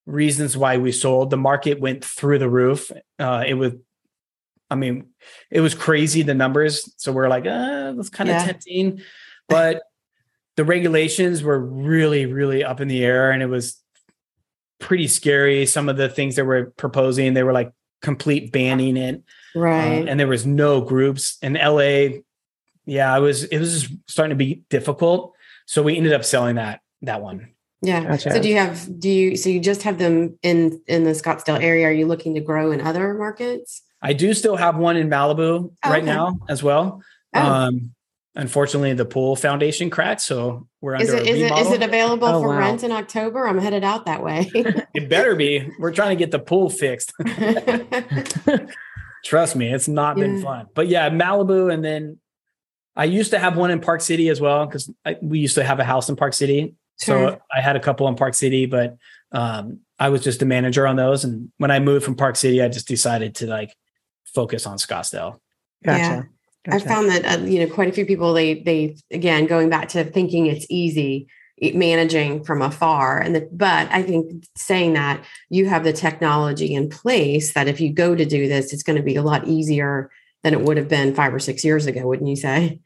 reasons 0.04 0.56
why 0.56 0.78
we 0.78 0.90
sold. 0.90 1.30
The 1.30 1.36
market 1.36 1.78
went 1.78 2.04
through 2.04 2.40
the 2.40 2.50
roof. 2.50 2.90
Uh, 3.20 3.44
it 3.46 3.54
was, 3.54 3.74
I 4.68 4.74
mean, 4.74 5.10
it 5.48 5.60
was 5.60 5.76
crazy 5.76 6.22
the 6.22 6.34
numbers. 6.34 6.92
So 6.96 7.12
we're 7.12 7.28
like, 7.28 7.46
uh, 7.46 7.92
that's 7.92 8.08
kind 8.10 8.30
of 8.30 8.34
yeah. 8.34 8.46
tempting, 8.46 9.00
but 9.48 9.82
the 10.56 10.64
regulations 10.64 11.44
were 11.44 11.60
really, 11.60 12.26
really 12.26 12.64
up 12.64 12.80
in 12.80 12.88
the 12.88 13.04
air, 13.04 13.30
and 13.30 13.44
it 13.44 13.48
was 13.48 13.80
pretty 14.80 15.06
scary. 15.06 15.66
Some 15.66 15.88
of 15.88 15.96
the 15.96 16.08
things 16.08 16.34
that 16.34 16.46
were 16.46 16.72
proposing, 16.76 17.34
they 17.34 17.44
were 17.44 17.52
like 17.52 17.70
complete 18.02 18.50
banning 18.50 18.96
it, 18.96 19.22
right? 19.54 20.02
Uh, 20.02 20.06
and 20.10 20.18
there 20.18 20.26
was 20.26 20.44
no 20.44 20.80
groups 20.80 21.38
in 21.42 21.52
LA 21.54 22.22
yeah, 22.86 23.16
it 23.16 23.20
was 23.20 23.44
it 23.44 23.58
was 23.58 23.88
starting 24.06 24.36
to 24.36 24.44
be 24.44 24.62
difficult. 24.68 25.34
So 25.66 25.82
we 25.82 25.96
ended 25.96 26.12
up 26.12 26.24
selling 26.24 26.56
that 26.56 26.80
that 27.02 27.22
one. 27.22 27.50
Yeah. 27.82 28.04
Gotcha. 28.04 28.32
So 28.32 28.42
do 28.42 28.48
you 28.48 28.56
have 28.56 29.00
do 29.00 29.08
you 29.08 29.36
so 29.36 29.48
you 29.50 29.60
just 29.60 29.82
have 29.82 29.98
them 29.98 30.38
in 30.42 30.80
in 30.86 31.04
the 31.04 31.10
Scottsdale 31.10 31.62
area? 31.62 31.86
Are 31.88 31.92
you 31.92 32.06
looking 32.06 32.34
to 32.34 32.40
grow 32.40 32.72
in 32.72 32.80
other 32.80 33.14
markets? 33.14 33.82
I 34.00 34.12
do 34.12 34.34
still 34.34 34.56
have 34.56 34.76
one 34.76 34.96
in 34.96 35.08
Malibu 35.08 35.72
Oh, 35.84 35.90
right 35.90 36.02
okay. 36.02 36.12
now 36.12 36.38
as 36.48 36.62
well. 36.62 37.02
Oh. 37.34 37.40
Um, 37.40 37.94
unfortunately, 38.34 38.92
the 38.94 39.04
pool 39.04 39.36
foundation 39.36 39.90
cracked, 39.90 40.20
so 40.20 40.68
we're 40.80 40.94
under 40.94 41.06
Is 41.06 41.12
it 41.12 41.26
a 41.26 41.30
is 41.30 41.42
it 41.42 41.52
is 41.58 41.70
it 41.72 41.82
available 41.82 42.28
Oh, 42.28 42.40
for 42.40 42.48
wow. 42.48 42.58
rent 42.58 42.84
in 42.84 42.92
October? 42.92 43.46
I'm 43.46 43.58
headed 43.58 43.84
out 43.84 44.06
that 44.06 44.22
way. 44.22 44.50
It 44.94 45.08
better 45.08 45.34
be. 45.34 45.70
We're 45.78 45.92
trying 45.92 46.10
to 46.10 46.16
get 46.16 46.30
the 46.30 46.38
pool 46.38 46.68
fixed. 46.68 47.12
Trust 49.24 49.56
me, 49.56 49.72
it's 49.72 49.88
not 49.88 50.16
been 50.16 50.42
fun. 50.42 50.66
But 50.74 50.88
yeah, 50.88 51.08
Malibu, 51.08 51.72
and 51.72 51.82
then 51.84 52.18
I 52.94 53.04
used 53.04 53.30
to 53.30 53.38
have 53.38 53.56
one 53.56 53.70
in 53.70 53.80
Park 53.80 54.00
City 54.00 54.28
as 54.28 54.40
well 54.40 54.66
because 54.66 54.90
we 55.22 55.38
used 55.38 55.54
to 55.54 55.64
have 55.64 55.80
a 55.80 55.84
house 55.84 56.08
in 56.08 56.16
Park 56.16 56.34
City. 56.34 56.74
Sure. 57.00 57.30
So 57.30 57.40
I 57.54 57.60
had 57.60 57.76
a 57.76 57.80
couple 57.80 58.06
in 58.08 58.16
Park 58.16 58.34
City, 58.34 58.66
but 58.66 58.96
um, 59.32 59.80
I 59.98 60.10
was 60.10 60.22
just 60.22 60.42
a 60.42 60.44
manager 60.44 60.86
on 60.86 60.96
those. 60.96 61.24
And 61.24 61.50
when 61.58 61.70
I 61.70 61.78
moved 61.78 62.04
from 62.04 62.16
Park 62.16 62.36
City, 62.36 62.62
I 62.62 62.68
just 62.68 62.86
decided 62.86 63.34
to 63.36 63.46
like 63.46 63.74
focus 64.24 64.66
on 64.66 64.76
Scottsdale. 64.76 65.38
Gotcha. 65.84 66.28
I 66.68 66.78
found 66.78 67.08
that 67.10 67.24
uh, 67.24 67.42
you 67.44 67.58
know 67.58 67.74
quite 67.74 67.88
a 67.88 67.92
few 67.92 68.06
people 68.06 68.32
they 68.32 68.54
they 68.54 68.96
again 69.10 69.46
going 69.46 69.68
back 69.68 69.88
to 69.90 70.04
thinking 70.04 70.46
it's 70.46 70.66
easy 70.70 71.26
managing 71.74 72.42
from 72.44 72.62
afar 72.62 73.20
and 73.20 73.34
the, 73.36 73.48
but 73.52 73.88
I 73.90 74.02
think 74.02 74.44
saying 74.56 74.94
that 74.94 75.24
you 75.48 75.66
have 75.66 75.84
the 75.84 75.92
technology 75.92 76.74
in 76.74 76.88
place 76.88 77.52
that 77.54 77.68
if 77.68 77.80
you 77.80 77.92
go 77.92 78.14
to 78.14 78.24
do 78.24 78.48
this 78.48 78.72
it's 78.72 78.82
going 78.82 78.96
to 78.96 79.02
be 79.02 79.16
a 79.16 79.22
lot 79.22 79.46
easier 79.46 80.10
than 80.42 80.54
it 80.54 80.60
would 80.60 80.76
have 80.76 80.88
been 80.88 81.14
5 81.14 81.34
or 81.34 81.38
6 81.38 81.64
years 81.64 81.86
ago 81.86 82.06
wouldn't 82.06 82.28
you 82.28 82.36
say 82.36 82.80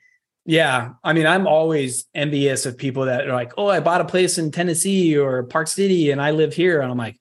Yeah. 0.48 0.92
I 1.02 1.12
mean, 1.12 1.26
I'm 1.26 1.46
always 1.48 2.06
envious 2.14 2.66
of 2.66 2.78
people 2.78 3.06
that 3.06 3.26
are 3.26 3.34
like, 3.34 3.52
oh, 3.58 3.66
I 3.66 3.80
bought 3.80 4.00
a 4.00 4.04
place 4.04 4.38
in 4.38 4.52
Tennessee 4.52 5.16
or 5.18 5.42
Park 5.42 5.66
City 5.66 6.12
and 6.12 6.22
I 6.22 6.30
live 6.30 6.54
here. 6.54 6.80
And 6.80 6.88
I'm 6.90 6.96
like, 6.96 7.18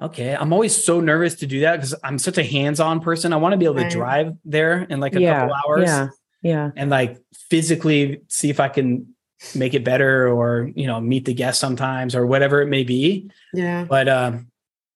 okay. 0.00 0.34
I'm 0.34 0.50
always 0.54 0.72
so 0.84 1.00
nervous 1.00 1.34
to 1.36 1.46
do 1.46 1.60
that 1.60 1.76
because 1.76 1.94
I'm 2.02 2.18
such 2.18 2.38
a 2.38 2.42
hands 2.42 2.80
on 2.80 3.00
person. 3.00 3.34
I 3.34 3.36
want 3.36 3.52
to 3.52 3.58
be 3.58 3.66
able 3.66 3.82
to 3.84 3.90
drive 3.90 4.32
there 4.46 4.86
in 4.88 5.00
like 5.00 5.14
a 5.14 5.20
yeah. 5.20 5.40
couple 5.40 5.54
hours 5.54 5.84
Yeah. 5.90 6.08
Yeah. 6.42 6.70
and 6.76 6.88
like 6.88 7.18
physically 7.50 8.22
see 8.28 8.48
if 8.48 8.58
I 8.58 8.68
can 8.68 9.14
make 9.54 9.74
it 9.74 9.84
better 9.84 10.26
or, 10.28 10.70
you 10.74 10.86
know, 10.86 10.98
meet 10.98 11.26
the 11.26 11.34
guests 11.34 11.60
sometimes 11.60 12.14
or 12.14 12.24
whatever 12.26 12.62
it 12.62 12.68
may 12.68 12.84
be. 12.84 13.30
yeah 13.52 13.84
But 13.84 14.08
um, 14.08 14.48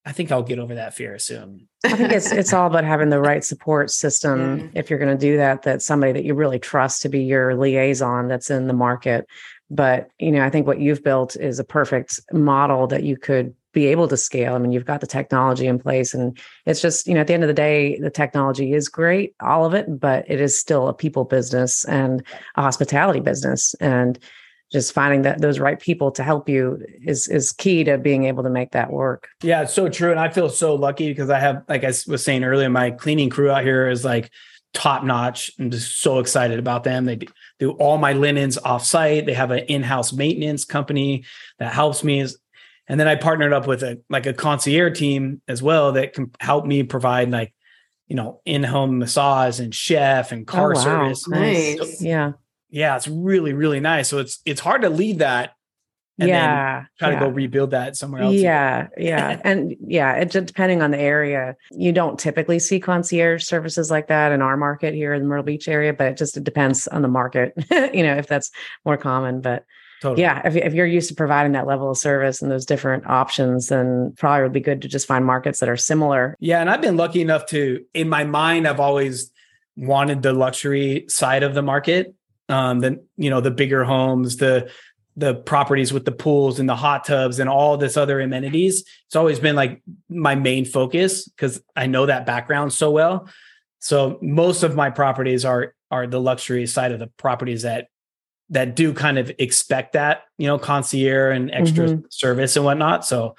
I 0.06 0.12
think 0.12 0.30
I'll 0.30 0.42
get 0.42 0.58
over 0.58 0.74
that 0.74 0.94
fear 0.94 1.18
soon. 1.18 1.66
I 1.84 1.94
think 1.96 2.12
it's 2.12 2.30
it's 2.30 2.52
all 2.52 2.66
about 2.66 2.84
having 2.84 3.08
the 3.10 3.20
right 3.20 3.42
support 3.42 3.90
system 3.90 4.58
Yeah. 4.58 4.66
if 4.80 4.90
you're 4.90 4.98
going 4.98 5.16
to 5.16 5.20
do 5.20 5.36
that. 5.38 5.62
that 5.62 5.80
somebody 5.82 6.12
that 6.12 6.24
you 6.24 6.34
really 6.34 6.58
trust 6.58 7.02
to 7.02 7.08
be 7.08 7.22
your 7.22 7.54
liaison 7.54 8.28
that's 8.28 8.50
in 8.50 8.66
the 8.66 8.74
market. 8.74 9.26
But 9.70 10.08
you 10.18 10.30
know, 10.30 10.44
I 10.44 10.50
think 10.50 10.66
what 10.66 10.80
you've 10.80 11.02
built 11.02 11.36
is 11.36 11.58
a 11.58 11.64
perfect 11.64 12.20
model 12.32 12.86
that 12.88 13.02
you 13.02 13.16
could 13.16 13.54
be 13.72 13.86
able 13.86 14.06
to 14.08 14.16
scale. 14.16 14.54
I 14.54 14.58
mean, 14.58 14.70
you've 14.72 14.84
got 14.84 15.00
the 15.00 15.06
technology 15.06 15.66
in 15.66 15.78
place, 15.80 16.14
and 16.14 16.38
it's 16.66 16.80
just 16.80 17.06
you 17.08 17.14
know, 17.14 17.20
at 17.20 17.26
the 17.26 17.34
end 17.34 17.42
of 17.42 17.48
the 17.48 17.54
day, 17.54 17.98
the 17.98 18.10
technology 18.10 18.72
is 18.72 18.88
great, 18.88 19.34
all 19.40 19.64
of 19.64 19.74
it, 19.74 19.98
but 19.98 20.24
it 20.28 20.40
is 20.40 20.58
still 20.58 20.86
a 20.86 20.94
people 20.94 21.24
business 21.24 21.84
and 21.86 22.22
a 22.56 22.62
hospitality 22.62 23.20
business, 23.20 23.74
and 23.80 24.18
just 24.72 24.92
finding 24.92 25.22
that 25.22 25.40
those 25.40 25.58
right 25.58 25.78
people 25.78 26.10
to 26.12 26.22
help 26.22 26.48
you 26.48 26.84
is 27.04 27.28
is 27.28 27.52
key 27.52 27.84
to 27.84 27.96
being 27.98 28.24
able 28.24 28.42
to 28.42 28.50
make 28.50 28.72
that 28.72 28.90
work. 28.92 29.28
Yeah, 29.42 29.62
it's 29.62 29.74
so 29.74 29.88
true. 29.88 30.10
And 30.10 30.18
I 30.18 30.28
feel 30.30 30.48
so 30.48 30.74
lucky 30.74 31.08
because 31.08 31.30
I 31.30 31.38
have, 31.38 31.62
like 31.68 31.84
I 31.84 31.92
was 32.08 32.24
saying 32.24 32.42
earlier, 32.44 32.68
my 32.70 32.90
cleaning 32.90 33.30
crew 33.30 33.50
out 33.50 33.62
here 33.62 33.88
is 33.88 34.04
like 34.04 34.30
top 34.72 35.04
notch. 35.04 35.50
I'm 35.60 35.70
just 35.70 36.00
so 36.00 36.18
excited 36.18 36.58
about 36.58 36.82
them. 36.82 37.04
They 37.04 37.20
do- 37.60 37.72
all 37.72 37.98
my 37.98 38.14
linens 38.14 38.58
offsite. 38.58 39.26
They 39.26 39.34
have 39.34 39.52
an 39.52 39.60
in-house 39.66 40.12
maintenance 40.12 40.64
company 40.64 41.24
that 41.58 41.72
helps 41.72 42.02
me. 42.02 42.26
And 42.88 42.98
then 43.00 43.06
I 43.06 43.14
partnered 43.14 43.52
up 43.52 43.66
with 43.68 43.82
a 43.84 44.00
like 44.10 44.26
a 44.26 44.32
concierge 44.34 44.98
team 44.98 45.40
as 45.46 45.62
well 45.62 45.92
that 45.92 46.14
can 46.14 46.32
help 46.40 46.66
me 46.66 46.82
provide 46.82 47.30
like, 47.30 47.54
you 48.08 48.16
know, 48.16 48.40
in-home 48.44 48.98
massage 48.98 49.60
and 49.60 49.72
chef 49.74 50.32
and 50.32 50.46
car 50.46 50.72
Oh, 50.72 50.74
wow. 50.74 50.82
service. 50.82 51.28
nice 51.28 52.02
Yeah. 52.02 52.32
Yeah, 52.74 52.96
it's 52.96 53.06
really, 53.06 53.52
really 53.52 53.78
nice. 53.78 54.08
So 54.08 54.18
it's 54.18 54.40
it's 54.44 54.60
hard 54.60 54.82
to 54.82 54.90
leave 54.90 55.18
that 55.18 55.54
and 56.18 56.28
then 56.28 56.34
yeah. 56.34 56.84
try 56.98 57.10
yeah. 57.10 57.20
to 57.20 57.26
go 57.26 57.30
rebuild 57.30 57.70
that 57.70 57.96
somewhere 57.96 58.22
else. 58.22 58.34
Yeah, 58.34 58.88
yeah, 58.96 59.40
and 59.44 59.76
yeah, 59.80 60.14
it 60.14 60.32
just 60.32 60.46
depending 60.46 60.82
on 60.82 60.90
the 60.90 60.98
area. 60.98 61.54
You 61.70 61.92
don't 61.92 62.18
typically 62.18 62.58
see 62.58 62.80
concierge 62.80 63.44
services 63.44 63.92
like 63.92 64.08
that 64.08 64.32
in 64.32 64.42
our 64.42 64.56
market 64.56 64.92
here 64.92 65.14
in 65.14 65.22
the 65.22 65.28
Myrtle 65.28 65.44
Beach 65.44 65.68
area, 65.68 65.92
but 65.92 66.08
it 66.08 66.16
just 66.16 66.36
it 66.36 66.42
depends 66.42 66.88
on 66.88 67.02
the 67.02 67.08
market. 67.08 67.52
you 67.94 68.02
know, 68.02 68.16
if 68.16 68.26
that's 68.26 68.50
more 68.84 68.96
common. 68.96 69.40
But 69.40 69.64
Totally. 70.02 70.22
yeah, 70.22 70.42
if 70.44 70.56
if 70.56 70.74
you're 70.74 70.84
used 70.84 71.08
to 71.10 71.14
providing 71.14 71.52
that 71.52 71.68
level 71.68 71.92
of 71.92 71.96
service 71.96 72.42
and 72.42 72.50
those 72.50 72.66
different 72.66 73.06
options, 73.06 73.68
then 73.68 74.14
probably 74.18 74.42
would 74.42 74.52
be 74.52 74.58
good 74.60 74.82
to 74.82 74.88
just 74.88 75.06
find 75.06 75.24
markets 75.24 75.60
that 75.60 75.68
are 75.68 75.76
similar. 75.76 76.36
Yeah, 76.40 76.60
and 76.60 76.68
I've 76.68 76.82
been 76.82 76.96
lucky 76.96 77.20
enough 77.20 77.46
to, 77.46 77.84
in 77.94 78.08
my 78.08 78.24
mind, 78.24 78.66
I've 78.66 78.80
always 78.80 79.30
wanted 79.76 80.22
the 80.22 80.32
luxury 80.32 81.04
side 81.08 81.44
of 81.44 81.54
the 81.54 81.62
market. 81.62 82.14
Um, 82.48 82.80
the 82.80 83.04
you 83.16 83.30
know 83.30 83.40
the 83.40 83.50
bigger 83.50 83.84
homes, 83.84 84.36
the 84.36 84.70
the 85.16 85.34
properties 85.34 85.92
with 85.92 86.04
the 86.04 86.12
pools 86.12 86.58
and 86.58 86.68
the 86.68 86.74
hot 86.76 87.04
tubs 87.04 87.38
and 87.38 87.48
all 87.48 87.76
this 87.76 87.96
other 87.96 88.20
amenities. 88.20 88.84
It's 89.06 89.16
always 89.16 89.38
been 89.38 89.54
like 89.56 89.80
my 90.08 90.34
main 90.34 90.64
focus 90.64 91.26
because 91.28 91.62
I 91.76 91.86
know 91.86 92.06
that 92.06 92.26
background 92.26 92.72
so 92.72 92.90
well. 92.90 93.28
So 93.78 94.18
most 94.20 94.62
of 94.62 94.74
my 94.74 94.90
properties 94.90 95.44
are 95.44 95.74
are 95.90 96.06
the 96.06 96.20
luxury 96.20 96.66
side 96.66 96.92
of 96.92 96.98
the 96.98 97.06
properties 97.06 97.62
that 97.62 97.88
that 98.50 98.74
do 98.76 98.92
kind 98.92 99.18
of 99.18 99.30
expect 99.38 99.94
that 99.94 100.24
you 100.36 100.46
know 100.46 100.58
concierge 100.58 101.36
and 101.36 101.50
extra 101.50 101.86
Mhm. 101.86 102.12
service 102.12 102.56
and 102.56 102.64
whatnot. 102.64 103.06
So 103.06 103.36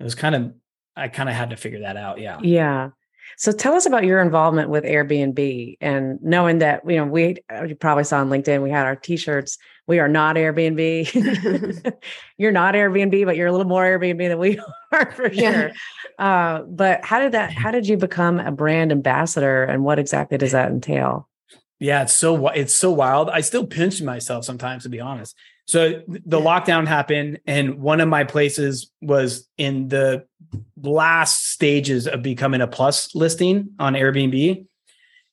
it 0.00 0.04
was 0.04 0.14
kind 0.14 0.34
of 0.34 0.52
I 0.96 1.08
kind 1.08 1.28
of 1.28 1.34
had 1.34 1.50
to 1.50 1.56
figure 1.56 1.80
that 1.80 1.96
out. 1.96 2.18
Yeah. 2.18 2.38
Yeah. 2.42 2.90
So 3.36 3.52
tell 3.52 3.74
us 3.74 3.86
about 3.86 4.04
your 4.04 4.20
involvement 4.20 4.70
with 4.70 4.84
Airbnb 4.84 5.76
and 5.80 6.18
knowing 6.22 6.58
that, 6.58 6.82
you 6.88 6.96
know, 6.96 7.04
we 7.06 7.36
uh, 7.52 7.64
you 7.64 7.74
probably 7.74 8.04
saw 8.04 8.18
on 8.20 8.28
LinkedIn, 8.30 8.62
we 8.62 8.70
had 8.70 8.86
our 8.86 8.96
t-shirts. 8.96 9.58
We 9.86 9.98
are 9.98 10.08
not 10.08 10.36
Airbnb. 10.36 11.94
you're 12.38 12.52
not 12.52 12.74
Airbnb, 12.74 13.24
but 13.26 13.36
you're 13.36 13.48
a 13.48 13.52
little 13.52 13.66
more 13.66 13.82
Airbnb 13.84 14.28
than 14.28 14.38
we 14.38 14.58
are 14.92 15.12
for 15.12 15.30
Yeah. 15.32 15.52
sure. 15.52 15.72
Uh, 16.18 16.62
but 16.62 17.04
how 17.04 17.18
did 17.20 17.32
that, 17.32 17.52
how 17.52 17.70
did 17.70 17.86
you 17.88 17.96
become 17.96 18.38
a 18.40 18.52
brand 18.52 18.92
ambassador 18.92 19.64
and 19.64 19.84
what 19.84 19.98
exactly 19.98 20.38
does 20.38 20.52
that 20.52 20.70
entail? 20.70 21.28
Yeah, 21.84 22.02
it's 22.02 22.14
so 22.14 22.48
it's 22.48 22.74
so 22.74 22.90
wild. 22.90 23.28
I 23.28 23.42
still 23.42 23.66
pinch 23.66 24.00
myself 24.00 24.46
sometimes, 24.46 24.84
to 24.84 24.88
be 24.88 25.00
honest. 25.00 25.36
So 25.66 26.02
the 26.06 26.40
lockdown 26.40 26.86
happened, 26.86 27.40
and 27.46 27.74
one 27.74 28.00
of 28.00 28.08
my 28.08 28.24
places 28.24 28.90
was 29.02 29.46
in 29.58 29.88
the 29.88 30.24
last 30.82 31.48
stages 31.48 32.06
of 32.06 32.22
becoming 32.22 32.62
a 32.62 32.66
plus 32.66 33.14
listing 33.14 33.70
on 33.78 33.92
Airbnb. 33.92 34.66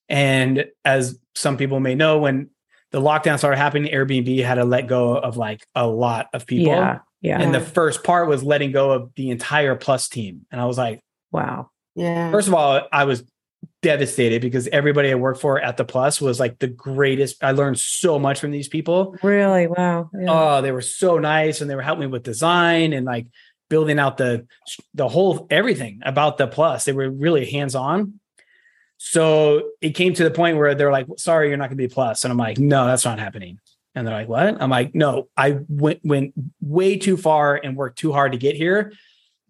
And 0.10 0.66
as 0.84 1.18
some 1.36 1.56
people 1.56 1.80
may 1.80 1.96
know, 1.96 2.18
when 2.20 2.50
the 2.92 3.00
lockdown 3.00 3.38
started 3.38 3.58
happening, 3.58 3.90
Airbnb 3.90 4.44
had 4.44 4.56
to 4.56 4.66
let 4.66 4.88
go 4.88 5.18
of 5.18 5.38
like 5.38 5.66
a 5.74 5.88
lot 5.88 6.28
of 6.34 6.46
people. 6.46 6.74
Yeah. 6.74 7.00
Yeah. 7.22 7.40
And 7.40 7.54
the 7.54 7.62
first 7.62 8.04
part 8.04 8.28
was 8.28 8.44
letting 8.44 8.74
go 8.74 8.92
of 8.92 9.12
the 9.16 9.30
entire 9.30 9.76
plus 9.76 10.10
team. 10.10 10.46
And 10.52 10.60
I 10.60 10.66
was 10.66 10.78
like, 10.78 11.00
wow. 11.32 11.70
yeah 11.96 12.32
First 12.32 12.48
of 12.48 12.56
all, 12.56 12.82
I 12.92 13.06
was 13.06 13.24
devastated 13.82 14.42
because 14.42 14.68
everybody 14.68 15.12
I 15.12 15.16
worked 15.16 15.42
for 15.42 15.60
at 15.60 15.78
the 15.78 15.86
Plus 15.86 16.22
was 16.22 16.40
like 16.40 16.60
the 16.60 16.68
greatest. 16.68 17.44
I 17.44 17.52
learned 17.52 17.80
so 17.80 18.20
much 18.20 18.40
from 18.40 18.52
these 18.52 18.68
people. 18.68 19.16
Really? 19.24 19.68
Wow. 19.68 20.10
Yeah. 20.14 20.28
Oh, 20.30 20.62
they 20.62 20.72
were 20.72 20.82
so 20.82 21.18
nice 21.18 21.62
and 21.62 21.70
they 21.70 21.76
were 21.76 21.82
helping 21.82 22.02
me 22.02 22.08
with 22.08 22.24
design 22.24 22.94
and 22.94 23.06
like 23.06 23.28
building 23.70 24.00
out 24.00 24.18
the 24.18 24.46
the 24.94 25.08
whole 25.08 25.48
everything 25.50 26.02
about 26.04 26.38
the 26.38 26.48
Plus. 26.48 26.86
They 26.86 26.94
were 26.94 27.10
really 27.10 27.50
hands-on. 27.50 28.20
So 28.98 29.72
it 29.82 29.92
came 29.92 30.14
to 30.14 30.24
the 30.24 30.32
point 30.32 30.58
where 30.58 30.76
they're 30.76 30.92
like, 30.92 31.08
sorry, 31.18 31.50
you're 31.50 31.58
not 31.58 31.70
gonna 31.70 31.76
be 31.76 31.88
plus. 31.88 32.24
And 32.24 32.32
I'm 32.32 32.38
like, 32.38 32.60
no, 32.60 32.86
that's 32.86 33.04
not 33.04 33.18
happening. 33.18 33.60
And 33.96 34.06
they're 34.06 34.14
like, 34.14 34.30
what? 34.30 34.62
I'm 34.62 34.70
like, 34.70 34.94
no, 34.94 35.28
I 35.36 35.60
went 35.68 36.02
went 36.04 36.34
way 36.62 36.98
too 36.98 37.18
far 37.18 37.56
and 37.56 37.76
worked 37.76 37.98
too 37.98 38.14
hard 38.14 38.34
to 38.34 38.38
get 38.38 38.56
here. 38.56 38.94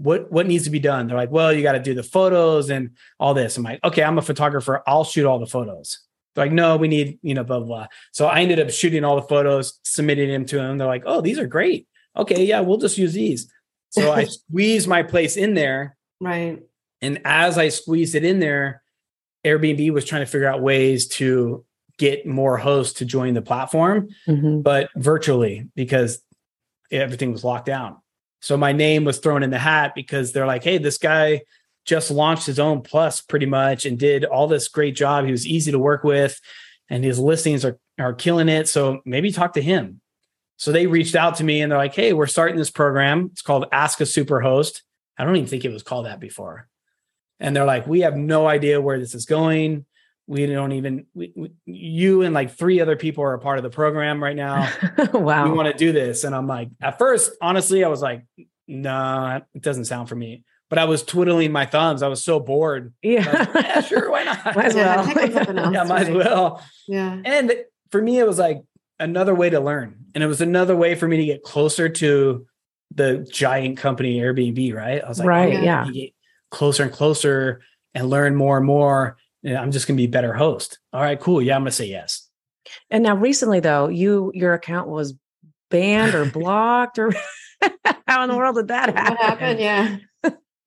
What 0.01 0.31
what 0.31 0.47
needs 0.47 0.63
to 0.65 0.69
be 0.69 0.79
done? 0.79 1.07
They're 1.07 1.17
like, 1.17 1.31
well, 1.31 1.53
you 1.53 1.61
got 1.63 1.73
to 1.73 1.79
do 1.79 1.93
the 1.93 2.03
photos 2.03 2.69
and 2.69 2.91
all 3.19 3.33
this. 3.33 3.57
I'm 3.57 3.63
like, 3.63 3.79
okay, 3.83 4.03
I'm 4.03 4.17
a 4.17 4.21
photographer. 4.21 4.81
I'll 4.87 5.03
shoot 5.03 5.25
all 5.25 5.39
the 5.39 5.45
photos. 5.47 5.99
They're 6.33 6.45
like, 6.45 6.53
no, 6.53 6.77
we 6.77 6.87
need, 6.87 7.19
you 7.21 7.33
know, 7.33 7.43
blah, 7.43 7.59
blah, 7.59 7.67
blah. 7.67 7.87
So 8.13 8.25
I 8.27 8.39
ended 8.41 8.59
up 8.59 8.69
shooting 8.69 9.03
all 9.03 9.15
the 9.17 9.27
photos, 9.27 9.79
submitting 9.83 10.29
them 10.29 10.45
to 10.45 10.55
them. 10.55 10.77
They're 10.77 10.87
like, 10.87 11.03
oh, 11.05 11.21
these 11.21 11.37
are 11.39 11.47
great. 11.47 11.87
Okay, 12.15 12.45
yeah, 12.45 12.61
we'll 12.61 12.77
just 12.77 12.97
use 12.97 13.13
these. 13.13 13.51
So 13.89 14.11
I 14.11 14.23
squeezed 14.49 14.87
my 14.87 15.03
place 15.03 15.35
in 15.37 15.53
there. 15.53 15.97
right 16.21 16.59
And 17.01 17.21
as 17.25 17.57
I 17.57 17.69
squeezed 17.69 18.15
it 18.15 18.23
in 18.23 18.39
there, 18.39 18.81
Airbnb 19.45 19.91
was 19.91 20.05
trying 20.05 20.21
to 20.21 20.25
figure 20.25 20.47
out 20.47 20.61
ways 20.61 21.07
to 21.09 21.65
get 21.97 22.25
more 22.25 22.57
hosts 22.57 22.99
to 22.99 23.05
join 23.05 23.33
the 23.33 23.41
platform, 23.41 24.07
Mhm. 24.27 24.63
but 24.63 24.89
virtually 24.95 25.69
because 25.75 26.23
everything 26.91 27.31
was 27.31 27.43
locked 27.43 27.65
down. 27.65 27.97
So 28.41 28.57
my 28.57 28.71
name 28.71 29.05
was 29.05 29.19
thrown 29.19 29.43
in 29.43 29.51
the 29.51 29.59
hat 29.59 29.93
because 29.95 30.31
they're 30.31 30.47
like, 30.47 30.63
hey, 30.63 30.77
this 30.77 30.97
guy 30.97 31.41
just 31.85 32.11
launched 32.11 32.45
his 32.45 32.59
own 32.59 32.81
plus 32.81 33.21
pretty 33.21 33.45
much 33.45 33.85
and 33.85 33.97
did 33.97 34.25
all 34.25 34.47
this 34.47 34.67
great 34.67 34.95
job. 34.95 35.25
He 35.25 35.31
was 35.31 35.47
easy 35.47 35.71
to 35.71 35.79
work 35.79 36.03
with 36.03 36.39
and 36.89 37.03
his 37.03 37.17
listings 37.17 37.63
are, 37.63 37.79
are 37.99 38.13
killing 38.13 38.49
it. 38.49 38.67
So 38.67 39.01
maybe 39.05 39.31
talk 39.31 39.53
to 39.53 39.61
him. 39.61 40.01
So 40.57 40.71
they 40.71 40.85
reached 40.85 41.15
out 41.15 41.37
to 41.37 41.43
me 41.43 41.61
and 41.61 41.71
they're 41.71 41.79
like, 41.79 41.95
"Hey, 41.95 42.13
we're 42.13 42.27
starting 42.27 42.57
this 42.57 42.69
program. 42.69 43.29
It's 43.31 43.41
called 43.41 43.65
Ask 43.71 43.99
a 43.99 44.03
Superhost. 44.03 44.81
I 45.17 45.23
don't 45.23 45.35
even 45.35 45.47
think 45.47 45.65
it 45.65 45.71
was 45.71 45.81
called 45.81 46.05
that 46.05 46.19
before." 46.19 46.67
And 47.39 47.55
they're 47.55 47.65
like, 47.65 47.87
"We 47.87 48.01
have 48.01 48.15
no 48.15 48.47
idea 48.47 48.79
where 48.79 48.99
this 48.99 49.15
is 49.15 49.25
going. 49.25 49.87
We 50.31 50.45
don't 50.45 50.71
even 50.71 51.05
we, 51.13 51.33
we, 51.35 51.51
you 51.65 52.21
and 52.21 52.33
like 52.33 52.51
three 52.57 52.79
other 52.79 52.95
people 52.95 53.21
are 53.25 53.33
a 53.33 53.39
part 53.39 53.57
of 53.57 53.63
the 53.63 53.69
program 53.69 54.23
right 54.23 54.35
now. 54.35 54.71
wow. 55.13 55.43
We 55.43 55.51
want 55.51 55.69
to 55.69 55.77
do 55.77 55.91
this." 55.91 56.23
And 56.23 56.33
I'm 56.33 56.47
like, 56.47 56.69
at 56.81 56.97
first, 56.97 57.31
honestly, 57.41 57.83
I 57.83 57.89
was 57.89 58.01
like, 58.01 58.25
"Nah, 58.65 59.41
it 59.53 59.61
doesn't 59.61 59.85
sound 59.85 60.07
for 60.07 60.15
me." 60.15 60.43
But 60.69 60.79
I 60.79 60.85
was 60.85 61.03
twiddling 61.03 61.51
my 61.51 61.65
thumbs. 61.65 62.01
I 62.01 62.07
was 62.07 62.23
so 62.23 62.39
bored. 62.39 62.93
yeah. 63.03 63.49
Like, 63.53 63.65
yeah, 63.65 63.81
sure, 63.81 64.09
why 64.09 64.23
not? 64.23 64.45
Might 64.55 64.65
as 64.67 64.75
Yeah, 64.75 64.95
well. 64.95 65.05
pick 65.05 65.17
up 65.17 65.31
something 65.33 65.57
else, 65.65 65.73
yeah, 65.73 65.83
might 65.83 66.07
as 66.07 66.15
well. 66.15 66.63
Yeah. 66.87 67.21
And 67.25 67.53
for 67.91 68.01
me, 68.01 68.17
it 68.19 68.25
was 68.25 68.39
like 68.39 68.61
another 68.97 69.35
way 69.35 69.49
to 69.49 69.59
learn. 69.59 70.05
And 70.15 70.23
it 70.23 70.27
was 70.27 70.39
another 70.39 70.75
way 70.77 70.95
for 70.95 71.09
me 71.09 71.17
to 71.17 71.25
get 71.25 71.43
closer 71.43 71.89
to 71.89 72.47
the 72.95 73.27
giant 73.29 73.79
company 73.79 74.19
Airbnb, 74.19 74.73
right? 74.73 75.03
I 75.03 75.09
was 75.09 75.19
like, 75.19 75.25
oh, 75.25 75.29
Right, 75.29 75.55
oh, 75.57 75.61
yeah. 75.61 75.87
get 75.91 76.11
closer 76.51 76.83
and 76.83 76.91
closer 76.93 77.61
and 77.93 78.09
learn 78.09 78.37
more 78.37 78.55
and 78.55 78.65
more. 78.65 79.17
And 79.43 79.57
I'm 79.57 79.71
just 79.71 79.87
gonna 79.87 79.97
be 79.97 80.05
a 80.05 80.09
better 80.09 80.33
host. 80.33 80.79
All 80.93 81.01
right, 81.01 81.19
cool. 81.19 81.41
Yeah, 81.41 81.55
I'm 81.55 81.61
gonna 81.61 81.71
say 81.71 81.87
yes. 81.87 82.29
And 82.89 83.03
now 83.03 83.15
recently 83.15 83.59
though, 83.59 83.87
you 83.87 84.31
your 84.33 84.53
account 84.53 84.87
was 84.87 85.15
banned 85.69 86.13
or 86.13 86.25
blocked 86.31 86.99
or 86.99 87.11
how 88.07 88.23
in 88.23 88.29
the 88.29 88.37
world 88.37 88.55
did 88.55 88.67
that 88.69 88.95
happen? 88.95 89.15
What 89.15 89.23
happened? 89.23 89.59
Yeah. 89.59 89.97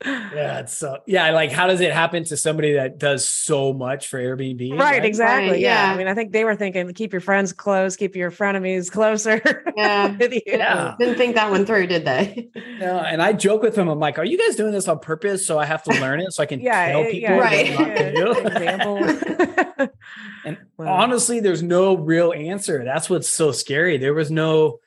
Yeah, 0.04 0.58
it's 0.60 0.76
so 0.76 0.98
yeah, 1.06 1.30
like 1.30 1.50
how 1.50 1.66
does 1.66 1.80
it 1.80 1.92
happen 1.92 2.24
to 2.24 2.36
somebody 2.36 2.74
that 2.74 2.98
does 2.98 3.26
so 3.28 3.72
much 3.72 4.08
for 4.08 4.18
Airbnb? 4.18 4.78
Right, 4.78 5.02
exactly. 5.04 5.52
Right, 5.52 5.60
yeah. 5.60 5.86
yeah. 5.88 5.94
I 5.94 5.96
mean, 5.96 6.08
I 6.08 6.14
think 6.14 6.32
they 6.32 6.44
were 6.44 6.56
thinking 6.56 6.92
keep 6.92 7.12
your 7.12 7.20
friends 7.22 7.52
close, 7.52 7.96
keep 7.96 8.14
your 8.16 8.30
frenemies 8.30 8.90
closer. 8.90 9.40
Yeah. 9.76 10.16
with 10.16 10.32
you. 10.32 10.42
Yeah. 10.46 10.94
Didn't 10.98 11.16
think 11.16 11.34
that 11.34 11.50
one 11.50 11.66
through, 11.66 11.88
did 11.88 12.04
they? 12.04 12.48
No, 12.78 12.98
and 12.98 13.20
I 13.22 13.32
joke 13.32 13.62
with 13.62 13.74
them. 13.74 13.88
I'm 13.88 13.98
like, 13.98 14.18
"Are 14.18 14.24
you 14.24 14.38
guys 14.38 14.56
doing 14.56 14.72
this 14.72 14.86
on 14.88 14.98
purpose 15.00 15.44
so 15.46 15.58
I 15.58 15.64
have 15.64 15.82
to 15.84 16.00
learn 16.00 16.20
it 16.20 16.32
so 16.32 16.42
I 16.42 16.46
can 16.46 16.60
Yeah, 16.60 16.92
tell 16.92 17.02
yeah, 17.04 17.10
people 17.10 17.38
Right. 17.38 17.78
what 17.78 17.88
not 17.88 17.96
to 17.96 18.12
do?" 18.12 18.32
Example. 18.46 19.88
And 20.46 20.58
Wow. 20.76 20.92
honestly, 21.02 21.40
there's 21.40 21.62
no 21.62 21.96
real 21.96 22.32
answer. 22.34 22.84
That's 22.84 23.08
what's 23.08 23.28
so 23.28 23.50
scary. 23.52 23.96
There 23.96 24.12
was 24.12 24.30
no, 24.30 24.80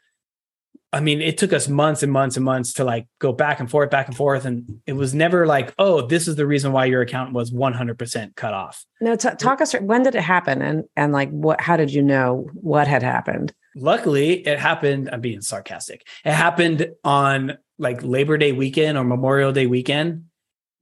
I 0.94 1.02
mean, 1.02 1.22
it 1.22 1.38
took 1.38 1.52
us 1.52 1.68
months 1.68 2.02
and 2.02 2.12
months 2.12 2.38
and 2.38 2.46
months 2.46 2.74
to 2.74 2.86
like 2.86 3.08
go 3.20 3.34
back 3.34 3.60
and 3.60 3.70
forth, 3.70 3.90
back 3.90 4.08
and 4.08 4.16
forth. 4.16 4.46
And 4.46 4.82
it 4.86 4.94
was 4.94 5.14
never 5.14 5.46
like, 5.46 5.74
oh, 5.78 6.08
this 6.08 6.28
is 6.28 6.38
the 6.38 6.48
reason 6.48 6.72
why 6.72 6.86
your 6.86 7.02
account 7.02 7.34
was 7.34 7.52
100% 7.52 8.36
cut 8.36 8.54
off. 8.54 8.86
no, 9.02 9.16
t- 9.16 9.30
talk 9.38 9.60
us 9.60 9.72
through 9.72 9.82
when 9.82 10.04
did 10.04 10.16
it 10.16 10.22
happen 10.22 10.62
and 10.62 10.86
and 10.96 11.12
like 11.12 11.30
what 11.30 11.60
how 11.60 11.76
did 11.76 11.94
you 11.94 12.02
know 12.02 12.50
what 12.54 12.88
had 12.88 13.04
happened? 13.04 13.54
Luckily, 13.76 14.48
it 14.48 14.60
happened. 14.60 15.10
I'm 15.12 15.22
being 15.22 15.42
sarcastic. 15.42 16.08
It 16.26 16.34
happened 16.34 16.90
on 17.04 17.58
like 17.78 18.02
Labor 18.02 18.38
Day 18.38 18.54
weekend 18.54 18.98
or 18.98 19.04
Memorial 19.04 19.52
Day 19.52 19.68
weekend 19.68 20.26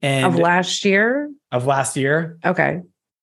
and 0.02 0.26
of 0.26 0.38
last 0.38 0.84
year? 0.84 1.30
of 1.50 1.66
last 1.66 1.96
year. 1.96 2.38
Okay. 2.44 2.80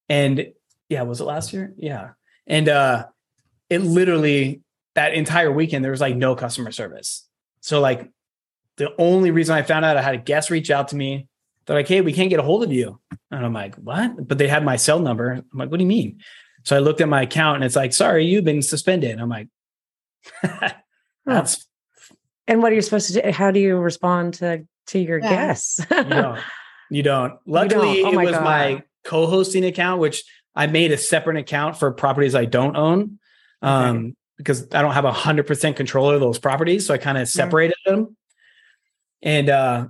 And 0.10 0.48
yeah, 0.89 1.04
was 1.04 1.22
it 1.22 1.26
last 1.26 1.54
year? 1.54 1.74
Yeah. 1.78 2.12
And 2.46 2.67
uh 2.67 3.06
it 3.69 3.80
literally 3.80 4.62
that 4.95 5.13
entire 5.13 5.51
weekend 5.51 5.84
there 5.84 5.91
was 5.91 6.01
like 6.01 6.15
no 6.15 6.36
customer 6.36 6.71
service. 6.71 7.27
So 7.62 7.79
like 7.79 8.12
the 8.77 8.93
only 8.97 9.32
reason 9.32 9.56
I 9.56 9.62
found 9.62 9.86
out 9.86 9.97
I 9.97 10.01
had 10.01 10.15
a 10.15 10.19
guest 10.19 10.49
reach 10.49 10.69
out 10.71 10.89
to 10.89 10.95
me. 10.95 11.27
They're 11.65 11.75
like, 11.77 11.88
hey, 11.88 12.01
we 12.01 12.12
can't 12.13 12.29
get 12.29 12.39
a 12.39 12.43
hold 12.43 12.63
of 12.63 12.71
you. 12.73 12.99
And 13.32 13.45
I'm 13.45 13.53
like, 13.53 13.75
what? 13.75 14.27
But 14.27 14.38
they 14.38 14.47
had 14.47 14.65
my 14.65 14.75
cell 14.75 14.99
number. 14.99 15.32
I'm 15.32 15.45
like, 15.53 15.71
what 15.71 15.77
do 15.77 15.84
you 15.84 15.88
mean? 15.88 16.19
So 16.63 16.75
I 16.75 16.79
looked 16.79 17.01
at 17.01 17.10
my 17.10 17.21
account 17.23 17.58
and 17.58 17.63
it's 17.65 17.75
like, 17.75 17.93
sorry, 17.93 18.25
you've 18.25 18.43
been 18.43 18.62
suspended. 18.62 19.19
I'm 19.19 19.29
like, 19.29 19.47
that's 21.25 21.65
And 22.47 22.62
what 22.62 22.71
are 22.71 22.75
you 22.75 22.82
supposed 22.82 23.13
to 23.13 23.21
do? 23.21 23.32
How 23.32 23.51
do 23.51 23.60
you 23.60 23.77
respond 23.77 24.36
to 24.36 24.65
to 24.88 24.99
your 24.99 25.19
Yeah. 25.19 25.29
guests? 25.29 25.79
you 25.91 26.03
don't. 26.03 26.39
You 26.89 27.03
don't. 27.03 27.34
Luckily, 27.45 28.01
don't. 28.01 28.15
Oh 28.15 28.19
it 28.19 28.25
was 28.25 28.32
God. 28.36 28.43
my 28.43 28.84
co-hosting 29.03 29.65
account, 29.65 29.99
which 30.01 30.23
I 30.56 30.67
made 30.67 30.91
a 30.91 30.97
separate 30.97 31.38
account 31.38 31.77
for 31.77 31.91
properties 31.91 32.36
I 32.36 32.45
don't 32.45 32.75
own. 32.75 33.19
Um, 33.62 34.15
because 34.38 34.67
I 34.74 34.82
don't 34.82 34.93
have 34.93 35.06
a 35.06 35.12
hundred 35.12 35.48
percent 35.48 35.76
control 35.76 36.10
of 36.10 36.19
those 36.19 36.39
properties. 36.39 36.86
So 36.86 36.93
I 36.93 36.98
kind 36.98 37.17
of 37.17 37.28
separated 37.28 37.78
them. 37.86 38.15
And 39.22 39.50
uh 39.50 39.88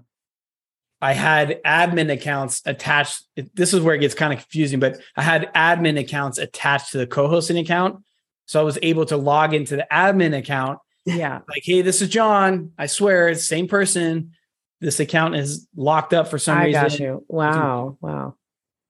I 1.01 1.11
had 1.11 1.61
admin 1.63 2.09
accounts 2.11 2.61
attached. 2.65 3.23
This 3.55 3.73
is 3.73 3.81
where 3.81 3.93
it 3.93 3.99
gets 3.99 4.15
kind 4.15 4.31
of 4.31 4.39
confusing, 4.39 4.79
but 4.79 5.01
I 5.17 5.21
had 5.21 5.53
admin 5.53 5.99
accounts 5.99 6.37
attached 6.37 6.93
to 6.93 6.97
the 6.97 7.05
co-hosting 7.05 7.57
account. 7.57 8.01
So 8.45 8.59
I 8.61 8.63
was 8.63 8.79
able 8.81 9.05
to 9.07 9.17
log 9.17 9.53
into 9.53 9.75
the 9.75 9.85
admin 9.91 10.37
account 10.37 10.79
yeah. 11.05 11.39
like, 11.49 11.63
hey, 11.63 11.81
this 11.81 12.01
is 12.01 12.09
John. 12.09 12.71
I 12.77 12.85
swear 12.85 13.27
it's 13.27 13.41
the 13.41 13.45
same 13.47 13.67
person. 13.67 14.31
This 14.79 14.99
account 14.99 15.35
is 15.35 15.67
locked 15.75 16.13
up 16.13 16.29
for 16.29 16.37
some 16.37 16.57
I 16.57 16.65
reason. 16.65 16.81
got 16.81 16.99
you. 16.99 17.25
Wow. 17.27 17.97
Wow. 18.01 18.35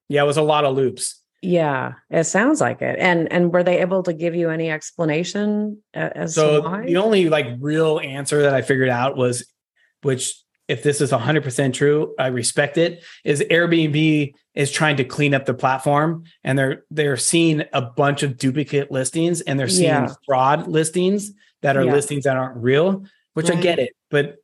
Yeah, 0.09 0.23
it 0.23 0.27
was 0.27 0.37
a 0.37 0.43
lot 0.43 0.65
of 0.65 0.75
loops. 0.75 1.19
Yeah, 1.45 1.95
it 2.09 2.23
sounds 2.23 2.61
like 2.61 2.81
it. 2.81 2.97
And 2.99 3.29
and 3.31 3.51
were 3.51 3.63
they 3.63 3.81
able 3.81 4.01
to 4.03 4.13
give 4.13 4.33
you 4.33 4.49
any 4.49 4.71
explanation 4.71 5.83
a- 5.93 6.17
as 6.17 6.35
to 6.35 6.39
So 6.39 6.61
why? 6.61 6.85
the 6.85 6.95
only 6.97 7.27
like 7.27 7.47
real 7.59 7.99
answer 7.99 8.43
that 8.43 8.53
I 8.53 8.61
figured 8.61 8.87
out 8.87 9.17
was, 9.17 9.45
which 10.03 10.33
if 10.69 10.83
this 10.83 11.01
is 11.01 11.11
100% 11.11 11.73
true, 11.73 12.15
I 12.17 12.27
respect 12.27 12.77
it, 12.77 13.03
is 13.25 13.41
Airbnb 13.41 14.33
is 14.55 14.71
trying 14.71 14.95
to 14.95 15.03
clean 15.03 15.33
up 15.33 15.45
the 15.45 15.53
platform 15.53 16.23
and 16.45 16.57
they're 16.57 16.85
they're 16.89 17.17
seeing 17.17 17.63
a 17.73 17.81
bunch 17.81 18.23
of 18.23 18.37
duplicate 18.37 18.89
listings 18.89 19.41
and 19.41 19.59
they're 19.59 19.67
seeing 19.67 19.89
Yeah. 19.89 20.13
fraud 20.25 20.69
listings 20.69 21.33
that 21.61 21.75
are 21.75 21.83
Yeah. 21.83 21.91
listings 21.91 22.23
that 22.23 22.37
aren't 22.37 22.55
real, 22.55 23.03
which 23.33 23.51
I 23.51 23.55
get 23.55 23.79
it, 23.79 23.89
but 24.09 24.37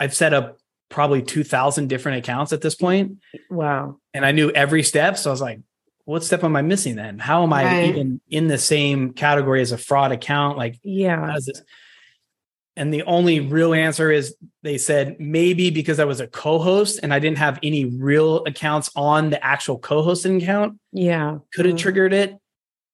I've 0.00 0.14
set 0.14 0.34
up 0.34 0.58
probably 0.88 1.22
2000 1.22 1.86
different 1.88 2.18
accounts 2.18 2.52
at 2.52 2.60
this 2.60 2.74
point 2.74 3.18
wow. 3.50 3.98
and 4.14 4.26
I 4.26 4.32
knew 4.32 4.50
every 4.50 4.82
step. 4.82 5.16
So 5.18 5.30
I 5.30 5.32
was 5.32 5.40
like, 5.40 5.60
what 6.08 6.24
step 6.24 6.42
am 6.42 6.56
I 6.56 6.62
missing 6.62 6.96
then? 6.96 7.18
How 7.18 7.42
am 7.42 7.52
I 7.52 7.64
Right. 7.64 7.84
even 7.90 8.18
in 8.30 8.48
the 8.48 8.56
same 8.56 9.12
category 9.12 9.60
as 9.60 9.72
a 9.72 9.76
fraud 9.76 10.10
account? 10.10 10.56
Like, 10.56 10.78
Yeah. 10.82 11.26
how 11.26 11.36
is 11.36 11.44
this? 11.44 11.62
And 12.76 12.94
the 12.94 13.02
only 13.02 13.40
real 13.40 13.74
answer 13.74 14.10
is 14.10 14.34
they 14.62 14.78
said 14.78 15.16
maybe 15.20 15.68
because 15.68 16.00
I 16.00 16.06
was 16.06 16.20
a 16.20 16.26
co-host 16.26 17.00
and 17.02 17.12
I 17.12 17.18
didn't 17.18 17.36
have 17.36 17.58
any 17.62 17.84
real 17.84 18.42
accounts 18.46 18.88
on 18.96 19.28
the 19.28 19.44
actual 19.44 19.78
co-hosting 19.78 20.40
account 20.42 20.78
Yeah. 20.92 21.38
could 21.52 21.66
have 21.66 21.74
Mm. 21.74 21.78
triggered 21.78 22.14
it. 22.14 22.36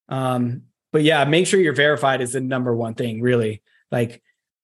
Um, 0.09 0.63
but 0.93 1.05
yeah, 1.05 1.25
make 1.25 1.47
sure 1.47 1.61
you're 1.61 1.73
verified 1.73 2.21
is 2.21 2.33
the 2.33 2.41
number 2.41 2.75
one 2.75 2.95
thing, 2.95 3.21
really. 3.23 3.63
Like, 3.93 4.23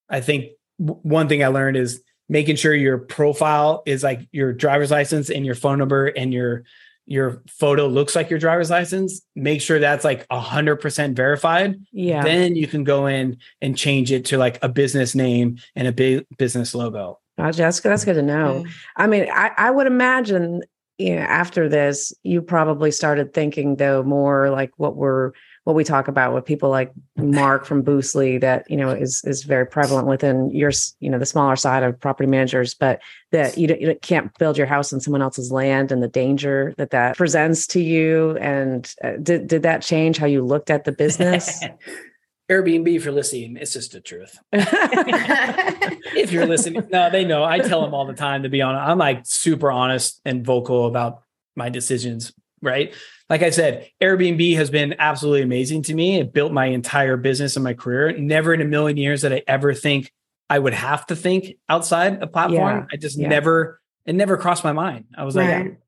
I 0.09 0.21
think 0.23 0.47
w- 0.85 0.99
one 1.05 1.29
thing 1.29 1.45
I 1.45 1.49
learned 1.49 1.77
is 1.77 2.03
making 2.29 2.57
sure 2.57 2.75
your 2.75 2.99
profile 2.99 3.85
is 3.87 4.03
like 4.03 4.27
your 4.33 4.53
driver's 4.53 4.91
license 4.91 5.31
and 5.31 5.47
your 5.47 5.55
phone 5.55 5.79
number 5.79 6.07
and 6.07 6.33
your 6.33 6.65
your 7.11 7.43
photo 7.49 7.89
looks 7.89 8.15
like 8.15 8.31
your 8.31 8.39
driver's 8.39 8.71
license. 8.71 9.21
Make 9.35 9.61
sure 9.61 9.81
that's 9.81 10.05
like 10.05 10.25
a 10.31 10.39
hundred 10.39 10.77
percent 10.77 11.17
verified. 11.17 11.75
Yeah. 11.91 12.23
Then 12.23 12.55
you 12.55 12.69
can 12.69 12.85
go 12.85 13.07
in 13.07 13.39
and 13.61 13.77
change 13.77 14.13
it 14.13 14.27
to 14.27 14.39
like 14.39 14.61
a 14.63 14.69
business 14.69 15.13
name 15.17 15.59
and 15.75 15.89
a 15.89 15.93
big 15.93 16.25
business 16.39 16.73
logo. 16.73 17.19
Gotcha. 17.37 17.59
That's 17.59 17.81
good. 17.81 17.91
That's 17.91 18.05
good 18.05 18.15
to 18.15 18.23
know. 18.23 18.63
Mm-hmm. 18.63 18.71
I 18.97 19.07
mean, 19.09 19.27
I, 19.29 19.51
I 19.57 19.71
would 19.73 19.89
imagine, 19.89 20.63
you 20.99 21.17
know, 21.17 21.23
after 21.23 21.69
this, 21.69 22.13
you 22.23 22.43
probably 22.43 22.93
started 22.93 23.35
thinking 23.35 23.75
though 23.75 24.05
more 24.05 24.49
like 24.51 24.71
what 24.77 24.95
we're 24.95 25.33
what 25.65 25.77
we 25.77 25.85
talk 25.85 26.09
about 26.09 26.35
with 26.35 26.45
people 26.45 26.71
like 26.71 26.91
Mark 27.17 27.65
from 27.65 27.83
Boostly 27.83 28.41
that 28.41 28.69
you 28.71 28.77
know 28.77 28.91
is 28.91 29.23
is 29.25 29.45
very 29.45 29.67
prevalent 29.67 30.07
within 30.07 30.51
your 30.51 30.73
you 31.01 31.11
know 31.11 31.19
the 31.19 31.27
smaller 31.27 31.57
side 31.57 31.83
of 31.83 32.01
property 32.01 32.29
managers, 32.29 32.75
but 32.75 33.01
that 33.33 33.59
you, 33.59 33.69
you 33.79 33.95
can't 34.01 34.37
build 34.39 34.57
your 34.57 34.67
house 34.67 34.93
on 34.93 35.01
someone 35.01 35.23
else's 35.23 35.53
land 35.53 35.93
and 35.93 36.03
the 36.03 36.09
danger 36.09 36.75
that 36.79 36.91
that 36.91 37.17
presents 37.17 37.67
to 37.69 37.81
you. 37.81 38.37
And 38.39 38.93
uh, 39.05 39.13
did 39.23 39.49
did 39.49 39.63
that 39.63 39.83
change 39.83 40.19
how 40.19 40.27
you 40.27 40.45
looked 40.45 40.71
at 40.71 40.85
the 40.85 40.93
business? 40.93 41.63
Airbnb 42.51 43.01
for 43.01 43.13
listening, 43.13 43.57
it's 43.57 43.73
just 43.73 43.93
the 43.93 44.01
truth. 44.01 44.37
if 44.53 46.33
you're 46.33 46.47
listening, 46.47 46.85
no, 46.91 47.09
they 47.09 47.25
know. 47.25 47.45
I 47.45 47.61
tell 47.61 47.81
them 47.83 47.95
all 47.95 48.07
the 48.07 48.15
time 48.15 48.43
to 48.43 48.49
be 48.49 48.61
honest. 48.61 48.89
I'm 48.89 48.99
like 48.99 49.21
super 49.25 49.71
honest 49.71 50.21
and 50.25 50.45
vocal 50.45 50.87
about 50.87 51.23
my 51.55 51.69
decisions, 51.69 52.33
right? 52.63 52.95
Like 53.29 53.43
I 53.43 53.51
said, 53.51 53.89
Airbnb 54.01 54.57
has 54.57 54.71
been 54.71 54.97
absolutely 54.99 55.43
amazing 55.43 55.83
to 55.85 55.95
me. 55.95 56.19
It 56.19 56.33
built 56.33 56.53
my 56.53 56.67
entire 56.67 57.17
business 57.17 57.57
and 57.57 57.65
my 57.65 57.75
career. 57.75 58.17
Never 58.17 58.53
in 58.53 58.61
a 58.61 58.65
million 58.65 58.97
years 58.97 59.23
did 59.23 59.33
I 59.33 59.43
ever 59.47 59.75
think 59.75 60.13
I 60.49 60.59
would 60.59 60.75
have 60.75 61.07
to 61.07 61.17
think 61.17 61.57
outside 61.69 62.23
a 62.23 62.27
platform. 62.27 62.79
Yeah, 62.79 62.87
I 62.93 62.97
just 62.97 63.19
yeah. 63.19 63.29
never, 63.29 63.81
it 64.05 64.15
never 64.15 64.37
crossed 64.37 64.65
my 64.65 64.73
mind. 64.73 65.05
I 65.17 65.25
was 65.25 65.37
like, 65.37 65.79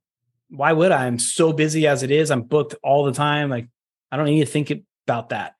why 0.51 0.73
would 0.73 0.93
I? 0.93 1.07
I'm 1.07 1.19
so 1.19 1.53
busy 1.53 1.87
as 1.87 2.03
it 2.03 2.11
is. 2.11 2.31
I'm 2.31 2.43
booked 2.43 2.77
all 2.83 3.05
the 3.05 3.13
time. 3.13 3.51
Like, 3.51 3.69
I 4.11 4.17
don't 4.17 4.27
need 4.27 4.41
to 4.41 4.47
think 4.47 4.73
about 5.07 5.31
that. 5.31 5.57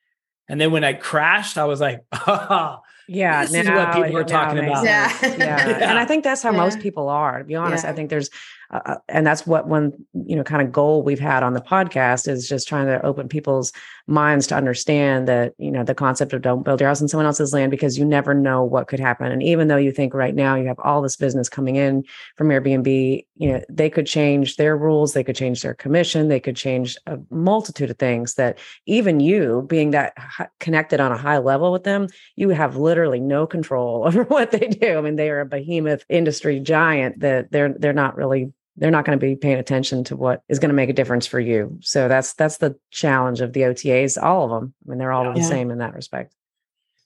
And 0.49 0.61
then 0.61 0.71
when 0.71 0.85
I 0.85 0.93
crashed, 0.93 1.59
I 1.59 1.65
was 1.65 1.81
like, 1.81 2.05
oh, 2.13 2.81
Yeah, 3.09 3.45
this 3.45 3.55
is 3.55 3.69
what 3.69 3.95
people 3.95 4.17
are 4.17 4.25
talking 4.25 4.59
about. 4.59 4.85
Yeah. 4.85 5.13
yeah. 5.23 5.37
Yeah. 5.37 5.91
and 5.91 5.99
I 5.99 6.05
think 6.07 6.25
that's 6.25 6.43
how 6.43 6.53
most 6.53 6.81
people 6.81 7.09
are. 7.09 7.39
To 7.39 7.45
be 7.45 7.55
honest, 7.55 7.85
Yeah. 7.85 7.91
I 7.91 7.93
think 7.95 8.11
there's, 8.11 8.31
uh, 8.73 8.81
uh, 8.87 8.97
and 9.09 9.27
that's 9.27 9.47
what 9.47 9.67
one 9.67 9.93
you 10.13 10.37
know 10.37 10.45
kind 10.45 10.63
of 10.63 10.73
goal 10.73 11.03
we've 11.03 11.21
had 11.21 11.43
on 11.43 11.55
the 11.55 11.61
podcast 11.61 12.29
is 12.29 12.49
just 12.49 12.67
trying 12.69 12.87
to 12.87 13.05
open 13.05 13.29
people's 13.29 13.73
minds 14.07 14.47
to 14.47 14.57
understand 14.57 15.29
that 15.29 15.53
you 15.59 15.71
know 15.71 15.85
the 15.85 15.95
concept 15.95 16.33
of 16.33 16.43
don't 16.43 16.65
build 16.65 16.81
your 16.81 16.89
house 16.89 17.03
on 17.03 17.09
someone 17.09 17.27
else's 17.27 17.53
land 17.53 17.71
because 17.71 17.99
you 17.99 18.05
never 18.05 18.35
know 18.35 18.65
what 18.65 18.89
could 18.89 19.01
happen. 19.01 19.31
And 19.31 19.43
even 19.43 19.69
though 19.69 19.77
you 19.77 19.93
think 19.93 20.15
right 20.15 20.35
now 20.35 20.55
you 20.57 20.67
have 20.67 20.79
all 20.81 21.03
this 21.03 21.17
business 21.17 21.49
coming 21.49 21.77
in 21.77 22.05
from 22.37 22.49
Airbnb, 22.49 23.27
you 23.37 23.53
know 23.53 23.63
they 23.69 23.91
could 23.91 24.07
change 24.07 24.57
their 24.57 24.77
rules, 24.77 25.13
they 25.13 25.25
could 25.25 25.37
change 25.37 25.63
their 25.63 25.75
commission, 25.75 26.29
they 26.29 26.41
could 26.41 26.57
change 26.57 26.97
a 27.07 27.19
multitude 27.31 27.91
of 27.91 27.99
things 27.99 28.35
that 28.35 28.59
even 28.87 29.21
you 29.21 29.65
being 29.69 29.91
that 29.91 30.15
connected 30.61 31.01
on 31.01 31.13
a 31.13 31.19
high 31.19 31.39
level 31.39 31.73
with 31.73 31.85
them 31.85 32.09
you 32.37 32.49
have 32.51 32.77
literally 32.77 33.21
no 33.21 33.47
control 33.47 34.05
over 34.07 34.25
what 34.25 34.51
they 34.51 34.69
do. 34.69 34.99
I 34.99 35.01
mean, 35.01 35.17
they 35.17 35.31
are 35.31 35.41
a 35.41 35.47
behemoth 35.47 36.05
industry 36.09 36.61
giant 36.61 37.21
that 37.21 37.51
they're 37.51 37.75
they're 37.79 37.93
not 37.93 38.17
really 38.17 38.53
they're 38.77 38.91
not 38.91 39.05
going 39.05 39.19
to 39.19 39.25
be 39.25 39.37
paying 39.37 39.59
attention 39.59 40.05
to 40.05 40.17
what 40.17 40.43
is 40.49 40.59
going 40.59 40.71
to 40.71 40.75
make 40.75 40.89
a 40.89 40.95
difference 40.95 41.27
for 41.27 41.39
you. 41.39 41.79
So 41.83 42.09
that's 42.09 42.33
that's 42.35 42.57
the 42.59 42.77
challenge 42.91 43.41
of 43.41 43.53
the 43.53 43.61
OTAs, 43.63 44.21
all 44.23 44.45
of 44.45 44.51
them. 44.51 44.75
I 44.87 44.91
mean, 44.91 44.99
they're 44.99 45.13
all 45.13 45.33
the 45.35 45.43
same 45.43 45.71
in 45.71 45.79
that 45.79 45.95
respect. 45.95 46.35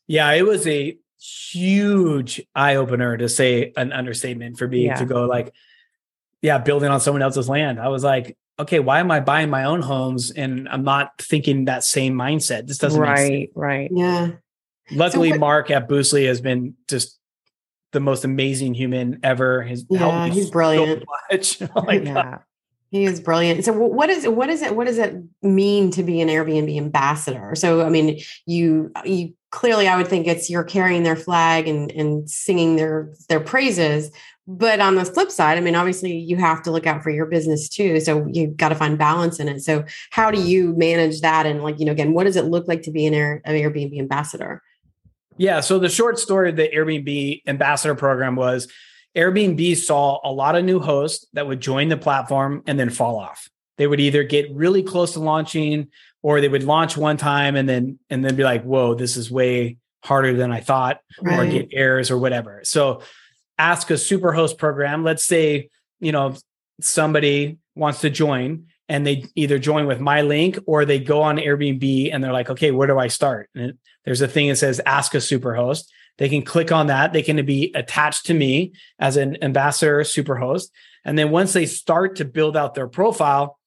Yeah, 0.07 0.31
it 0.33 0.47
was 0.47 0.67
a 0.67 0.97
huge 1.19 2.41
eye 2.55 2.77
opener 2.77 3.17
to 3.17 3.29
say 3.29 3.73
an 3.77 3.93
understatement 3.93 4.59
for 4.59 4.69
me 4.69 4.87
Yeah. 4.87 4.97
to 4.97 5.05
go 5.05 5.25
like, 5.27 5.53
yeah, 6.43 6.59
building 6.59 6.91
on 6.91 7.01
someone 7.01 7.23
else's 7.23 7.49
land. 7.49 7.81
I 7.81 7.89
was 7.89 8.05
like, 8.05 8.37
okay, 8.59 8.79
why 8.79 9.01
am 9.01 9.11
I 9.11 9.21
buying 9.21 9.51
my 9.51 9.65
own 9.65 9.83
homes 9.83 10.31
and 10.31 10.69
I'm 10.69 10.85
not 10.85 11.11
thinking 11.21 11.65
that 11.65 11.83
same 11.83 12.15
mindset? 12.15 12.67
This 12.69 12.79
doesn't 12.79 13.01
make 13.01 13.17
sense. 13.17 13.29
right, 13.31 13.51
right. 13.55 13.91
Yeah. 13.93 14.31
Luckily, 14.93 15.31
what- 15.31 15.41
Mark 15.41 15.71
at 15.71 15.89
Boostly 15.89 16.27
has 16.29 16.41
been 16.41 16.75
just 16.89 17.19
the 17.97 18.01
most 18.01 18.25
amazing 18.27 18.75
human 18.75 19.19
ever. 19.23 19.63
He's 19.63 19.87
helped 19.97 20.15
Yeah, 20.15 20.29
he's 20.29 20.47
so 20.47 20.53
brilliant. 20.53 21.05
much. 21.33 21.61
Oh 21.75 21.81
God. 21.83 22.05
yeah. 22.05 22.39
He 22.91 23.05
is 23.05 23.21
brilliant. 23.21 23.65
So 23.65 23.73
what 23.73 24.11
is 24.11 24.29
what 24.29 24.51
is 24.51 24.61
it 24.61 24.77
what 24.77 24.87
does 24.87 24.99
it 24.99 25.17
mean 25.43 25.91
to 25.93 26.03
be 26.03 26.21
an 26.21 26.29
Airbnb 26.29 26.77
ambassador? 26.77 27.55
So 27.55 27.81
I 27.85 27.89
mean, 27.89 28.21
you 28.45 28.93
you 29.05 29.33
clearly 29.51 29.89
I 29.89 29.97
would 29.97 30.09
think 30.09 30.27
it's 30.27 30.51
you're 30.51 30.63
carrying 30.63 31.03
their 31.03 31.17
flag 31.17 31.67
and 31.67 31.91
and 31.93 32.31
singing 32.31 32.77
their 32.77 33.11
their 33.31 33.41
praises. 33.41 34.11
But 34.47 34.79
on 34.81 34.95
the 34.95 35.05
flip 35.05 35.33
side, 35.33 35.59
I 35.59 35.63
mean, 35.63 35.75
obviously 35.75 36.17
you 36.17 36.37
have 36.37 36.63
to 36.65 36.71
look 36.71 36.87
out 36.87 37.03
for 37.03 37.11
your 37.11 37.27
business 37.27 37.69
too. 37.69 37.99
So 37.99 38.27
you've 38.31 38.57
got 38.57 38.69
to 38.69 38.77
find 38.77 38.97
balance 38.97 39.41
in 39.41 39.49
it. 39.49 39.63
So 39.63 39.85
how 40.11 40.31
do 40.31 40.41
you 40.41 40.73
manage 40.77 41.23
that? 41.23 41.47
And 41.47 41.65
like, 41.65 41.81
you 41.81 41.87
know, 41.87 41.93
again, 41.93 42.13
what 42.13 42.25
does 42.25 42.37
it 42.37 42.45
look 42.45 42.69
like 42.69 42.83
to 42.83 42.93
be 42.93 43.07
an, 43.07 43.15
Air, 43.15 43.43
an 43.45 43.55
Airbnb 43.57 43.99
ambassador? 43.99 44.63
Yeah. 45.39 45.61
So 45.61 45.79
the 45.79 45.89
short 45.89 46.19
story 46.19 46.51
of 46.51 46.57
the 46.57 46.69
Airbnb 46.69 47.43
ambassador 47.47 47.95
program 47.95 48.37
was 48.37 48.69
Airbnb 49.17 49.77
saw 49.77 50.21
a 50.25 50.33
lot 50.33 50.57
of 50.57 50.65
new 50.65 50.81
hosts 50.81 51.27
that 51.33 51.47
would 51.47 51.61
join 51.61 51.89
the 51.89 51.97
platform 51.97 52.63
and 52.67 52.79
then 52.79 52.91
fall 52.91 53.19
off. 53.19 53.49
They 53.79 53.87
would 53.87 54.01
either 54.01 54.25
get 54.25 54.55
really 54.55 54.83
close 54.83 55.13
to 55.15 55.21
launching 55.21 55.89
or 56.23 56.41
they 56.41 56.49
would 56.49 56.65
launch 56.65 56.97
one 56.97 57.17
time 57.17 57.57
and 57.57 57.69
then 57.69 57.99
and 58.11 58.25
then 58.25 58.37
be 58.37 58.45
like, 58.45 58.63
whoa, 58.63 58.95
this 58.95 59.17
is 59.17 59.31
way 59.31 59.79
harder 60.03 60.35
than 60.35 60.53
I 60.53 60.61
thought, 60.61 61.01
or 61.21 61.47
get 61.47 61.69
errors 61.73 62.11
or 62.11 62.19
whatever. 62.19 62.61
So 62.65 63.03
ask 63.59 63.91
a 63.91 63.95
superhost 63.95 64.57
program. 64.57 65.03
Let's 65.03 65.25
say, 65.25 65.71
you 66.01 66.13
know, 66.13 66.37
somebody 66.81 67.59
wants 67.75 68.01
to 68.03 68.11
join 68.11 68.67
and 68.89 69.07
they 69.07 69.25
either 69.35 69.59
join 69.59 69.87
with 69.87 70.01
my 70.01 70.23
link 70.23 70.59
or 70.67 70.85
they 70.85 70.99
go 70.99 71.23
on 71.23 71.37
Airbnb 71.39 72.11
and 72.13 72.23
they're 72.23 72.33
like, 72.33 72.51
okay, 72.51 72.71
where 72.71 72.87
do 72.87 72.99
I 72.99 73.09
start? 73.09 73.51
And 73.55 73.71
it- 73.71 73.77
there's 74.05 74.21
a 74.21 74.29
thing 74.29 74.49
that 74.49 74.57
says 74.57 74.81
ask 74.87 75.15
a 75.15 75.19
superhost. 75.19 75.87
They 76.19 76.29
can 76.29 76.43
click 76.43 76.71
on 76.71 76.87
that. 76.87 77.13
They 77.13 77.23
can 77.23 77.45
be 77.45 77.73
attached 77.75 78.27
to 78.27 78.35
me 78.35 78.73
as 79.01 79.17
an 79.17 79.43
ambassador 79.43 80.01
superhost. 80.03 80.69
And 81.05 81.19
then 81.19 81.31
once 81.33 81.53
they 81.53 81.67
start 81.67 82.17
to 82.17 82.25
build 82.25 82.57
out 82.57 82.75
their 82.77 82.87
profile, 82.87 83.59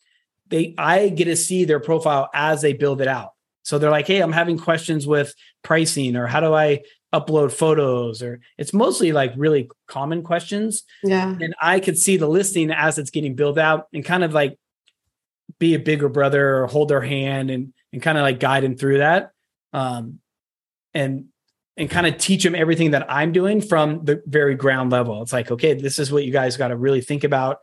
they 0.48 0.74
I 0.78 1.10
get 1.10 1.26
to 1.26 1.36
see 1.36 1.66
their 1.66 1.82
profile 1.82 2.30
as 2.34 2.62
they 2.62 2.72
build 2.74 3.02
it 3.02 3.08
out. 3.10 3.32
So 3.64 3.78
they're 3.78 3.92
like, 3.92 4.08
hey, 4.08 4.22
I'm 4.22 4.32
having 4.32 4.58
questions 4.58 5.06
with 5.06 5.34
pricing 5.62 6.16
or 6.16 6.26
how 6.26 6.40
do 6.40 6.54
I 6.54 6.84
upload 7.14 7.52
photos 7.52 8.22
or 8.24 8.40
it's 8.58 8.74
mostly 8.74 9.12
like 9.12 9.34
really 9.36 9.70
common 9.88 10.22
questions 10.24 10.84
Yeah. 11.04 11.36
and 11.42 11.54
I 11.62 11.80
could 11.80 11.98
see 11.98 12.18
the 12.18 12.28
listing 12.28 12.72
as 12.72 12.98
it's 12.98 13.10
getting 13.10 13.36
built 13.36 13.58
out 13.58 13.88
and 13.94 14.06
kind 14.06 14.24
of 14.24 14.34
like 14.34 14.58
be 15.58 15.74
a 15.74 15.80
bigger 15.80 16.10
brother 16.10 16.60
or 16.60 16.68
hold 16.68 16.90
their 16.90 17.02
hand 17.02 17.50
and 17.50 17.74
and 17.92 18.02
kind 18.02 18.18
of 18.18 18.22
like 18.24 18.40
guide 18.40 18.64
them 18.64 18.76
through 18.76 19.00
that. 19.00 19.32
Um 19.74 20.20
and 20.94 21.26
and 21.78 21.90
kind 21.90 22.06
of 22.06 22.18
teach 22.18 22.44
them 22.44 22.56
everything 22.56 22.92
that 22.92 23.06
I'm 23.10 23.32
doing 23.32 23.62
from 23.62 24.04
the 24.04 24.22
very 24.26 24.54
ground 24.54 24.92
level. 24.92 25.22
It's 25.22 25.32
like, 25.32 25.50
okay, 25.50 25.74
this 25.74 25.98
is 25.98 26.12
what 26.12 26.26
you 26.26 26.32
guys 26.32 26.58
got 26.58 26.68
to 26.70 26.76
really 26.76 27.00
think 27.00 27.24
about. 27.24 27.60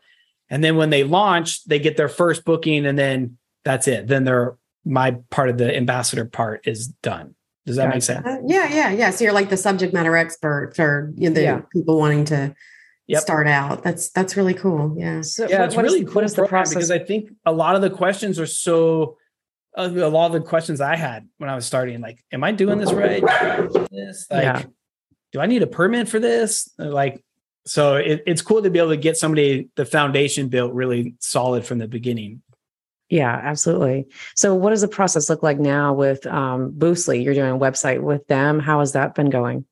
And 0.49 0.65
then 0.65 0.77
when 0.77 0.89
they 0.91 1.05
launch, 1.05 1.63
they 1.65 1.79
get 1.79 1.97
their 1.99 2.09
first 2.09 2.45
booking 2.45 2.87
and 2.87 2.99
then 2.99 3.37
that's 3.65 3.87
it. 3.89 4.07
Then 4.07 4.25
they're 4.25 4.57
my 4.85 5.19
part 5.31 5.51
of 5.51 5.59
the 5.59 5.77
ambassador 5.77 6.25
part 6.25 6.67
is 6.67 6.87
done. 6.87 7.35
Does 7.67 7.77
that 7.77 7.89
make 7.91 8.03
sense? 8.03 8.25
Uh, 8.25 8.39
yeah, 8.47 8.73
yeah, 8.73 8.93
yeah. 8.93 9.11
So 9.11 9.25
you're 9.25 9.33
like 9.33 9.51
the 9.51 9.57
subject 9.57 9.93
matter 9.93 10.17
expert 10.17 10.73
for 10.77 11.13
you 11.17 11.29
know, 11.29 11.35
the 11.35 11.43
Yeah. 11.43 11.61
people 11.73 11.99
wanting 11.99 12.25
to 12.27 12.55
Yep. 13.09 13.23
start 13.23 13.47
out. 13.47 13.83
That's 13.85 14.11
that's 14.11 14.37
really 14.37 14.55
cool. 14.55 14.95
Yeah. 14.99 15.21
So 15.21 15.49
yeah, 15.49 15.61
what- 15.61 15.67
it's 15.67 15.77
what 15.77 15.85
is- 15.85 15.93
really 15.93 16.05
cool 16.05 16.15
what 16.17 16.25
is 16.25 16.35
the 16.35 16.47
process? 16.47 16.75
because 16.75 16.91
I 16.91 16.99
think 16.99 17.31
a 17.45 17.53
lot 17.53 17.77
of 17.77 17.83
the 17.83 17.91
questions 17.91 18.39
are 18.41 18.47
so. 18.47 19.17
Uh, 19.79 19.91
a 19.95 20.09
lot 20.09 20.25
of 20.27 20.33
the 20.33 20.41
questions 20.41 20.81
I 20.81 20.97
had 20.97 21.29
when 21.37 21.51
I 21.51 21.55
was 21.55 21.67
starting, 21.67 22.01
like, 22.01 22.25
am 22.33 22.43
I 22.43 22.51
doing 22.53 22.79
this 22.79 22.95
right? 22.95 23.21
This, 23.91 24.27
like, 24.31 24.43
Yeah. 24.43 24.63
do 25.33 25.41
I 25.41 25.45
need 25.45 25.63
a 25.63 25.67
permit 25.67 26.09
for 26.09 26.19
this? 26.19 26.73
Uh, 26.81 26.87
Like, 26.87 27.23
so 27.67 27.97
it, 27.97 28.23
it's 28.27 28.41
cool 28.41 28.63
to 28.63 28.71
be 28.71 28.79
able 28.79 28.89
to 28.89 28.97
get 28.97 29.19
somebody 29.19 29.69
the 29.77 29.85
foundation 29.85 30.49
built 30.49 30.73
really 30.73 31.15
solid 31.21 31.67
from 31.67 31.77
the 31.77 31.87
beginning. 31.89 32.41
Yeah, 33.11 33.31
absolutely. 33.31 34.07
So, 34.35 34.55
what 34.55 34.71
does 34.71 34.81
the 34.81 34.89
process 34.89 35.29
look 35.29 35.43
like 35.43 35.59
now 35.61 35.93
with 35.93 36.27
um, 36.27 36.73
Boostly? 36.73 37.23
You're 37.23 37.35
doing 37.35 37.53
a 37.53 37.59
website 37.59 38.01
with 38.01 38.27
them. 38.29 38.59
How 38.61 38.79
has 38.81 38.93
that 38.93 39.15
been 39.15 39.29
going? 39.29 39.67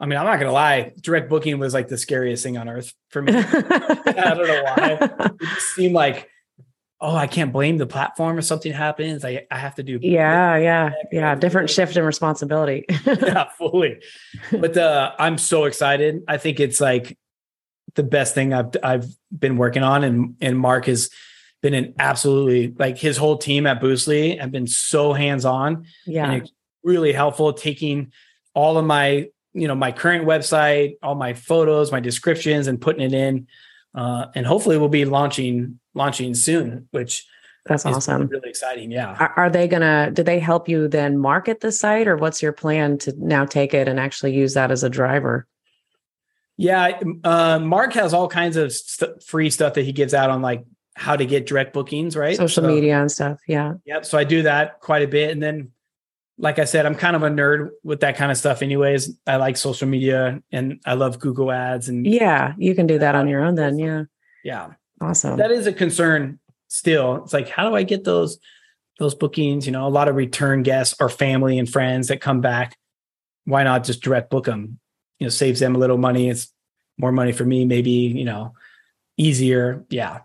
I 0.00 0.06
mean, 0.06 0.18
I'm 0.18 0.24
not 0.24 0.38
gonna 0.40 0.52
lie, 0.52 0.92
direct 1.00 1.28
booking 1.28 1.58
was 1.58 1.74
like 1.74 1.88
the 1.88 1.98
scariest 1.98 2.42
thing 2.42 2.56
on 2.56 2.68
earth 2.68 2.94
for 3.10 3.20
me. 3.20 3.34
I 3.36 3.42
don't 3.42 4.48
know 4.48 4.62
why. 4.64 4.98
It 5.00 5.40
just 5.40 5.66
seemed 5.74 5.94
like, 5.94 6.30
oh, 7.00 7.14
I 7.14 7.26
can't 7.26 7.52
blame 7.52 7.76
the 7.76 7.86
platform 7.86 8.38
if 8.38 8.44
something 8.46 8.72
happens. 8.72 9.24
I 9.24 9.46
I 9.50 9.58
have 9.58 9.74
to 9.74 9.82
do 9.82 9.98
yeah, 10.00 10.56
yeah, 10.56 10.92
yeah. 11.12 11.34
Different 11.34 11.68
shift 11.68 11.98
in 11.98 12.04
responsibility. 12.04 12.86
yeah, 13.06 13.50
fully. 13.58 14.00
But 14.50 14.76
uh, 14.78 15.12
I'm 15.18 15.36
so 15.36 15.64
excited. 15.64 16.22
I 16.26 16.38
think 16.38 16.60
it's 16.60 16.80
like 16.80 17.18
the 17.94 18.02
best 18.02 18.34
thing 18.34 18.54
I've 18.54 18.70
I've 18.82 19.06
been 19.36 19.58
working 19.58 19.82
on, 19.82 20.02
and 20.02 20.36
and 20.40 20.58
Mark 20.58 20.86
has 20.86 21.10
been 21.62 21.74
an 21.74 21.94
absolutely 21.98 22.74
like 22.78 22.96
his 22.96 23.18
whole 23.18 23.36
team 23.36 23.66
at 23.66 23.82
Boostly 23.82 24.40
have 24.40 24.50
been 24.50 24.66
so 24.66 25.12
hands 25.12 25.44
on 25.44 25.84
yeah, 26.06 26.40
really 26.82 27.12
helpful 27.12 27.52
taking 27.52 28.12
all 28.54 28.78
of 28.78 28.84
my 28.86 29.28
you 29.52 29.68
know 29.68 29.74
my 29.74 29.92
current 29.92 30.24
website, 30.26 30.96
all 31.02 31.14
my 31.14 31.34
photos, 31.34 31.92
my 31.92 32.00
descriptions, 32.00 32.66
and 32.66 32.80
putting 32.80 33.02
it 33.02 33.12
in. 33.12 33.46
Uh, 33.94 34.26
and 34.34 34.46
hopefully 34.46 34.78
we'll 34.78 34.88
be 34.88 35.04
launching 35.04 35.80
launching 35.94 36.34
soon, 36.34 36.88
which 36.92 37.26
that's 37.66 37.84
awesome. 37.84 38.28
really 38.28 38.48
exciting. 38.48 38.90
Yeah. 38.90 39.16
Are, 39.18 39.32
are 39.36 39.50
they 39.50 39.68
gonna? 39.68 40.10
Do 40.12 40.22
they 40.22 40.38
help 40.38 40.68
you 40.68 40.88
then 40.88 41.18
market 41.18 41.60
the 41.60 41.72
site, 41.72 42.06
or 42.08 42.16
what's 42.16 42.42
your 42.42 42.52
plan 42.52 42.98
to 42.98 43.14
now 43.18 43.44
take 43.44 43.74
it 43.74 43.88
and 43.88 43.98
actually 44.00 44.34
use 44.34 44.54
that 44.54 44.70
as 44.70 44.84
a 44.84 44.90
driver? 44.90 45.46
Yeah, 46.56 47.00
uh, 47.24 47.58
Mark 47.58 47.94
has 47.94 48.12
all 48.12 48.28
kinds 48.28 48.56
of 48.56 48.70
st- 48.72 49.22
free 49.22 49.48
stuff 49.48 49.74
that 49.74 49.82
he 49.82 49.92
gives 49.92 50.12
out 50.12 50.28
on 50.28 50.42
like 50.42 50.64
how 50.94 51.16
to 51.16 51.24
get 51.24 51.46
direct 51.46 51.72
bookings, 51.72 52.14
right? 52.16 52.36
Social 52.36 52.62
So- 52.62 52.68
media 52.68 53.00
and 53.00 53.10
stuff. 53.10 53.40
Yeah, 53.48 53.74
Yep. 53.86 54.04
So 54.04 54.18
I 54.18 54.24
do 54.24 54.42
that 54.42 54.78
quite 54.80 55.02
a 55.02 55.08
bit, 55.08 55.30
and 55.30 55.42
then, 55.42 55.70
like 56.40 56.58
I 56.58 56.64
said, 56.64 56.86
I'm 56.86 56.94
kind 56.94 57.14
of 57.14 57.22
a 57.22 57.28
nerd 57.28 57.70
with 57.84 58.00
that 58.00 58.16
kind 58.16 58.32
of 58.32 58.38
stuff. 58.38 58.62
Anyways, 58.62 59.14
I 59.26 59.36
like 59.36 59.56
social 59.56 59.86
media, 59.86 60.42
and 60.50 60.80
I 60.86 60.94
love 60.94 61.18
Google 61.18 61.52
Ads, 61.52 61.88
and 61.88 62.06
yeah. 62.06 62.54
You 62.58 62.74
can 62.74 62.86
do 62.86 62.98
that 62.98 63.14
on 63.14 63.28
your 63.28 63.44
own. 63.44 63.54
Then, 63.54 63.78
yeah, 63.78 64.04
yeah, 64.42 64.70
awesome. 65.00 65.36
that 65.36 65.50
is 65.50 65.66
a 65.66 65.72
concern 65.72 66.38
still. 66.68 67.22
It's 67.24 67.34
like, 67.34 67.48
how 67.48 67.68
do 67.68 67.76
I 67.76 67.82
get 67.82 68.04
those 68.04 68.38
those 68.98 69.14
bookings? 69.14 69.66
You 69.66 69.72
know, 69.72 69.86
a 69.86 69.88
lot 69.88 70.08
of 70.08 70.16
return 70.16 70.62
guests 70.62 70.96
or 70.98 71.10
family 71.10 71.58
and 71.58 71.68
friends 71.68 72.08
that 72.08 72.20
come 72.22 72.40
back. 72.40 72.76
Why 73.44 73.62
not 73.62 73.84
just 73.84 74.02
direct 74.02 74.30
book 74.30 74.46
them? 74.46 74.78
You 75.18 75.26
know, 75.26 75.30
saves 75.30 75.60
them 75.60 75.76
a 75.76 75.78
little 75.78 75.98
money. 75.98 76.30
It's 76.30 76.52
more 76.96 77.12
money 77.12 77.32
for 77.32 77.44
me. 77.44 77.66
Maybe 77.66 77.90
you 77.90 78.24
know, 78.24 78.54
easier. 79.18 79.84
Yeah. 79.90 80.20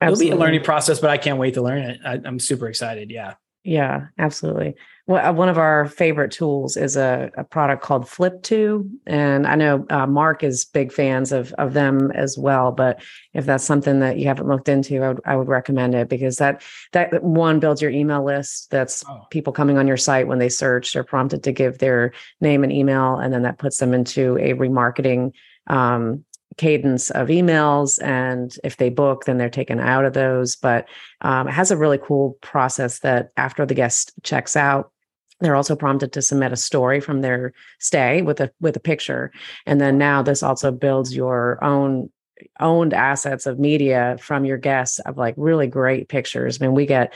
It'll 0.00 0.16
be 0.16 0.30
a 0.30 0.36
learning 0.36 0.62
process, 0.62 1.00
but 1.00 1.10
I 1.10 1.18
can't 1.18 1.38
wait 1.38 1.54
to 1.54 1.62
learn 1.62 1.78
it. 1.78 2.00
I, 2.04 2.20
I'm 2.24 2.38
super 2.38 2.68
excited. 2.68 3.10
Yeah. 3.10 3.34
Yeah, 3.68 4.06
absolutely. 4.16 4.76
well, 5.06 5.34
one 5.34 5.50
of 5.50 5.58
our 5.58 5.88
favorite 5.88 6.32
tools 6.32 6.78
is 6.78 6.96
a, 6.96 7.30
a 7.36 7.44
product 7.44 7.82
called 7.82 8.08
Flip.to, 8.08 8.90
and 9.06 9.46
I 9.46 9.56
know 9.56 9.84
uh, 9.90 10.06
Mark 10.06 10.42
is 10.42 10.64
big 10.64 10.90
fans 10.90 11.32
of 11.32 11.52
of 11.58 11.74
them 11.74 12.10
as 12.12 12.38
well. 12.38 12.72
But 12.72 13.02
if 13.34 13.44
that's 13.44 13.64
something 13.64 14.00
that 14.00 14.18
you 14.18 14.26
haven't 14.26 14.48
looked 14.48 14.70
into, 14.70 15.02
I 15.02 15.08
would, 15.08 15.20
I 15.26 15.36
would 15.36 15.48
recommend 15.48 15.94
it 15.94 16.08
because 16.08 16.38
that 16.38 16.62
that 16.92 17.22
one 17.22 17.60
builds 17.60 17.82
your 17.82 17.90
email 17.90 18.24
list. 18.24 18.70
That's 18.70 19.04
oh. 19.06 19.26
people 19.28 19.52
coming 19.52 19.76
on 19.76 19.86
your 19.86 19.98
site 19.98 20.28
when 20.28 20.38
they 20.38 20.48
search, 20.48 20.94
they're 20.94 21.04
prompted 21.04 21.42
to 21.44 21.52
give 21.52 21.76
their 21.76 22.14
name 22.40 22.64
and 22.64 22.72
email, 22.72 23.16
and 23.16 23.34
then 23.34 23.42
that 23.42 23.58
puts 23.58 23.76
them 23.76 23.92
into 23.92 24.38
a 24.38 24.54
remarketing 24.54 25.32
um, 25.66 26.24
cadence 26.56 27.10
of 27.10 27.28
emails 27.28 28.02
and 28.02 28.56
if 28.64 28.76
they 28.78 28.90
book 28.90 29.24
then 29.24 29.38
they're 29.38 29.48
taken 29.48 29.78
out 29.78 30.04
of 30.04 30.12
those. 30.12 30.56
But 30.56 30.88
um, 31.20 31.48
it 31.48 31.52
has 31.52 31.70
a 31.70 31.76
really 31.76 31.98
cool 31.98 32.36
process 32.40 33.00
that 33.00 33.30
after 33.36 33.64
the 33.64 33.74
guest 33.74 34.12
checks 34.22 34.56
out 34.56 34.90
they're 35.40 35.56
also 35.56 35.76
prompted 35.76 36.12
to 36.12 36.22
submit 36.22 36.52
a 36.52 36.56
story 36.56 37.00
from 37.00 37.20
their 37.20 37.52
stay 37.78 38.22
with 38.22 38.40
a 38.40 38.50
with 38.60 38.76
a 38.76 38.80
picture. 38.80 39.30
And 39.66 39.80
then 39.80 39.98
now 39.98 40.22
this 40.22 40.42
also 40.42 40.70
builds 40.70 41.14
your 41.14 41.62
own 41.62 42.10
owned 42.60 42.94
assets 42.94 43.46
of 43.46 43.58
media 43.58 44.16
from 44.20 44.44
your 44.44 44.58
guests 44.58 45.00
of 45.00 45.16
like 45.16 45.34
really 45.36 45.66
great 45.66 46.08
pictures. 46.08 46.60
I 46.60 46.66
mean 46.66 46.74
we 46.74 46.86
get 46.86 47.14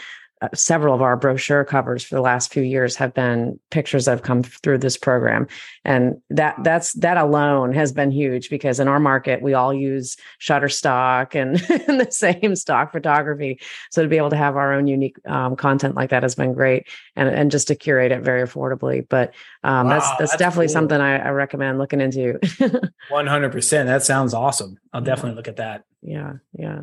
several 0.55 0.95
of 0.95 1.03
our 1.03 1.17
brochure 1.17 1.65
covers 1.65 2.03
for 2.05 2.15
the 2.15 2.21
last 2.21 2.53
few 2.53 2.63
years 2.63 2.97
have 2.97 3.15
been 3.15 3.59
pictures 3.71 4.05
that 4.05 4.13
have 4.13 4.23
come 4.23 4.43
through 4.43 4.79
this 4.79 4.97
program. 4.97 5.47
And 5.85 6.21
that 6.31 6.57
that's 6.63 6.93
that 6.95 7.17
alone 7.17 7.73
has 7.73 7.93
been 7.93 8.11
huge 8.11 8.51
because 8.51 8.81
in 8.81 8.89
our 8.89 9.01
market 9.01 9.43
we 9.43 9.55
all 9.55 9.73
use 9.73 10.17
shutterstock 10.41 11.35
and, 11.35 11.61
and 11.89 12.01
the 12.01 12.11
same 12.11 12.57
stock 12.57 12.93
photography. 12.93 13.61
So 13.91 14.03
to 14.03 14.09
be 14.09 14.17
able 14.17 14.31
to 14.31 14.37
have 14.37 14.57
our 14.57 14.73
own 14.73 14.87
unique 14.87 15.17
um, 15.27 15.57
content 15.57 15.95
like 15.95 16.11
that 16.11 16.23
has 16.23 16.35
been 16.35 16.55
great 16.55 16.87
and 17.17 17.29
and 17.29 17.51
just 17.51 17.69
to 17.69 17.75
curate 17.75 18.13
it 18.13 18.23
very 18.23 18.43
affordably. 18.43 19.07
But 19.09 19.35
um, 19.65 19.87
wow, 19.87 19.95
that's, 19.95 20.09
that's, 20.11 20.19
that's 20.19 20.37
definitely 20.37 20.67
cool. 20.67 20.75
something 20.75 21.01
I, 21.01 21.19
I, 21.19 21.31
recommend 21.31 21.79
looking 21.79 22.01
into. 22.01 22.39
100% 23.11 23.87
that 23.87 24.03
sounds 24.03 24.35
awesome. 24.35 24.79
I'll 24.93 25.01
definitely 25.01 25.37
look 25.37 25.49
at 25.49 25.57
that. 25.57 25.85
Yeah 26.03 26.35
yeah 26.53 26.83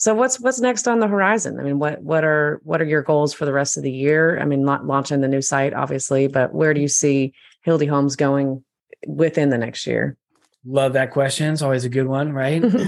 so 0.00 0.14
what's 0.14 0.40
what's 0.40 0.60
next 0.60 0.88
on 0.88 0.98
the 0.98 1.06
horizon? 1.06 1.60
I 1.60 1.62
mean, 1.62 1.78
what 1.78 2.00
what 2.00 2.24
are 2.24 2.58
what 2.64 2.80
are 2.80 2.86
your 2.86 3.02
goals 3.02 3.34
for 3.34 3.44
the 3.44 3.52
rest 3.52 3.76
of 3.76 3.82
the 3.82 3.92
year? 3.92 4.40
I 4.40 4.46
mean, 4.46 4.64
not 4.64 4.86
launching 4.86 5.20
the 5.20 5.28
new 5.28 5.42
site, 5.42 5.74
obviously, 5.74 6.26
but 6.26 6.54
where 6.54 6.72
do 6.72 6.80
you 6.80 6.88
see 6.88 7.34
Hilde 7.60 7.86
Homes 7.86 8.16
going 8.16 8.64
within 9.06 9.50
the 9.50 9.58
next 9.58 9.86
year? 9.86 10.16
Love 10.64 10.94
that 10.94 11.10
question. 11.10 11.52
It's 11.52 11.60
always 11.60 11.84
a 11.84 11.90
good 11.90 12.06
one, 12.06 12.32
right? 12.32 12.64
uh, 12.64 12.68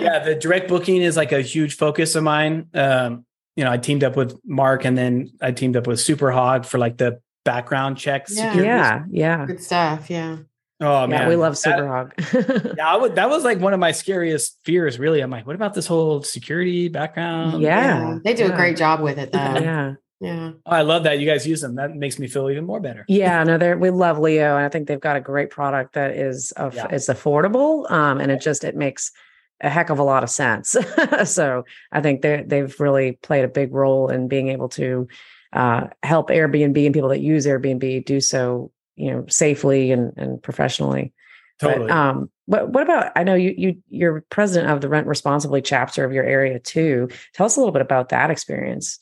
yeah, 0.00 0.20
the 0.20 0.36
direct 0.36 0.68
booking 0.68 1.02
is 1.02 1.16
like 1.16 1.32
a 1.32 1.40
huge 1.40 1.76
focus 1.76 2.14
of 2.14 2.22
mine. 2.22 2.68
Um, 2.74 3.26
you 3.56 3.64
know, 3.64 3.72
I 3.72 3.76
teamed 3.76 4.04
up 4.04 4.14
with 4.14 4.38
Mark 4.44 4.84
and 4.84 4.96
then 4.96 5.32
I 5.40 5.50
teamed 5.50 5.76
up 5.76 5.88
with 5.88 5.98
Superhog 5.98 6.64
for 6.64 6.78
like 6.78 6.96
the 6.96 7.20
background 7.44 7.98
checks. 7.98 8.36
Yeah, 8.36 8.54
yeah, 8.54 9.04
yeah. 9.10 9.46
Good 9.46 9.62
stuff. 9.62 10.08
Yeah. 10.08 10.38
Oh 10.82 11.06
man, 11.06 11.22
yeah, 11.22 11.28
we 11.28 11.36
love 11.36 11.54
Superhog. 11.54 12.74
yeah, 12.76 12.88
I 12.88 12.96
would, 12.96 13.14
that 13.14 13.30
was 13.30 13.44
like 13.44 13.60
one 13.60 13.72
of 13.72 13.78
my 13.78 13.92
scariest 13.92 14.58
fears. 14.64 14.98
Really, 14.98 15.20
I'm 15.20 15.30
like, 15.30 15.46
what 15.46 15.54
about 15.54 15.74
this 15.74 15.86
whole 15.86 16.22
security 16.22 16.88
background? 16.88 17.62
Yeah, 17.62 18.00
yeah. 18.00 18.18
they 18.24 18.34
do 18.34 18.44
yeah. 18.44 18.52
a 18.52 18.56
great 18.56 18.76
job 18.76 19.00
with 19.00 19.18
it, 19.18 19.30
though. 19.30 19.38
Yeah, 19.38 19.94
yeah. 20.20 20.52
Oh, 20.66 20.70
I 20.70 20.82
love 20.82 21.04
that 21.04 21.20
you 21.20 21.26
guys 21.26 21.46
use 21.46 21.60
them. 21.60 21.76
That 21.76 21.94
makes 21.94 22.18
me 22.18 22.26
feel 22.26 22.50
even 22.50 22.66
more 22.66 22.80
better. 22.80 23.04
Yeah, 23.06 23.44
no, 23.44 23.58
they're 23.58 23.78
we 23.78 23.90
love 23.90 24.18
Leo, 24.18 24.56
and 24.56 24.66
I 24.66 24.68
think 24.68 24.88
they've 24.88 25.00
got 25.00 25.16
a 25.16 25.20
great 25.20 25.50
product 25.50 25.94
that 25.94 26.16
is 26.16 26.50
of 26.52 26.74
yeah. 26.74 26.92
is 26.92 27.06
affordable, 27.06 27.88
um, 27.88 28.20
and 28.20 28.32
it 28.32 28.40
just 28.40 28.64
it 28.64 28.74
makes 28.74 29.12
a 29.60 29.70
heck 29.70 29.90
of 29.90 30.00
a 30.00 30.04
lot 30.04 30.24
of 30.24 30.30
sense. 30.30 30.76
so 31.24 31.64
I 31.92 32.00
think 32.00 32.22
they 32.22 32.42
they've 32.44 32.74
really 32.80 33.12
played 33.22 33.44
a 33.44 33.48
big 33.48 33.72
role 33.72 34.08
in 34.08 34.26
being 34.26 34.48
able 34.48 34.68
to 34.70 35.06
uh, 35.52 35.88
help 36.02 36.30
Airbnb 36.30 36.84
and 36.84 36.94
people 36.94 37.10
that 37.10 37.20
use 37.20 37.46
Airbnb 37.46 38.04
do 38.04 38.20
so 38.20 38.72
you 38.96 39.10
know 39.10 39.24
safely 39.28 39.92
and 39.92 40.12
and 40.16 40.42
professionally. 40.42 41.12
Totally. 41.60 41.88
But, 41.88 41.96
um 41.96 42.30
what 42.46 42.70
what 42.70 42.82
about 42.82 43.12
i 43.16 43.22
know 43.22 43.34
you 43.34 43.54
you 43.56 43.76
you're 43.88 44.22
president 44.30 44.70
of 44.70 44.80
the 44.80 44.88
rent 44.88 45.06
responsibly 45.06 45.62
chapter 45.62 46.04
of 46.04 46.12
your 46.12 46.24
area 46.24 46.58
too. 46.58 47.08
Tell 47.34 47.46
us 47.46 47.56
a 47.56 47.60
little 47.60 47.72
bit 47.72 47.82
about 47.82 48.08
that 48.10 48.30
experience. 48.30 48.98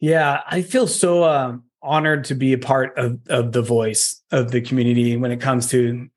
Yeah 0.00 0.42
i 0.46 0.62
feel 0.62 0.86
so 0.86 1.24
um, 1.24 1.64
honored 1.82 2.24
to 2.24 2.34
be 2.34 2.52
a 2.52 2.58
part 2.58 2.96
of 2.98 3.18
of 3.28 3.52
the 3.52 3.62
voice 3.62 4.20
of 4.30 4.50
the 4.50 4.60
community 4.60 5.16
when 5.16 5.32
it 5.32 5.40
comes 5.40 5.68
to 5.70 6.08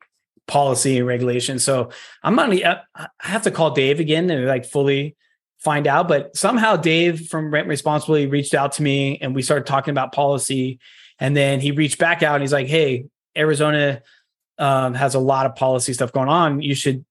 policy 0.46 0.98
and 0.98 1.06
regulation 1.06 1.58
so 1.58 1.90
i'm 2.22 2.36
not 2.36 2.52
i 2.52 3.08
have 3.18 3.42
to 3.42 3.50
call 3.50 3.72
dave 3.72 3.98
again 3.98 4.30
and 4.30 4.46
like 4.46 4.64
fully 4.64 5.16
find 5.58 5.88
out 5.88 6.06
but 6.06 6.36
somehow 6.36 6.76
dave 6.76 7.26
from 7.28 7.52
rent 7.52 7.66
responsibly 7.66 8.26
reached 8.26 8.54
out 8.54 8.70
to 8.72 8.82
me 8.82 9.18
and 9.20 9.34
we 9.34 9.42
started 9.42 9.66
talking 9.66 9.90
about 9.90 10.12
policy 10.12 10.78
and 11.18 11.36
then 11.36 11.60
he 11.60 11.70
reached 11.70 11.98
back 11.98 12.22
out 12.22 12.34
and 12.36 12.42
he's 12.42 12.52
like, 12.52 12.66
"Hey, 12.66 13.06
Arizona 13.36 14.02
um, 14.58 14.94
has 14.94 15.14
a 15.14 15.20
lot 15.20 15.46
of 15.46 15.56
policy 15.56 15.92
stuff 15.92 16.12
going 16.12 16.28
on. 16.28 16.62
You 16.62 16.74
should 16.74 17.04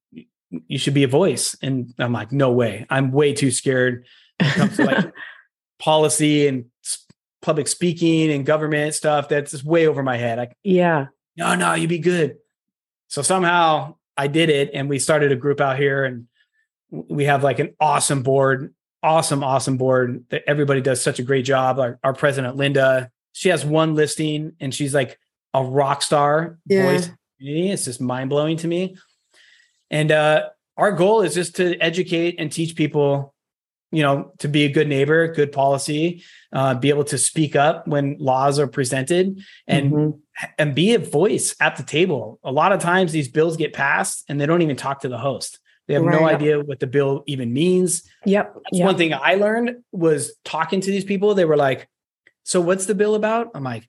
you 0.50 0.78
should 0.78 0.94
be 0.94 1.04
a 1.04 1.08
voice." 1.08 1.56
And 1.62 1.92
I'm 1.98 2.12
like, 2.12 2.32
"No 2.32 2.52
way! 2.52 2.86
I'm 2.90 3.12
way 3.12 3.32
too 3.32 3.50
scared." 3.50 4.06
When 4.38 4.50
it 4.50 4.54
comes 4.54 4.76
to 4.76 4.84
like 4.84 5.12
policy 5.78 6.46
and 6.46 6.66
public 7.46 7.68
speaking 7.68 8.32
and 8.32 8.44
government 8.44 8.92
stuff. 8.92 9.28
That's 9.28 9.52
just 9.52 9.64
way 9.64 9.86
over 9.86 10.02
my 10.02 10.16
head. 10.16 10.38
I, 10.38 10.48
yeah. 10.64 11.06
No, 11.36 11.54
no, 11.54 11.74
you'd 11.74 11.88
be 11.88 12.00
good. 12.00 12.38
So 13.08 13.22
somehow 13.22 13.94
I 14.16 14.26
did 14.26 14.50
it, 14.50 14.70
and 14.74 14.88
we 14.88 14.98
started 14.98 15.30
a 15.30 15.36
group 15.36 15.60
out 15.60 15.78
here, 15.78 16.04
and 16.04 16.26
we 16.90 17.24
have 17.24 17.44
like 17.44 17.60
an 17.60 17.74
awesome 17.78 18.22
board, 18.22 18.74
awesome, 19.02 19.44
awesome 19.44 19.76
board 19.76 20.24
that 20.30 20.42
everybody 20.46 20.80
does 20.80 21.00
such 21.00 21.20
a 21.20 21.22
great 21.22 21.44
job. 21.44 21.78
Our, 21.78 21.98
our 22.02 22.14
president 22.14 22.56
Linda 22.56 23.10
she 23.36 23.50
has 23.50 23.66
one 23.66 23.94
listing 23.94 24.52
and 24.60 24.74
she's 24.74 24.94
like 24.94 25.18
a 25.52 25.62
rock 25.62 26.00
star 26.00 26.58
yeah. 26.64 26.90
voice. 26.90 27.10
It's 27.38 27.84
just 27.84 28.00
mind 28.00 28.30
blowing 28.30 28.56
to 28.56 28.66
me. 28.66 28.96
And 29.90 30.10
uh, 30.10 30.48
our 30.78 30.92
goal 30.92 31.20
is 31.20 31.34
just 31.34 31.56
to 31.56 31.78
educate 31.78 32.36
and 32.38 32.50
teach 32.50 32.74
people, 32.76 33.34
you 33.92 34.02
know, 34.02 34.32
to 34.38 34.48
be 34.48 34.64
a 34.64 34.70
good 34.70 34.88
neighbor, 34.88 35.28
good 35.34 35.52
policy, 35.52 36.24
uh, 36.54 36.76
be 36.76 36.88
able 36.88 37.04
to 37.04 37.18
speak 37.18 37.54
up 37.54 37.86
when 37.86 38.16
laws 38.18 38.58
are 38.58 38.66
presented, 38.66 39.38
and 39.66 39.92
mm-hmm. 39.92 40.18
and 40.58 40.74
be 40.74 40.94
a 40.94 40.98
voice 40.98 41.54
at 41.60 41.76
the 41.76 41.82
table. 41.82 42.40
A 42.42 42.50
lot 42.50 42.72
of 42.72 42.80
times 42.80 43.12
these 43.12 43.28
bills 43.28 43.58
get 43.58 43.74
passed 43.74 44.24
and 44.30 44.40
they 44.40 44.46
don't 44.46 44.62
even 44.62 44.76
talk 44.76 45.00
to 45.02 45.10
the 45.10 45.18
host. 45.18 45.58
They 45.88 45.94
have 45.94 46.04
right. 46.04 46.18
no 46.18 46.26
idea 46.26 46.58
what 46.58 46.80
the 46.80 46.86
bill 46.86 47.22
even 47.26 47.52
means. 47.52 48.02
Yep. 48.24 48.54
That's 48.54 48.78
yep. 48.78 48.86
one 48.86 48.96
thing 48.96 49.12
I 49.12 49.34
learned 49.34 49.84
was 49.92 50.34
talking 50.42 50.80
to 50.80 50.90
these 50.90 51.04
people. 51.04 51.34
They 51.34 51.44
were 51.44 51.58
like, 51.58 51.86
so 52.46 52.60
what's 52.60 52.86
the 52.86 52.94
bill 52.94 53.16
about? 53.16 53.50
I'm 53.56 53.64
like, 53.64 53.88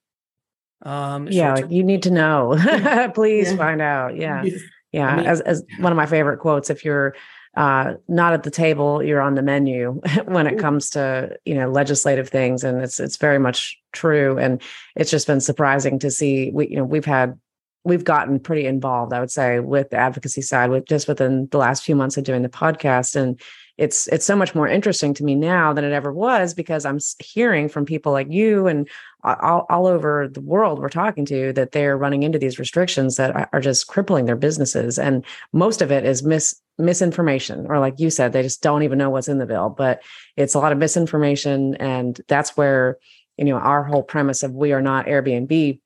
um, 0.81 1.27
yeah, 1.27 1.57
you 1.69 1.83
need 1.83 2.03
to 2.03 2.11
know. 2.11 2.55
Please 3.13 3.51
yeah. 3.51 3.57
find 3.57 3.81
out. 3.81 4.17
Yeah. 4.17 4.43
Yeah. 4.91 5.07
I 5.09 5.15
mean, 5.17 5.25
as, 5.27 5.41
as 5.41 5.63
one 5.79 5.91
of 5.91 5.95
my 5.97 6.07
favorite 6.07 6.39
quotes, 6.39 6.71
if 6.71 6.83
you're 6.83 7.13
uh, 7.55 7.95
not 8.07 8.33
at 8.33 8.43
the 8.43 8.49
table, 8.49 9.03
you're 9.03 9.21
on 9.21 9.35
the 9.35 9.43
menu 9.43 10.01
when 10.25 10.47
it 10.47 10.57
comes 10.57 10.89
to, 10.91 11.37
you 11.45 11.53
know, 11.53 11.69
legislative 11.69 12.29
things. 12.29 12.63
And 12.63 12.81
it's, 12.81 12.99
it's 12.99 13.17
very 13.17 13.37
much 13.37 13.77
true. 13.91 14.39
And 14.39 14.59
it's 14.95 15.11
just 15.11 15.27
been 15.27 15.41
surprising 15.41 15.99
to 15.99 16.09
see, 16.09 16.49
we, 16.51 16.69
you 16.69 16.77
know, 16.77 16.85
we've 16.85 17.05
had, 17.05 17.37
we've 17.83 18.05
gotten 18.05 18.39
pretty 18.39 18.65
involved, 18.65 19.13
I 19.13 19.19
would 19.19 19.29
say, 19.29 19.59
with 19.59 19.91
the 19.91 19.97
advocacy 19.97 20.41
side 20.41 20.71
with 20.71 20.85
just 20.85 21.07
within 21.07 21.47
the 21.51 21.59
last 21.59 21.83
few 21.83 21.95
months 21.95 22.17
of 22.17 22.23
doing 22.23 22.41
the 22.41 22.49
podcast. 22.49 23.15
And 23.15 23.39
it's 23.77 24.07
it's 24.07 24.25
so 24.25 24.35
much 24.35 24.55
more 24.55 24.67
interesting 24.67 25.13
to 25.13 25.23
me 25.23 25.35
now 25.35 25.71
than 25.71 25.83
it 25.83 25.93
ever 25.93 26.11
was 26.11 26.53
because 26.53 26.85
I'm 26.85 26.99
hearing 27.19 27.69
from 27.69 27.85
people 27.85 28.11
like 28.11 28.31
you 28.31 28.67
and 28.67 28.89
all, 29.23 29.65
all 29.69 29.87
over 29.87 30.27
the 30.27 30.41
world 30.41 30.79
we're 30.79 30.89
talking 30.89 31.25
to 31.25 31.53
that 31.53 31.71
they're 31.71 31.97
running 31.97 32.23
into 32.23 32.39
these 32.39 32.59
restrictions 32.59 33.17
that 33.17 33.49
are 33.53 33.59
just 33.59 33.87
crippling 33.87 34.25
their 34.25 34.35
businesses 34.35 34.97
and 34.97 35.25
most 35.53 35.81
of 35.81 35.91
it 35.91 36.05
is 36.05 36.23
mis 36.23 36.59
misinformation 36.79 37.65
or 37.67 37.79
like 37.79 37.99
you 37.99 38.09
said 38.09 38.33
they 38.33 38.43
just 38.43 38.61
don't 38.61 38.83
even 38.83 38.97
know 38.97 39.09
what's 39.09 39.27
in 39.27 39.39
the 39.39 39.45
bill 39.45 39.69
but 39.69 40.01
it's 40.35 40.53
a 40.53 40.59
lot 40.59 40.71
of 40.71 40.77
misinformation 40.77 41.75
and 41.75 42.21
that's 42.27 42.55
where 42.55 42.97
you 43.37 43.45
know 43.45 43.57
our 43.57 43.83
whole 43.83 44.03
premise 44.03 44.43
of 44.43 44.53
we 44.53 44.73
are 44.73 44.81
not 44.81 45.07
airbnb 45.07 45.79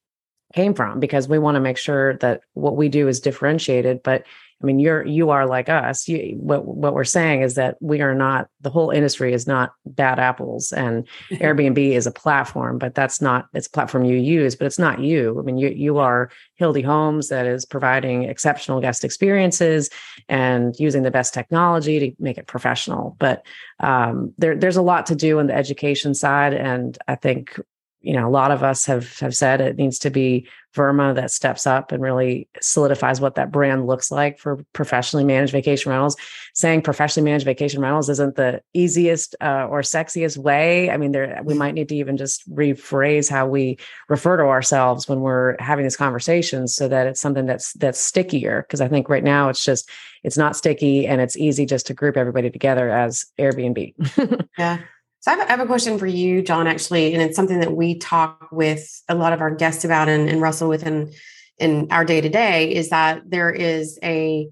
came 0.54 0.74
from 0.74 1.00
because 1.00 1.30
we 1.30 1.40
want 1.40 1.56
to 1.56 1.62
make 1.62 1.78
sure 1.78 2.18
that 2.18 2.42
what 2.54 2.76
we 2.76 2.90
do 2.90 3.08
is 3.08 3.22
differentiated 3.22 4.04
but 4.04 4.26
I 4.62 4.66
mean, 4.66 4.80
you're 4.80 5.06
you 5.06 5.30
are 5.32 5.46
like 5.46 5.70
us. 5.70 6.08
You, 6.08 6.36
what 6.38 6.66
what 6.66 6.94
we're 6.94 7.04
saying 7.04 7.42
is 7.42 7.56
that 7.56 7.78
we 7.82 8.02
are 8.02 8.14
not 8.14 8.48
the 8.62 8.70
whole 8.70 8.92
industry 8.92 9.34
is 9.34 9.48
not 9.48 9.74
bad 9.86 10.20
apples, 10.20 10.72
and 10.72 11.08
Airbnb 11.32 11.78
is 11.78 12.06
a 12.06 12.12
platform, 12.12 12.78
but 12.78 12.96
that's 12.96 13.22
not 13.22 13.48
it's 13.54 13.68
a 13.68 13.72
platform 13.72 14.06
you 14.06 14.18
use, 14.18 14.56
but 14.56 14.68
it's 14.68 14.80
not 14.80 15.00
you. 15.00 15.40
I 15.40 15.44
mean, 15.44 15.58
you 15.58 15.70
you 15.70 15.98
are 15.98 16.30
Hilde 16.56 16.84
Homes 16.84 17.30
that 17.30 17.46
is 17.46 17.66
providing 17.66 18.24
exceptional 18.24 18.82
guest 18.82 19.04
experiences 19.04 19.90
and 20.30 20.76
using 20.80 21.04
the 21.04 21.12
best 21.12 21.34
technology 21.34 22.00
to 22.00 22.16
make 22.20 22.38
it 22.38 22.48
professional. 22.48 23.16
But 23.20 23.44
um, 23.80 24.34
there 24.38 24.56
there's 24.56 24.78
a 24.78 24.82
lot 24.82 25.08
to 25.08 25.16
do 25.16 25.40
on 25.40 25.48
the 25.48 25.56
education 25.56 26.14
side, 26.14 26.54
and 26.54 26.98
I 27.08 27.16
think 27.16 27.60
you 28.02 28.14
know, 28.14 28.28
a 28.28 28.30
lot 28.32 28.52
of 28.52 28.64
us 28.64 28.86
have 28.86 29.20
have 29.20 29.36
said 29.36 29.62
it 29.62 29.78
needs 29.78 30.00
to 30.00 30.10
be 30.10 30.48
VRMA 30.76 31.16
that 31.16 31.32
steps 31.32 31.68
up 31.68 31.92
and 31.92 32.02
really 32.02 32.48
solidifies 32.62 33.20
what 33.20 33.36
that 33.36 33.52
brand 33.52 33.86
looks 33.88 34.10
like 34.10 34.40
for 34.40 34.64
professionally 34.74 35.26
managed 35.26 35.52
vacation 35.52 35.92
rentals. 35.92 36.16
Saying 36.54 36.82
professionally 36.82 37.30
managed 37.30 37.46
vacation 37.46 37.82
rentals 37.82 38.10
isn't 38.10 38.36
the 38.36 38.62
easiest 38.74 39.36
uh, 39.42 39.68
or 39.70 39.82
sexiest 39.82 40.38
way. 40.38 40.90
I 40.90 40.98
mean, 40.98 41.12
there 41.12 41.42
we 41.44 41.54
might 41.54 41.74
need 41.74 41.90
to 41.90 41.96
even 41.96 42.18
just 42.18 42.50
rephrase 42.50 43.30
how 43.30 43.48
we 43.48 43.78
refer 44.10 44.38
to 44.38 44.44
ourselves 44.44 45.08
when 45.08 45.20
we're 45.20 45.56
having 45.60 45.84
these 45.84 45.98
conversations, 45.98 46.74
so 46.74 46.88
that 46.88 47.08
it's 47.08 47.22
something 47.22 47.46
that's 47.46 47.74
that's 47.74 48.00
stickier. 48.00 48.64
Because 48.64 48.82
I 48.82 48.88
think 48.88 49.10
right 49.10 49.24
now 49.24 49.50
it's 49.50 49.64
just 49.64 49.90
it's 50.24 50.38
not 50.38 50.56
sticky 50.56 51.08
and 51.08 51.22
it's 51.22 51.38
easy 51.38 51.66
just 51.66 51.88
to 51.88 51.94
group 51.94 52.18
everybody 52.18 52.50
together 52.50 52.90
as 52.90 53.26
Airbnb. 53.38 54.48
yeah. 54.58 54.80
So 55.22 55.32
I 55.32 55.36
have, 55.36 55.48
I 55.48 55.52
have, 55.52 55.60
a 55.60 55.68
question 55.68 56.00
for 56.00 56.08
you, 56.08 56.42
John, 56.42 56.66
actually, 56.66 57.14
and 57.14 57.22
it's 57.22 57.36
something 57.36 57.60
that 57.60 57.74
we 57.74 57.96
talk 57.96 58.48
with 58.52 59.04
a 59.08 59.14
lot 59.14 59.34
of 59.34 59.42
our 59.42 59.54
guests 59.54 59.86
about 59.86 60.10
and, 60.10 60.28
and 60.28 60.42
wrestle 60.42 60.68
with 60.68 60.86
in, 60.86 61.14
in 61.60 61.88
our 61.92 62.04
day 62.04 62.22
to 62.22 62.30
day 62.30 62.74
is 62.74 62.90
that 62.90 63.22
there 63.30 63.52
is 63.52 64.00
a 64.04 64.50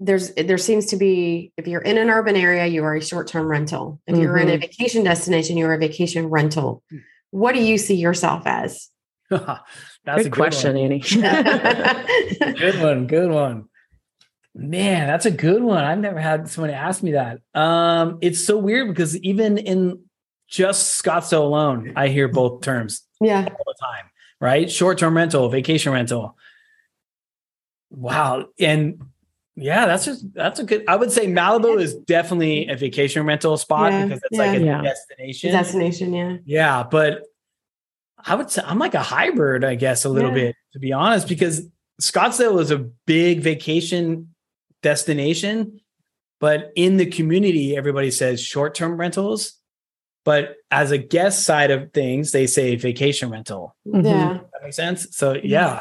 there's 0.00 0.32
there 0.34 0.58
seems 0.58 0.86
to 0.86 0.96
be 0.96 1.52
if 1.56 1.66
you're 1.66 1.80
in 1.80 1.98
an 1.98 2.08
urban 2.08 2.36
area, 2.36 2.66
you 2.66 2.84
are 2.84 2.96
a 2.96 3.02
short-term 3.02 3.48
rental. 3.48 4.00
If 4.06 4.14
mm-hmm. 4.14 4.22
you're 4.22 4.36
in 4.38 4.48
a 4.48 4.52
mm-hmm. 4.52 4.60
vacation 4.62 5.04
destination, 5.04 5.56
you're 5.58 5.74
a 5.74 5.78
vacation 5.78 6.26
rental. 6.26 6.82
What 7.30 7.54
do 7.54 7.62
you 7.62 7.76
see 7.76 7.96
yourself 7.96 8.46
as? 8.46 8.88
That's 9.30 9.42
good 10.04 10.20
a 10.20 10.22
good 10.24 10.32
question, 10.32 10.74
one. 10.74 10.84
Annie. 10.84 11.00
good 12.54 12.80
one. 12.80 13.06
Good 13.06 13.30
one. 13.30 13.68
Man, 14.58 15.06
that's 15.06 15.26
a 15.26 15.30
good 15.30 15.62
one. 15.62 15.84
I've 15.84 15.98
never 15.98 16.18
had 16.18 16.48
someone 16.48 16.70
ask 16.70 17.02
me 17.02 17.12
that. 17.12 17.40
Um, 17.54 18.18
it's 18.22 18.42
so 18.42 18.56
weird 18.56 18.88
because 18.88 19.16
even 19.18 19.58
in 19.58 20.00
just 20.48 21.02
Scottsdale 21.02 21.42
alone, 21.42 21.92
I 21.94 22.08
hear 22.08 22.26
both 22.26 22.62
terms. 22.62 23.02
Yeah. 23.20 23.40
All 23.40 23.64
the 23.66 23.74
time. 23.78 24.06
Right. 24.40 24.70
Short 24.70 24.98
term 24.98 25.14
rental, 25.14 25.50
vacation 25.50 25.92
rental. 25.92 26.38
Wow. 27.90 28.46
And 28.58 29.02
yeah, 29.56 29.84
that's 29.84 30.06
just 30.06 30.32
that's 30.32 30.58
a 30.58 30.64
good. 30.64 30.84
I 30.88 30.96
would 30.96 31.12
say 31.12 31.26
Malibu 31.26 31.78
is 31.78 31.94
definitely 31.94 32.68
a 32.68 32.76
vacation 32.76 33.26
rental 33.26 33.56
spot 33.58 33.92
yeah, 33.92 34.04
because 34.04 34.20
it's 34.24 34.38
yeah, 34.38 34.46
like 34.46 34.60
a 34.60 34.64
yeah. 34.64 34.82
destination. 34.82 35.52
Destination, 35.52 36.14
yeah. 36.14 36.36
Yeah, 36.44 36.82
but 36.90 37.22
I 38.18 38.34
would 38.34 38.50
say 38.50 38.62
I'm 38.64 38.78
like 38.78 38.94
a 38.94 39.02
hybrid, 39.02 39.64
I 39.64 39.74
guess, 39.74 40.04
a 40.04 40.08
little 40.08 40.30
bit 40.30 40.56
to 40.72 40.78
be 40.78 40.92
honest, 40.92 41.28
because 41.28 41.62
Scottsdale 42.00 42.60
is 42.60 42.70
a 42.70 42.78
big 42.78 43.40
vacation 43.40 44.34
destination, 44.86 45.80
but 46.38 46.70
in 46.76 46.96
the 46.96 47.06
community, 47.06 47.76
everybody 47.76 48.12
says 48.12 48.40
short 48.40 48.76
term 48.76 48.96
rentals. 48.96 49.54
But 50.24 50.56
as 50.70 50.92
a 50.92 50.98
guest 50.98 51.44
side 51.44 51.72
of 51.72 51.92
things, 51.92 52.30
they 52.30 52.46
say 52.46 52.76
vacation 52.76 53.28
rental. 53.30 53.74
Mm-hmm. 53.86 54.06
Yeah. 54.06 54.38
That 54.52 54.62
makes 54.62 54.76
sense. 54.76 55.08
So, 55.10 55.34
yeah. 55.42 55.80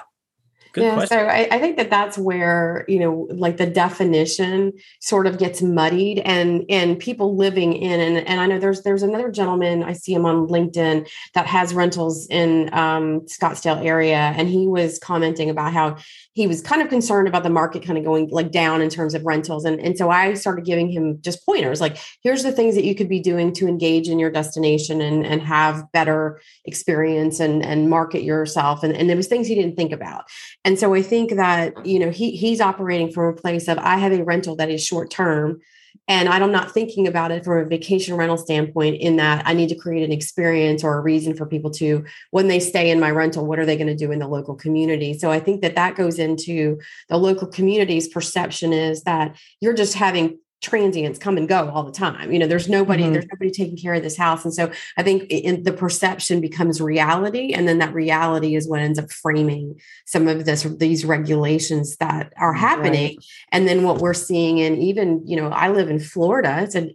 Good 0.76 0.84
yeah, 0.84 0.94
question. 0.96 1.18
so 1.20 1.26
I, 1.26 1.48
I, 1.52 1.60
think 1.60 1.78
that 1.78 1.90
that's 1.90 2.18
where 2.18 2.84
you 2.90 3.00
know, 3.00 3.30
like 3.32 3.56
the 3.56 3.66
definition 3.66 4.74
sort 5.00 5.26
of 5.26 5.38
gets 5.38 5.62
muddied, 5.62 6.20
and 6.20 6.66
and 6.70 7.00
people 7.00 7.38
living 7.38 7.72
in 7.72 8.02
and 8.02 8.28
and 8.28 8.42
I 8.42 8.46
know 8.46 8.60
there's 8.60 8.84
there's 8.84 9.02
another 9.02 9.32
gentleman 9.32 9.84
I 9.84 9.94
see 9.94 10.14
him 10.14 10.26
on 10.26 10.48
LinkedIn 10.50 11.08
that 11.34 11.48
has 11.48 11.74
rentals 11.74 12.28
in 12.28 12.74
um, 12.74 13.22
Scottsdale 13.22 13.86
area, 13.86 14.18
and 14.36 14.50
he 14.50 14.68
was 14.68 15.00
commenting 15.00 15.50
about 15.50 15.72
how 15.72 15.96
he 16.34 16.46
was 16.46 16.62
kind 16.62 16.82
of 16.82 16.90
concerned 16.90 17.30
about 17.30 17.44
the 17.44 17.50
market 17.50 17.82
kind 17.82 17.98
of 17.98 18.04
going 18.04 18.28
like 18.28 18.52
down 18.52 18.82
in 18.82 18.90
terms 18.90 19.14
of 19.14 19.24
rentals, 19.26 19.64
and 19.64 19.80
and 19.80 19.98
so 19.98 20.10
I 20.10 20.34
started 20.34 20.66
giving 20.66 20.90
him 20.90 21.22
just 21.22 21.46
pointers 21.46 21.80
like 21.80 21.98
here's 22.22 22.44
the 22.44 22.52
things 22.52 22.76
that 22.76 22.84
you 22.84 22.96
could 22.96 23.08
be 23.08 23.22
doing 23.22 23.54
to 23.54 23.66
engage 23.66 24.10
in 24.10 24.20
your 24.20 24.30
destination 24.30 25.00
and 25.00 25.26
and 25.26 25.42
have 25.42 25.90
better 25.94 26.42
experience 26.66 27.40
and 27.40 27.64
and 27.64 27.90
market 27.90 28.24
yourself, 28.24 28.84
and 28.84 28.94
and 28.94 29.10
there 29.10 29.16
was 29.16 29.28
things 29.28 29.48
he 29.48 29.56
didn't 29.56 29.78
think 29.78 29.94
about. 29.94 30.26
And 30.66 30.80
so 30.80 30.94
I 30.94 31.02
think 31.02 31.32
that, 31.36 31.76
mm-hmm. 31.76 31.88
you 31.88 32.00
know, 32.00 32.10
he 32.10 32.32
he's 32.32 32.60
operating 32.60 33.12
from 33.12 33.26
a 33.26 33.34
place 33.34 33.70
of 33.70 33.78
I 33.78 33.98
have 33.98 34.12
a 34.12 34.24
rental 34.24 34.58
that 34.58 34.70
is 34.70 34.84
short 34.84 35.10
term 35.10 35.62
and 36.08 36.30
I'm 36.30 36.52
not 36.52 36.72
thinking 36.72 37.08
about 37.08 37.32
it 37.32 37.46
from 37.46 37.60
a 37.60 37.66
vacation 37.66 38.16
rental 38.16 38.38
standpoint 38.38 39.02
in 39.02 39.16
that 39.16 39.44
I 39.48 39.54
need 39.54 39.70
to 39.70 39.76
create 39.76 40.04
an 40.04 40.12
experience 40.12 40.84
or 40.84 40.98
a 40.98 41.02
reason 41.02 41.36
for 41.36 41.46
people 41.46 41.72
to 41.72 42.04
when 42.32 42.48
they 42.48 42.60
stay 42.60 42.92
in 42.92 43.00
my 43.00 43.12
rental 43.12 43.46
what 43.46 43.60
are 43.60 43.66
they 43.66 43.78
going 43.78 43.88
to 43.88 43.96
do 43.96 44.12
in 44.12 44.20
the 44.20 44.28
local 44.28 44.56
community. 44.56 45.18
So 45.18 45.32
I 45.32 45.40
think 45.40 45.62
that 45.62 45.76
that 45.76 45.96
goes 45.96 46.20
into 46.20 46.80
the 47.10 47.18
local 47.18 47.48
community's 47.48 48.08
perception 48.08 48.74
is 48.74 49.04
that 49.04 49.38
you're 49.62 49.74
just 49.74 49.94
having 49.94 50.38
transients 50.62 51.20
come 51.20 51.38
and 51.38 51.48
go 51.48 51.70
all 51.70 51.84
the 51.84 51.92
time 51.92 52.32
you 52.32 52.40
know 52.40 52.48
there's 52.48 52.70
nobody 52.70 53.04
mm-hmm. 53.04 53.14
there's 53.14 53.28
nobody 53.32 53.52
taking 53.52 53.78
care 53.78 53.94
of 53.94 54.02
this 54.02 54.18
house 54.18 54.46
and 54.46 54.54
so 54.54 54.72
i 54.98 55.04
think 55.04 55.24
in, 55.30 55.64
the 55.64 55.74
perception 55.74 56.40
becomes 56.42 56.82
reality 56.82 57.54
and 57.54 57.68
then 57.68 57.78
that 57.78 57.94
reality 57.94 58.56
is 58.56 58.68
what 58.68 58.80
ends 58.80 58.98
up 58.98 59.12
framing 59.12 59.80
some 60.06 60.28
of 60.28 60.46
this 60.46 60.64
these 60.78 61.06
regulations 61.06 61.98
that 61.98 62.34
are 62.38 62.54
happening 62.54 63.10
right. 63.10 63.26
and 63.52 63.68
then 63.68 63.84
what 63.84 64.00
we're 64.00 64.14
seeing 64.14 64.58
in 64.58 64.78
even 64.78 65.22
you 65.28 65.36
know 65.36 65.50
i 65.50 65.70
live 65.70 65.90
in 65.90 66.00
florida 66.00 66.62
it's 66.62 66.76
an 66.76 66.92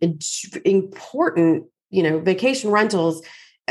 important 0.64 1.64
you 1.90 2.02
know 2.02 2.18
vacation 2.18 2.70
rentals 2.70 3.22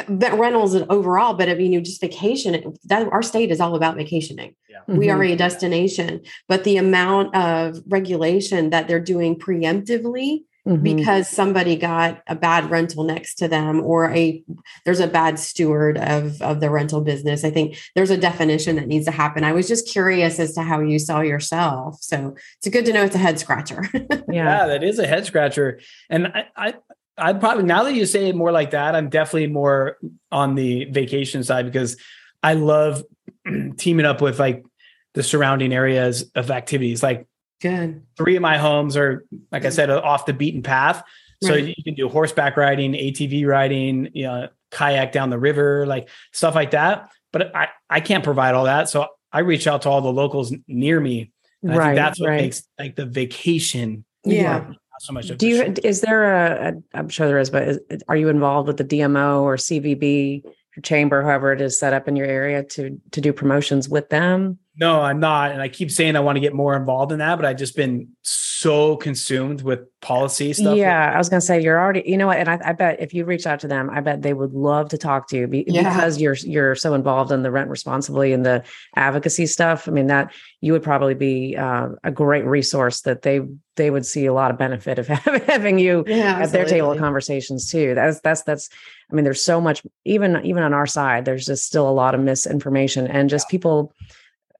but 0.07 0.37
rentals 0.37 0.73
and 0.73 0.89
overall, 0.89 1.33
but 1.33 1.49
I 1.49 1.55
mean, 1.55 1.73
you 1.73 1.81
just 1.81 2.01
vacation. 2.01 2.73
That 2.85 3.07
our 3.11 3.21
state 3.21 3.51
is 3.51 3.59
all 3.59 3.75
about 3.75 3.95
vacationing. 3.95 4.55
Yeah. 4.69 4.79
We 4.87 5.07
mm-hmm. 5.07 5.19
are 5.19 5.23
a 5.23 5.35
destination, 5.35 6.21
but 6.47 6.63
the 6.63 6.77
amount 6.77 7.35
of 7.35 7.79
regulation 7.87 8.69
that 8.69 8.87
they're 8.87 8.99
doing 8.99 9.37
preemptively 9.37 10.43
mm-hmm. 10.67 10.83
because 10.83 11.27
somebody 11.27 11.75
got 11.75 12.21
a 12.27 12.35
bad 12.35 12.69
rental 12.69 13.03
next 13.03 13.35
to 13.35 13.47
them 13.47 13.81
or 13.81 14.11
a 14.11 14.43
there's 14.85 14.99
a 14.99 15.07
bad 15.07 15.39
steward 15.39 15.97
of 15.97 16.41
of 16.41 16.59
the 16.59 16.69
rental 16.69 17.01
business. 17.01 17.43
I 17.43 17.49
think 17.49 17.77
there's 17.95 18.09
a 18.09 18.17
definition 18.17 18.75
that 18.75 18.87
needs 18.87 19.05
to 19.05 19.11
happen. 19.11 19.43
I 19.43 19.53
was 19.53 19.67
just 19.67 19.87
curious 19.87 20.39
as 20.39 20.53
to 20.53 20.61
how 20.61 20.79
you 20.81 20.99
saw 20.99 21.21
yourself. 21.21 21.97
So 22.01 22.35
it's 22.57 22.67
good 22.69 22.85
to 22.85 22.93
know 22.93 23.03
it's 23.03 23.15
a 23.15 23.19
head 23.19 23.39
scratcher. 23.39 23.87
yeah. 23.93 24.07
yeah, 24.29 24.67
that 24.67 24.83
is 24.83 24.99
a 24.99 25.07
head 25.07 25.25
scratcher. 25.25 25.79
And 26.09 26.27
I, 26.27 26.47
I 26.55 26.73
I'd 27.19 27.39
probably 27.39 27.63
now 27.63 27.83
that 27.83 27.93
you 27.93 28.05
say 28.05 28.29
it 28.29 28.35
more 28.35 28.51
like 28.51 28.71
that, 28.71 28.95
I'm 28.95 29.09
definitely 29.09 29.47
more 29.47 29.97
on 30.31 30.55
the 30.55 30.85
vacation 30.85 31.43
side 31.43 31.65
because 31.65 31.97
I 32.43 32.53
love 32.53 33.03
teaming 33.77 34.05
up 34.05 34.21
with 34.21 34.39
like 34.39 34.65
the 35.13 35.23
surrounding 35.23 35.73
areas 35.73 36.29
of 36.35 36.51
activities. 36.51 37.03
Like 37.03 37.27
good. 37.61 38.03
Three 38.17 38.35
of 38.35 38.41
my 38.41 38.57
homes 38.57 38.95
are, 38.97 39.25
like 39.51 39.65
I 39.65 39.69
said, 39.69 39.89
off 39.89 40.25
the 40.25 40.33
beaten 40.33 40.63
path. 40.63 41.03
So 41.43 41.51
right. 41.51 41.73
you 41.77 41.83
can 41.83 41.93
do 41.93 42.09
horseback 42.09 42.57
riding, 42.57 42.93
ATV 42.93 43.47
riding, 43.47 44.09
you 44.13 44.23
know, 44.23 44.49
kayak 44.71 45.11
down 45.11 45.29
the 45.29 45.39
river, 45.39 45.85
like 45.85 46.09
stuff 46.33 46.53
like 46.53 46.71
that. 46.71 47.11
But 47.31 47.55
I, 47.55 47.69
I 47.89 47.99
can't 48.01 48.23
provide 48.23 48.55
all 48.55 48.65
that. 48.65 48.89
So 48.89 49.07
I 49.31 49.39
reach 49.39 49.67
out 49.67 49.83
to 49.83 49.89
all 49.89 50.01
the 50.01 50.11
locals 50.11 50.53
near 50.67 50.99
me. 50.99 51.31
right. 51.63 51.79
I 51.79 51.85
think 51.85 51.95
that's 51.95 52.19
what 52.19 52.29
right. 52.29 52.41
makes 52.41 52.63
like 52.77 52.95
the 52.95 53.05
vacation 53.05 54.05
yeah 54.25 54.71
so 55.01 55.13
much. 55.13 55.27
Do 55.37 55.47
you? 55.47 55.73
Is 55.83 56.01
there 56.01 56.33
a? 56.33 56.73
I'm 56.93 57.09
sure 57.09 57.27
there 57.27 57.39
is, 57.39 57.49
but 57.49 57.67
is, 57.67 57.79
are 58.07 58.15
you 58.15 58.29
involved 58.29 58.67
with 58.67 58.77
the 58.77 58.85
DMO 58.85 59.41
or 59.41 59.55
CVB, 59.55 60.43
your 60.43 60.81
chamber, 60.83 61.21
however 61.21 61.53
it 61.53 61.61
is 61.61 61.79
set 61.79 61.93
up 61.93 62.07
in 62.07 62.15
your 62.15 62.27
area 62.27 62.63
to 62.63 62.99
to 63.11 63.21
do 63.21 63.33
promotions 63.33 63.89
with 63.89 64.09
them? 64.09 64.59
No, 64.79 65.01
I'm 65.01 65.19
not, 65.19 65.51
and 65.51 65.61
I 65.61 65.67
keep 65.67 65.91
saying 65.91 66.15
I 66.15 66.21
want 66.21 66.37
to 66.37 66.39
get 66.39 66.53
more 66.53 66.73
involved 66.73 67.11
in 67.11 67.19
that, 67.19 67.35
but 67.35 67.43
I've 67.43 67.57
just 67.57 67.75
been 67.75 68.15
so 68.21 68.95
consumed 68.95 69.61
with 69.61 69.81
policy 69.99 70.53
stuff. 70.53 70.77
Yeah, 70.77 71.11
I 71.13 71.17
was 71.17 71.27
going 71.27 71.41
to 71.41 71.45
say 71.45 71.61
you're 71.61 71.77
already, 71.77 72.03
you 72.05 72.15
know 72.15 72.27
what, 72.27 72.37
and 72.37 72.47
I, 72.47 72.59
I, 72.63 72.71
bet 72.71 73.01
if 73.01 73.13
you 73.13 73.25
reach 73.25 73.45
out 73.45 73.59
to 73.59 73.67
them, 73.67 73.89
I 73.89 73.99
bet 73.99 74.21
they 74.21 74.31
would 74.31 74.53
love 74.53 74.87
to 74.89 74.97
talk 74.97 75.27
to 75.29 75.37
you 75.37 75.47
be, 75.47 75.65
yeah. 75.67 75.83
because 75.83 76.21
you're 76.21 76.35
you're 76.35 76.75
so 76.75 76.93
involved 76.93 77.33
in 77.33 77.43
the 77.43 77.51
rent 77.51 77.69
responsibly 77.69 78.31
and 78.31 78.45
the 78.45 78.63
advocacy 78.95 79.47
stuff. 79.47 79.89
I 79.89 79.91
mean, 79.91 80.07
that 80.07 80.33
you 80.61 80.71
would 80.71 80.83
probably 80.83 81.13
be 81.13 81.57
uh, 81.57 81.89
a 82.05 82.11
great 82.11 82.45
resource 82.45 83.01
that 83.01 83.23
they 83.23 83.41
they 83.75 83.89
would 83.89 84.05
see 84.05 84.27
a 84.27 84.33
lot 84.33 84.49
of 84.49 84.57
benefit 84.57 84.97
of 84.97 85.07
having 85.47 85.77
you 85.77 86.05
yeah, 86.07 86.39
at 86.39 86.53
their 86.53 86.65
table 86.65 86.93
of 86.93 86.99
conversations 86.99 87.69
too. 87.69 87.95
That's 87.95 88.21
that's 88.21 88.43
that's. 88.43 88.69
I 89.11 89.15
mean, 89.15 89.25
there's 89.25 89.43
so 89.43 89.59
much 89.59 89.83
even 90.05 90.39
even 90.45 90.63
on 90.63 90.73
our 90.73 90.87
side. 90.87 91.25
There's 91.25 91.45
just 91.45 91.65
still 91.65 91.89
a 91.89 91.91
lot 91.91 92.15
of 92.15 92.21
misinformation 92.21 93.07
and 93.07 93.29
just 93.29 93.47
yeah. 93.47 93.51
people 93.51 93.93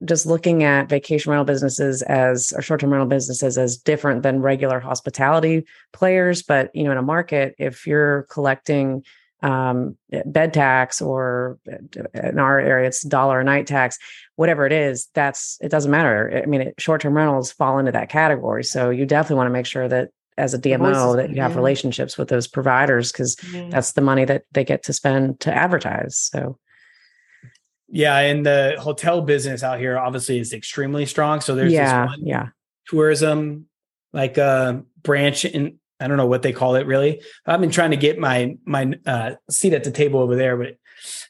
just 0.05 0.25
looking 0.25 0.63
at 0.63 0.87
vacation 0.87 1.31
rental 1.31 1.45
businesses 1.45 2.01
as 2.03 2.53
or 2.55 2.61
short-term 2.61 2.91
rental 2.91 3.07
businesses 3.07 3.57
as 3.57 3.77
different 3.77 4.23
than 4.23 4.41
regular 4.41 4.79
hospitality 4.79 5.65
players 5.91 6.41
but 6.41 6.73
you 6.73 6.83
know 6.83 6.91
in 6.91 6.97
a 6.97 7.01
market 7.01 7.55
if 7.57 7.85
you're 7.85 8.23
collecting 8.31 9.03
um, 9.41 9.97
bed 10.25 10.53
tax 10.53 11.01
or 11.01 11.59
in 12.13 12.39
our 12.39 12.59
area 12.59 12.87
it's 12.87 13.03
dollar 13.03 13.39
a 13.39 13.43
night 13.43 13.67
tax 13.67 13.97
whatever 14.35 14.65
it 14.65 14.73
is 14.73 15.07
that's 15.13 15.57
it 15.61 15.69
doesn't 15.69 15.91
matter 15.91 16.41
i 16.43 16.45
mean 16.45 16.61
it, 16.61 16.75
short-term 16.77 17.13
rentals 17.13 17.51
fall 17.51 17.77
into 17.77 17.91
that 17.91 18.09
category 18.09 18.63
so 18.63 18.89
you 18.89 19.05
definitely 19.05 19.37
want 19.37 19.47
to 19.47 19.53
make 19.53 19.65
sure 19.65 19.87
that 19.87 20.09
as 20.37 20.53
a 20.53 20.59
dmo 20.59 21.15
that 21.15 21.29
you 21.29 21.41
have 21.41 21.51
yeah. 21.51 21.57
relationships 21.57 22.17
with 22.17 22.27
those 22.29 22.47
providers 22.47 23.11
because 23.11 23.37
yeah. 23.53 23.67
that's 23.69 23.93
the 23.93 24.01
money 24.01 24.25
that 24.25 24.43
they 24.51 24.63
get 24.63 24.83
to 24.83 24.93
spend 24.93 25.39
to 25.39 25.53
advertise 25.53 26.17
so 26.17 26.57
yeah, 27.91 28.17
and 28.17 28.45
the 28.45 28.75
hotel 28.79 29.21
business 29.21 29.63
out 29.63 29.79
here 29.79 29.97
obviously 29.97 30.39
is 30.39 30.53
extremely 30.53 31.05
strong. 31.05 31.41
So 31.41 31.55
there's 31.55 31.73
yeah, 31.73 32.09
yeah, 32.19 32.47
tourism 32.87 33.65
like 34.13 34.37
a 34.37 34.43
uh, 34.43 34.79
branch 35.03 35.45
in 35.45 35.79
I 35.99 36.07
don't 36.07 36.17
know 36.17 36.27
what 36.27 36.41
they 36.41 36.53
call 36.53 36.75
it 36.75 36.85
really. 36.87 37.21
I've 37.45 37.59
been 37.59 37.71
trying 37.71 37.91
to 37.91 37.97
get 37.97 38.17
my 38.19 38.57
my 38.65 38.93
uh, 39.05 39.31
seat 39.49 39.73
at 39.73 39.83
the 39.83 39.91
table 39.91 40.19
over 40.21 40.35
there, 40.35 40.55
but 40.55 40.77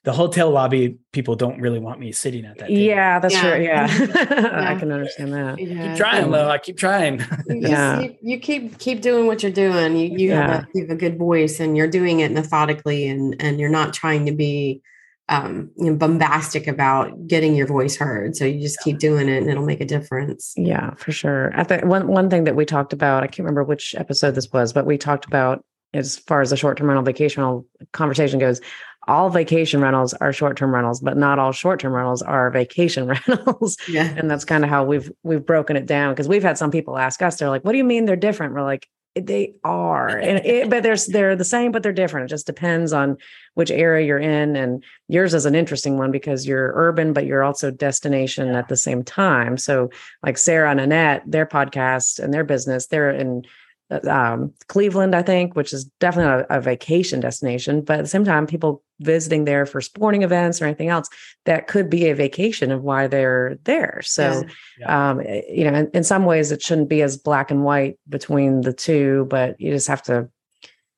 the 0.04 0.14
hotel 0.14 0.50
lobby 0.52 0.98
people 1.12 1.36
don't 1.36 1.60
really 1.60 1.80
want 1.80 2.00
me 2.00 2.12
sitting 2.12 2.46
at 2.46 2.58
that. 2.60 2.68
Table. 2.68 2.80
Yeah, 2.82 3.20
that's 3.20 3.34
Yeah. 3.34 3.42
true. 3.42 3.64
Yeah. 3.64 3.88
Yeah. 4.10 4.70
I 4.72 4.76
can 4.76 4.92
understand 4.92 5.34
that. 5.34 5.60
Yeah. 5.60 5.88
Keep 5.90 5.98
trying, 5.98 6.32
though. 6.32 6.50
I 6.50 6.58
keep 6.58 6.78
trying. 6.78 7.20
You, 7.48 7.56
Yeah. 7.70 8.00
you, 8.02 8.16
you 8.22 8.40
keep 8.40 8.78
keep 8.80 9.02
doing 9.02 9.28
what 9.28 9.44
you're 9.44 9.52
doing. 9.52 9.96
You 9.96 10.18
you 10.18 10.32
have 10.32 10.50
a 10.50 10.68
you 10.74 10.82
have 10.82 10.92
a 10.92 10.96
good 11.00 11.18
voice, 11.18 11.60
and 11.60 11.76
you're 11.76 11.88
doing 11.90 12.20
it 12.20 12.32
methodically, 12.32 13.08
and 13.08 13.36
and 13.40 13.60
you're 13.60 13.70
not 13.70 13.94
trying 13.94 14.26
to 14.28 14.32
be 14.32 14.82
um, 15.30 15.70
you 15.78 15.92
know, 15.92 15.96
bombastic 15.96 16.68
about 16.68 17.28
getting 17.28 17.56
your 17.56 17.68
voice 17.68 17.96
heard. 17.96 18.36
So 18.36 18.46
you 18.46 18.60
just 18.60 18.80
keep 18.80 18.98
doing 18.98 19.30
it, 19.30 19.38
and 19.38 19.50
it'll 19.50 19.66
make 19.66 19.80
a 19.80 19.86
difference. 19.86 20.54
Yeah, 20.58 20.96
for 20.96 21.12
sure. 21.12 21.52
I 21.56 21.64
think 21.64 21.86
one 21.86 22.08
one 22.08 22.30
thing 22.30 22.44
that 22.46 22.56
we 22.56 22.66
talked 22.66 22.94
about, 22.94 23.24
I 23.24 23.28
can't 23.28 23.40
remember 23.40 23.64
which 23.64 23.96
episode 23.96 24.32
this 24.36 24.52
was, 24.52 24.74
but 24.74 24.86
we 24.88 24.98
talked 24.98 25.26
about 25.26 25.64
as 25.94 26.18
far 26.18 26.42
as 26.42 26.50
the 26.50 26.58
short-term 26.58 26.88
rental 26.88 27.04
vacation 27.04 27.42
rental 27.42 27.66
conversation 27.94 28.40
goes, 28.40 28.62
all 29.08 29.30
vacation 29.30 29.82
rentals 29.82 30.14
are 30.16 30.32
short-term 30.32 30.74
rentals, 30.74 31.00
but 31.00 31.18
not 31.18 31.40
all 31.40 31.52
short-term 31.52 31.94
rentals 31.94 32.22
are 32.22 32.52
vacation 32.52 33.08
rentals. 33.28 33.78
Yeah. 33.88 34.14
and 34.18 34.30
that's 34.30 34.46
kind 34.46 34.64
of 34.64 34.70
how 34.70 34.84
we've 34.84 35.12
we've 35.24 35.46
broken 35.46 35.76
it 35.76 35.86
down 35.86 36.14
because 36.14 36.28
we've 36.28 36.44
had 36.44 36.58
some 36.58 36.72
people 36.72 36.98
ask 36.98 37.22
us, 37.22 37.38
they're 37.38 37.50
like, 37.50 37.64
"What 37.64 37.74
do 37.74 37.78
you 37.78 37.84
mean 37.84 38.06
they're 38.06 38.16
different?" 38.16 38.56
We're 38.56 38.64
like, 38.64 38.88
"They 39.20 39.54
are," 39.64 40.08
and 40.08 40.46
it, 40.46 40.70
but 40.70 40.84
there's 40.84 41.08
they're 41.08 41.36
the 41.36 41.44
same, 41.44 41.72
but 41.72 41.84
they're 41.84 41.94
different. 41.94 42.26
It 42.26 42.34
just 42.34 42.46
depends 42.46 42.94
on 42.94 43.18
which 43.54 43.72
area 43.72 44.06
you're 44.06 44.20
in, 44.20 44.56
and 44.56 44.84
yours 45.08 45.34
is 45.34 45.46
an 45.46 45.56
interesting 45.56 45.98
one 45.98 46.12
because 46.12 46.48
you're 46.48 46.72
urban, 46.76 47.14
but 47.14 47.26
you're 47.26 47.44
also 47.44 47.72
destination 47.72 48.50
at 48.56 48.68
the 48.68 48.78
same 48.78 49.04
time. 49.04 49.58
So, 49.58 49.90
like 50.24 50.38
Sarah 50.38 50.72
and 50.72 50.80
Annette, 50.80 51.24
their 51.26 51.46
podcast 51.46 52.20
and 52.20 52.34
their 52.34 52.44
business, 52.44 52.88
they're 52.88 53.12
in 53.12 53.44
uh, 53.92 54.00
um, 54.10 54.54
Cleveland, 54.68 55.16
I 55.16 55.22
think, 55.22 55.56
which 55.56 55.74
is 55.74 55.86
definitely 56.00 56.46
a, 56.50 56.58
a 56.58 56.62
vacation 56.62 57.20
destination. 57.20 57.82
But 57.82 58.00
at 58.00 58.02
the 58.04 58.10
same 58.10 58.26
time, 58.26 58.48
people 58.48 58.84
visiting 59.00 59.46
there 59.46 59.66
for 59.66 59.82
sporting 59.82 60.24
events 60.24 60.62
or 60.62 60.66
anything 60.66 60.90
else 60.90 61.08
that 61.46 61.68
could 61.68 61.90
be 61.90 62.10
a 62.10 62.16
vacation 62.16 62.72
of 62.72 62.84
why 62.84 63.08
they're 63.08 63.58
there. 63.64 64.02
So, 64.04 64.44
um, 64.86 65.22
eh, 65.26 65.42
you 65.50 65.70
know, 65.70 65.78
in, 65.80 65.90
in 65.94 66.04
some 66.04 66.26
ways, 66.26 66.52
it 66.52 66.62
shouldn't 66.62 66.90
be 66.90 67.02
as 67.02 67.18
black 67.18 67.50
and 67.52 67.64
white 67.64 67.98
between 68.08 68.62
the 68.62 68.74
two, 68.74 69.26
but 69.30 69.60
you 69.60 69.72
just 69.72 69.88
have 69.88 70.04
to. 70.04 70.30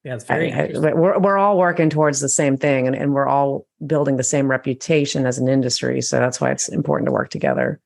Yeah, 0.04 0.16
it's 0.16 0.26
I- 0.30 0.34
very. 0.34 0.52
I- 0.52 0.66
interesting. 0.66 1.00
we're 1.00 1.20
we're 1.20 1.38
all 1.38 1.58
working 1.60 1.90
towards 1.92 2.22
the 2.22 2.30
same 2.30 2.58
thing, 2.58 2.88
and, 2.88 2.96
and 2.96 3.14
we're 3.14 3.28
all 3.28 3.68
building 3.86 4.18
the 4.18 4.24
same 4.24 4.50
reputation 4.50 5.28
as 5.28 5.38
an 5.38 5.48
industry. 5.48 6.02
So 6.02 6.20
that's 6.20 6.42
why 6.42 6.50
it's 6.52 6.70
important 6.70 7.06
to 7.08 7.12
work 7.12 7.30
together. 7.30 7.80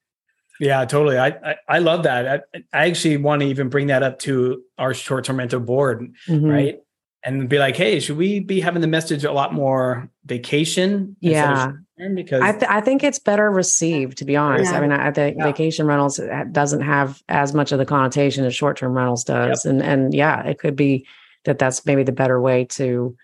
Yeah, 0.61 0.85
totally. 0.85 1.17
I 1.17 1.27
I, 1.27 1.55
I 1.67 1.79
love 1.79 2.03
that. 2.03 2.45
I, 2.55 2.59
I 2.71 2.87
actually 2.87 3.17
want 3.17 3.41
to 3.41 3.47
even 3.47 3.67
bring 3.67 3.87
that 3.87 4.01
up 4.03 4.19
to 4.19 4.61
our 4.77 4.93
short-term 4.93 5.39
rental 5.39 5.59
board, 5.59 6.13
Mhm. 6.29 6.49
right? 6.49 6.79
And 7.25 7.49
be 7.49 7.57
like, 7.57 7.75
hey, 7.75 7.99
should 7.99 8.17
we 8.17 8.39
be 8.39 8.61
having 8.61 8.81
the 8.81 8.87
message 8.87 9.23
a 9.23 9.31
lot 9.31 9.51
more 9.51 10.07
vacation? 10.25 11.15
Yeah. 11.21 11.71
because 12.13 12.41
I, 12.43 12.51
th- 12.51 12.69
I 12.69 12.81
think 12.81 13.03
it's 13.03 13.17
better 13.17 13.49
received, 13.49 14.19
to 14.19 14.25
be 14.25 14.35
honest. 14.35 14.71
I 14.71 14.79
mean, 14.79 14.91
I, 14.91 15.07
I 15.07 15.11
think 15.11 15.37
Yeah. 15.37 15.45
vacation 15.45 15.87
rentals 15.87 16.19
uh, 16.19 16.43
doesn't 16.51 16.81
have 16.81 17.21
as 17.27 17.53
much 17.53 17.71
of 17.71 17.79
the 17.79 17.85
connotation 17.85 18.45
as 18.45 18.53
short-term 18.55 18.93
rentals 18.93 19.23
does, 19.23 19.65
and 19.65 19.81
and 19.81 20.13
yeah, 20.13 20.43
it 20.43 20.59
could 20.59 20.75
be 20.75 21.07
that 21.45 21.57
that's 21.57 21.83
maybe 21.85 22.03
the 22.03 22.11
better 22.11 22.39
way 22.39 22.65
to 22.65 23.15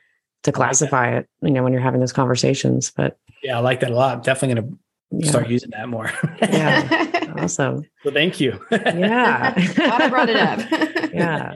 to 0.44 0.52
that. 0.52 0.54
classify 0.54 1.18
it. 1.18 1.28
You 1.44 1.52
know, 1.52 1.62
when 1.64 1.72
you're 1.72 1.82
having 1.82 2.00
those 2.00 2.14
conversations, 2.14 2.92
but 2.96 3.20
yeah, 3.44 3.58
I 3.58 3.60
like 3.62 3.82
that 3.82 3.92
a 3.92 3.96
lot. 3.96 4.16
I'm 4.18 4.22
definitely 4.24 4.62
gonna 4.62 4.78
yeah, 5.12 5.30
start 5.30 5.48
using 5.50 5.70
that 5.72 5.90
more. 5.90 6.12
Yeah. 6.42 7.34
awesome. 7.38 7.84
so 8.04 8.12
thank 8.12 8.40
you. 8.40 8.60
Yeah, 8.72 9.54
Glad 9.76 10.02
I 10.02 10.10
brought 10.10 10.30
it 10.30 10.38
up. 10.38 11.12
yeah. 11.14 11.56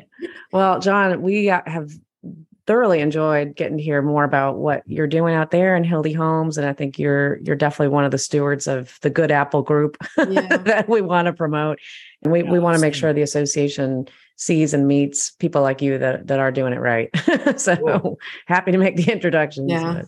Well, 0.52 0.80
John, 0.80 1.22
we 1.22 1.50
uh, 1.50 1.62
have 1.66 1.92
thoroughly 2.68 3.00
enjoyed 3.00 3.56
getting 3.56 3.78
to 3.78 3.84
hear 3.84 4.02
more 4.02 4.24
about 4.24 4.58
what 4.58 4.82
you're 4.88 5.08
doing 5.08 5.36
out 5.36 5.52
there 5.52 5.76
in 5.76 5.84
Hilde 5.84 6.14
Homes, 6.16 6.58
and 6.58 6.68
I 6.68 6.74
think 6.74 6.98
you're 7.00 7.38
you're 7.44 7.56
definitely 7.56 7.94
one 7.94 8.06
of 8.06 8.12
the 8.12 8.18
stewards 8.18 8.68
of 8.68 8.98
the 9.02 9.10
Good 9.10 9.32
Apple 9.32 9.62
Group 9.62 9.98
Yeah. 10.18 10.58
that 10.58 10.90
we 10.90 11.02
want 11.02 11.28
to 11.28 11.34
promote, 11.34 11.80
and 12.24 12.32
we 12.32 12.44
we 12.44 12.60
want 12.60 12.76
to 12.76 12.82
make 12.82 12.94
sure 12.96 13.14
the 13.14 13.22
association 13.22 14.08
sees 14.38 14.74
and 14.74 14.86
meets 14.88 15.32
people 15.32 15.62
like 15.62 15.82
you 15.82 15.98
that 15.98 16.28
that 16.28 16.40
are 16.40 16.52
doing 16.52 16.74
it 16.74 16.80
right. 16.80 17.10
so 17.60 17.76
Cool. 17.78 18.20
happy 18.48 18.72
to 18.72 18.78
make 18.78 18.96
the 18.98 19.12
introductions. 19.12 19.72
Yeah. 19.72 19.94
but- 20.02 20.06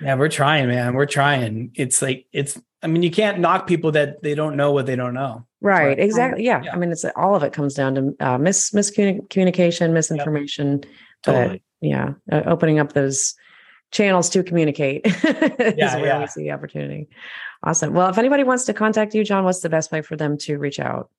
Yeah, 0.00 0.14
we're 0.16 0.28
trying, 0.28 0.68
man. 0.68 0.94
We're 0.94 1.06
trying. 1.06 1.70
It's 1.74 2.02
like 2.02 2.26
it's. 2.32 2.60
I 2.82 2.88
mean, 2.88 3.02
you 3.02 3.10
can't 3.10 3.40
knock 3.40 3.66
people 3.66 3.90
that 3.92 4.22
they 4.22 4.34
don't 4.34 4.54
know 4.56 4.70
what 4.70 4.84
they 4.86 4.94
don't 4.94 5.14
know. 5.14 5.46
Right, 5.62 5.86
Right. 5.86 5.98
exactly. 5.98 6.44
Yeah. 6.44 6.62
Yeah. 6.62 6.74
I 6.74 6.76
mean, 6.76 6.92
it's 6.92 7.04
all 7.16 7.34
of 7.34 7.42
it 7.42 7.54
comes 7.54 7.72
down 7.74 7.94
to 7.94 8.14
uh, 8.20 8.36
mis 8.38 8.70
miscommunication, 8.72 9.92
misinformation. 9.92 10.80
But 10.80 10.90
Totally. 11.32 11.62
yeah, 11.80 12.14
uh, 12.30 12.42
opening 12.46 12.78
up 12.78 12.92
those 12.92 13.34
channels 13.92 14.28
to 14.30 14.42
communicate 14.42 15.02
is 15.06 15.14
Yeah, 15.76 15.96
where 15.96 16.06
yeah. 16.06 16.20
we 16.20 16.26
see 16.26 16.42
the 16.42 16.50
opportunity. 16.52 17.08
Awesome. 17.62 17.94
Well, 17.94 18.08
if 18.08 18.18
anybody 18.18 18.44
wants 18.44 18.64
to 18.64 18.74
contact 18.74 19.14
you, 19.14 19.24
John, 19.24 19.44
what's 19.44 19.60
the 19.60 19.68
best 19.68 19.90
way 19.92 20.02
for 20.02 20.16
them 20.16 20.36
to 20.38 20.58
reach 20.58 20.78
out? 20.80 21.10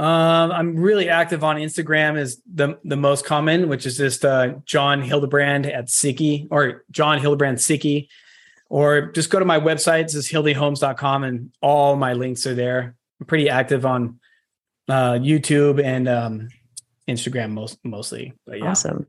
Um, 0.00 0.52
I'm 0.52 0.76
really 0.76 1.08
active 1.08 1.42
on 1.42 1.56
Instagram 1.56 2.16
is 2.16 2.40
the 2.52 2.78
the 2.84 2.96
most 2.96 3.24
common, 3.26 3.68
which 3.68 3.84
is 3.84 3.96
just 3.96 4.24
uh, 4.24 4.54
John 4.64 5.02
Hildebrand 5.02 5.66
at 5.66 5.86
Siki 5.86 6.46
or 6.52 6.84
John 6.92 7.18
Hildebrand 7.18 7.58
Siki, 7.58 8.06
or 8.68 9.10
just 9.12 9.28
go 9.30 9.40
to 9.40 9.44
my 9.44 9.58
website. 9.58 10.12
Just 10.12 10.30
hildehomes.com 10.32 11.24
and 11.24 11.50
all 11.60 11.96
my 11.96 12.12
links 12.12 12.46
are 12.46 12.54
there. 12.54 12.94
I'm 13.20 13.26
pretty 13.26 13.48
active 13.50 13.84
on 13.84 14.20
uh, 14.88 15.14
YouTube 15.14 15.82
and 15.82 16.08
um, 16.08 16.48
Instagram 17.08 17.50
most 17.50 17.78
mostly. 17.82 18.34
But 18.46 18.60
yeah, 18.60 18.70
Awesome. 18.70 19.06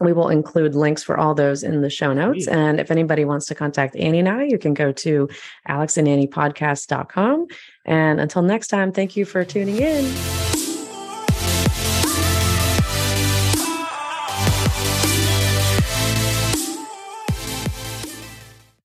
We 0.00 0.12
will 0.12 0.28
include 0.28 0.74
links 0.74 1.02
for 1.02 1.16
all 1.16 1.34
those 1.34 1.62
in 1.62 1.80
the 1.80 1.90
show 1.90 2.12
notes. 2.12 2.46
And 2.48 2.80
if 2.80 2.90
anybody 2.90 3.24
wants 3.24 3.46
to 3.46 3.54
contact 3.54 3.96
Annie 3.96 4.20
and 4.20 4.28
I, 4.28 4.44
you 4.44 4.58
can 4.58 4.74
go 4.74 4.92
to 4.92 5.28
alexandanniepodcast.com. 5.68 7.46
And 7.84 8.20
until 8.20 8.42
next 8.42 8.68
time, 8.68 8.92
thank 8.92 9.16
you 9.16 9.24
for 9.24 9.44
tuning 9.44 9.76
in. 9.76 10.53